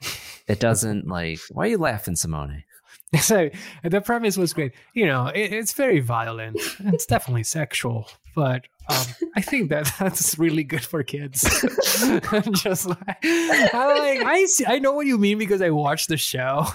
it 0.49 0.61
doesn't 0.61 1.07
like 1.07 1.41
why 1.51 1.65
are 1.65 1.71
you 1.71 1.79
laughing, 1.79 2.17
Simone? 2.17 2.65
So 3.21 3.51
the 3.83 4.01
premise 4.01 4.37
was 4.37 4.53
great. 4.53 4.73
You 4.93 5.07
know, 5.07 5.29
it, 5.29 5.53
it's 5.53 5.73
very 5.73 6.01
violent. 6.01 6.59
It's 6.81 7.07
definitely 7.07 7.45
sexual, 7.45 8.09
but 8.35 8.67
um, 8.91 9.05
I 9.37 9.43
think 9.43 9.69
that 9.69 9.93
that's 9.99 10.39
really 10.39 10.65
good 10.65 10.85
for 10.85 11.03
kids. 11.03 11.43
just 12.53 12.87
like 12.87 13.19
I 13.25 14.17
like 14.19 14.27
I 14.27 14.45
see, 14.47 14.65
I 14.67 14.79
know 14.79 14.93
what 14.93 15.07
you 15.07 15.19
mean 15.19 15.39
because 15.39 15.61
I 15.61 15.71
watched 15.71 16.09
the 16.09 16.17
show, 16.17 16.67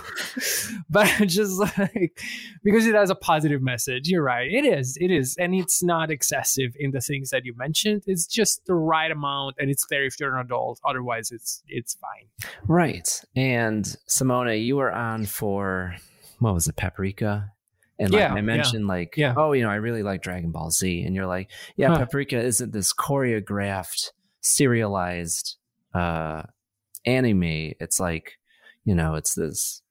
but 0.89 1.07
just 1.27 1.59
like 1.59 2.19
because 2.63 2.85
it 2.85 2.93
has 2.93 3.09
a 3.09 3.15
positive 3.15 3.61
message. 3.61 4.09
You're 4.09 4.23
right. 4.23 4.51
It 4.51 4.65
is. 4.65 4.97
It 4.99 5.09
is, 5.09 5.35
and 5.37 5.55
it's 5.55 5.81
not 5.83 6.11
excessive 6.11 6.75
in 6.79 6.91
the 6.91 7.01
things 7.01 7.31
that 7.31 7.45
you 7.45 7.55
mentioned. 7.57 8.03
It's 8.05 8.27
just 8.27 8.65
the 8.65 8.75
right 8.75 9.11
amount, 9.11 9.55
and 9.57 9.71
it's 9.71 9.85
there 9.89 10.05
if 10.05 10.19
you're 10.19 10.35
an 10.35 10.45
adult. 10.45 10.79
Otherwise, 10.85 11.31
it's 11.31 11.63
it's 11.67 11.95
fine. 11.95 12.49
Right. 12.67 13.21
And 13.35 13.85
Simona, 14.07 14.63
you 14.63 14.75
were 14.75 14.91
on 14.91 15.25
for 15.25 15.95
what 16.43 16.53
was 16.53 16.67
it, 16.67 16.75
Paprika? 16.75 17.51
And 17.99 18.11
like 18.11 18.21
Yeah, 18.21 18.31
I 18.33 18.35
yeah, 18.35 18.41
mentioned, 18.41 18.87
like, 18.87 19.13
yeah. 19.17 19.33
oh, 19.37 19.53
you 19.53 19.63
know, 19.63 19.69
I 19.69 19.75
really 19.75 20.03
like 20.03 20.21
Dragon 20.21 20.51
Ball 20.51 20.71
Z, 20.71 21.03
and 21.03 21.15
you're 21.15 21.27
like, 21.27 21.49
yeah, 21.77 21.89
Huh. 21.89 21.99
Paprika 21.99 22.39
isn't 22.39 22.73
this 22.73 22.93
choreographed, 22.93 24.11
serialized 24.41 25.57
uh 25.93 26.43
anime. 27.05 27.73
It's 27.79 27.99
like, 27.99 28.33
you 28.85 28.95
know, 28.95 29.15
it's 29.15 29.35
this 29.35 29.81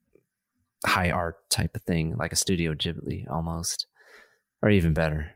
high 0.85 1.11
art 1.11 1.37
type 1.51 1.77
of 1.77 1.83
thing, 1.83 2.17
like 2.17 2.33
a 2.33 2.37
Studio 2.37 2.75
Ghibli 2.75 3.31
almost, 3.31 3.87
or 4.63 4.71
even 4.71 4.95
better. 4.95 5.33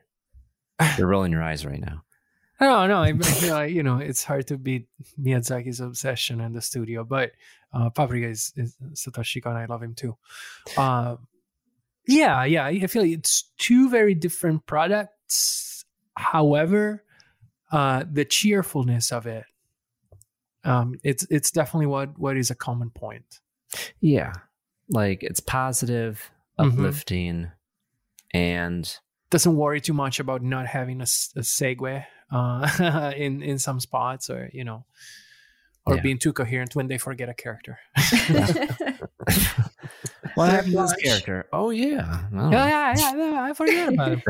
You're 0.98 1.06
rolling 1.09 1.32
your 1.32 1.43
eyes 1.43 1.64
right 1.64 1.80
now. 1.80 2.02
I 2.58 2.64
don't 2.64 2.88
know. 2.88 3.02
I 3.02 3.08
I 3.08 3.12
feel 3.12 3.54
like, 3.54 3.72
you 3.72 3.82
know, 3.82 3.98
it's 3.98 4.24
hard 4.24 4.46
to 4.48 4.56
beat 4.56 4.88
Miyazaki's 5.20 5.80
obsession 5.80 6.40
in 6.40 6.52
the 6.54 6.62
studio, 6.62 7.04
but 7.04 7.32
uh, 7.72 7.90
Paprika 7.90 8.28
is, 8.28 8.52
is 8.56 8.76
Satoshi 8.94 9.42
Kon. 9.42 9.56
I 9.56 9.66
love 9.66 9.82
him 9.82 9.94
too. 9.94 10.16
Uh, 10.76 11.16
yeah, 12.06 12.44
yeah. 12.44 12.64
I 12.66 12.86
feel 12.86 13.02
like 13.02 13.12
it's 13.12 13.50
two 13.58 13.90
very 13.90 14.14
different 14.14 14.64
products. 14.66 15.84
However, 16.16 17.04
uh, 17.72 18.04
the 18.10 18.24
cheerfulness 18.24 19.12
of 19.12 19.26
it, 19.26 19.44
um, 20.64 20.94
it's 21.04 21.26
it's 21.30 21.50
definitely 21.50 21.86
what 21.86 22.18
what 22.18 22.36
is 22.36 22.50
a 22.50 22.54
common 22.54 22.90
point. 22.90 23.40
Yeah. 24.00 24.32
Like 24.88 25.22
it's 25.22 25.40
positive, 25.40 26.30
Mhm. 26.58 26.72
uplifting, 26.72 27.50
and 28.32 28.98
Doesn't 29.30 29.56
worry 29.56 29.80
too 29.80 29.92
much 29.94 30.20
about 30.20 30.42
not 30.42 30.66
having 30.66 31.00
a 31.00 31.04
segue 31.04 32.04
uh, 32.30 33.12
in 33.16 33.42
in 33.42 33.58
some 33.58 33.80
spots, 33.80 34.30
or 34.30 34.48
you 34.52 34.64
know, 34.64 34.84
or 35.84 35.96
Yeah. 35.96 36.02
being 36.02 36.18
too 36.18 36.32
coherent 36.32 36.74
when 36.76 36.86
they 36.88 36.98
forget 36.98 37.28
a 37.28 37.34
character. 37.34 37.78
what 40.34 40.50
happened 40.50 40.72
to 40.72 40.82
this 40.82 40.94
character? 40.96 41.46
Oh 41.52 41.70
yeah. 41.70 42.22
Oh. 42.34 42.50
Yeah, 42.50 42.68
yeah, 42.68 42.94
yeah, 42.96 43.16
yeah, 43.32 43.42
I 43.42 43.52
forgot 43.52 43.92
about 43.92 44.12
him. 44.12 44.22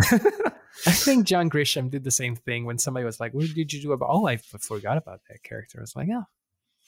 I 0.87 0.93
think 0.93 1.27
John 1.27 1.49
Grisham 1.51 1.91
did 1.91 2.05
the 2.05 2.11
same 2.11 2.37
thing 2.37 2.65
when 2.65 2.79
somebody 2.79 3.05
was 3.05 3.19
like, 3.21 3.33
"What 3.35 3.47
did 3.55 3.73
you 3.73 3.81
do 3.83 3.93
about?" 3.93 4.09
Oh, 4.11 4.27
I 4.27 4.35
f- 4.35 4.45
forgot 4.61 4.97
about 4.99 5.21
that 5.29 5.43
character. 5.43 5.79
I 5.79 5.83
was 5.83 5.97
like, 5.97 6.09
"Yeah, 6.09 6.23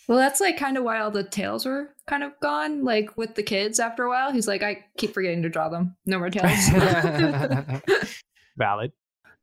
Well, 0.08 0.16
that's 0.16 0.40
like 0.40 0.56
kind 0.56 0.78
of 0.78 0.84
why 0.84 1.00
all 1.00 1.10
the 1.10 1.22
tails 1.22 1.66
were 1.66 1.94
kind 2.06 2.22
of 2.22 2.32
gone. 2.40 2.82
Like 2.82 3.16
with 3.16 3.34
the 3.34 3.42
kids 3.42 3.78
after 3.78 4.04
a 4.04 4.08
while, 4.08 4.32
he's 4.32 4.48
like, 4.48 4.62
I 4.62 4.84
keep 4.96 5.12
forgetting 5.12 5.42
to 5.42 5.50
draw 5.50 5.68
them. 5.68 5.96
No 6.06 6.18
more 6.18 6.30
tails. 6.30 6.68
valid." 8.56 8.92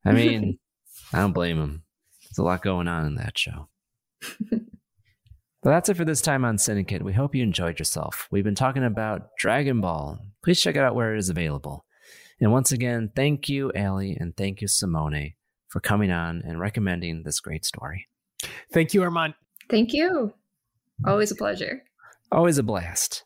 I 0.03 0.11
mean, 0.11 0.59
I 1.13 1.19
don't 1.19 1.33
blame 1.33 1.59
him. 1.59 1.83
There's 2.23 2.39
a 2.39 2.43
lot 2.43 2.63
going 2.63 2.87
on 2.87 3.05
in 3.05 3.15
that 3.15 3.37
show. 3.37 3.69
But 5.65 5.71
that's 5.71 5.89
it 5.89 5.97
for 5.97 6.05
this 6.05 6.21
time 6.21 6.45
on 6.45 6.57
Cinedicate. 6.57 7.01
We 7.01 7.13
hope 7.13 7.33
you 7.33 7.41
enjoyed 7.41 7.79
yourself. 7.79 8.27
We've 8.29 8.43
been 8.43 8.53
talking 8.53 8.83
about 8.83 9.29
Dragon 9.39 9.81
Ball. 9.81 10.19
Please 10.43 10.61
check 10.61 10.75
it 10.75 10.83
out 10.83 10.93
where 10.93 11.15
it 11.15 11.17
is 11.17 11.29
available. 11.29 11.85
And 12.39 12.51
once 12.51 12.71
again, 12.71 13.09
thank 13.15 13.49
you, 13.49 13.71
Ali, 13.75 14.15
and 14.19 14.37
thank 14.37 14.61
you, 14.61 14.67
Simone, 14.67 15.33
for 15.69 15.79
coming 15.79 16.11
on 16.11 16.43
and 16.45 16.59
recommending 16.59 17.23
this 17.23 17.39
great 17.39 17.65
story. 17.65 18.07
Thank 18.71 18.93
you, 18.93 19.01
Armand. 19.01 19.33
Thank 19.67 19.91
you. 19.91 20.35
Always 21.05 21.31
a 21.31 21.35
pleasure. 21.35 21.83
Always 22.31 22.57
a 22.57 22.63
blast. 22.63 23.23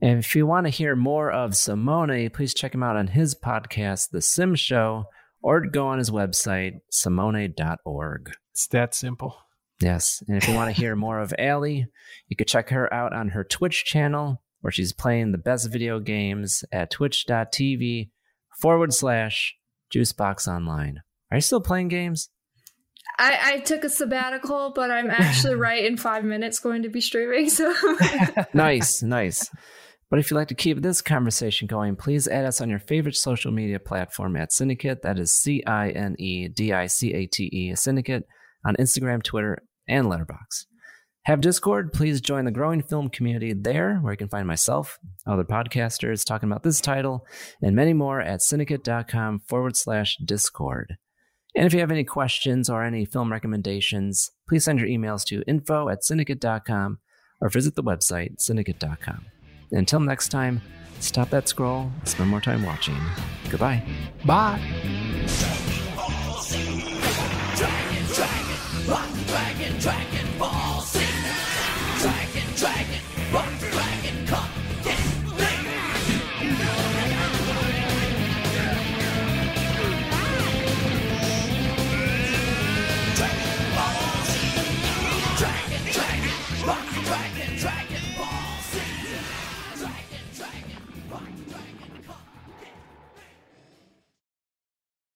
And 0.00 0.18
if 0.18 0.36
you 0.36 0.46
want 0.46 0.66
to 0.66 0.70
hear 0.70 0.94
more 0.94 1.30
of 1.30 1.56
Simone, 1.56 2.30
please 2.30 2.54
check 2.54 2.74
him 2.74 2.82
out 2.82 2.96
on 2.96 3.08
his 3.08 3.34
podcast, 3.34 4.10
The 4.10 4.22
Sim 4.22 4.54
Show, 4.54 5.06
or 5.42 5.66
go 5.66 5.88
on 5.88 5.98
his 5.98 6.10
website, 6.10 6.80
simone.org. 6.90 8.32
It's 8.52 8.66
that 8.68 8.94
simple. 8.94 9.36
Yes. 9.80 10.22
And 10.28 10.36
if 10.36 10.48
you 10.48 10.54
want 10.54 10.74
to 10.74 10.80
hear 10.80 10.94
more 10.96 11.18
of 11.18 11.34
Ali, 11.38 11.86
you 12.28 12.36
could 12.36 12.48
check 12.48 12.70
her 12.70 12.92
out 12.92 13.12
on 13.12 13.30
her 13.30 13.44
Twitch 13.44 13.84
channel 13.84 14.42
where 14.60 14.72
she's 14.72 14.92
playing 14.92 15.32
the 15.32 15.38
best 15.38 15.70
video 15.70 16.00
games 16.00 16.64
at 16.72 16.90
twitch.tv 16.90 18.10
forward 18.60 18.92
slash 18.92 19.56
juicebox 19.92 20.48
online. 20.48 21.02
Are 21.30 21.36
you 21.36 21.42
still 21.42 21.60
playing 21.60 21.88
games? 21.88 22.28
I, 23.18 23.38
I 23.42 23.58
took 23.60 23.84
a 23.84 23.90
sabbatical, 23.90 24.72
but 24.74 24.90
I'm 24.90 25.10
actually 25.10 25.54
right 25.56 25.84
in 25.84 25.96
five 25.96 26.24
minutes 26.24 26.58
going 26.58 26.82
to 26.82 26.88
be 26.88 27.00
streaming. 27.00 27.50
So 27.50 27.74
nice, 28.54 29.02
nice. 29.04 29.50
But 30.10 30.18
if 30.18 30.30
you'd 30.30 30.38
like 30.38 30.48
to 30.48 30.54
keep 30.54 30.80
this 30.80 31.02
conversation 31.02 31.66
going, 31.66 31.96
please 31.96 32.26
add 32.28 32.46
us 32.46 32.60
on 32.60 32.70
your 32.70 32.78
favorite 32.78 33.16
social 33.16 33.52
media 33.52 33.78
platform 33.78 34.36
at 34.36 34.50
Cinedicate. 34.50 35.02
That 35.02 35.18
is 35.18 35.32
C 35.32 35.62
I 35.66 35.90
N 35.90 36.16
E 36.18 36.48
D 36.48 36.72
I 36.72 36.86
C 36.86 37.12
A 37.12 37.26
T 37.26 37.44
E, 37.44 37.72
Cinedicate, 37.72 38.24
on 38.64 38.76
Instagram, 38.76 39.22
Twitter, 39.22 39.58
and 39.86 40.06
Letterboxd. 40.06 40.64
Have 41.24 41.42
Discord? 41.42 41.92
Please 41.92 42.22
join 42.22 42.46
the 42.46 42.50
growing 42.50 42.82
film 42.82 43.10
community 43.10 43.52
there, 43.52 43.98
where 43.98 44.14
you 44.14 44.16
can 44.16 44.30
find 44.30 44.46
myself, 44.46 44.98
other 45.26 45.44
podcasters 45.44 46.24
talking 46.24 46.48
about 46.48 46.62
this 46.62 46.80
title, 46.80 47.26
and 47.60 47.76
many 47.76 47.92
more 47.92 48.18
at 48.18 48.40
cinedicate.com 48.40 49.40
forward 49.40 49.76
slash 49.76 50.16
Discord. 50.24 50.96
And 51.54 51.66
if 51.66 51.72
you 51.72 51.80
have 51.80 51.90
any 51.90 52.04
questions 52.04 52.68
or 52.68 52.84
any 52.84 53.04
film 53.04 53.32
recommendations, 53.32 54.30
please 54.48 54.64
send 54.64 54.78
your 54.78 54.88
emails 54.88 55.24
to 55.26 55.42
info 55.46 55.88
at 55.88 56.02
cinedicate.com 56.02 56.98
or 57.40 57.48
visit 57.48 57.74
the 57.74 57.82
website 57.82 58.36
cinedicate.com. 58.36 59.26
Until 59.72 60.00
next 60.00 60.28
time, 60.28 60.60
stop 61.00 61.30
that 61.30 61.48
scroll, 61.48 61.90
spend 62.04 62.30
more 62.30 62.40
time 62.40 62.64
watching. 62.64 62.96
Goodbye. 63.50 63.82
Bye. 64.24 64.60
Dragon, 69.26 69.78
dragon, 69.78 70.27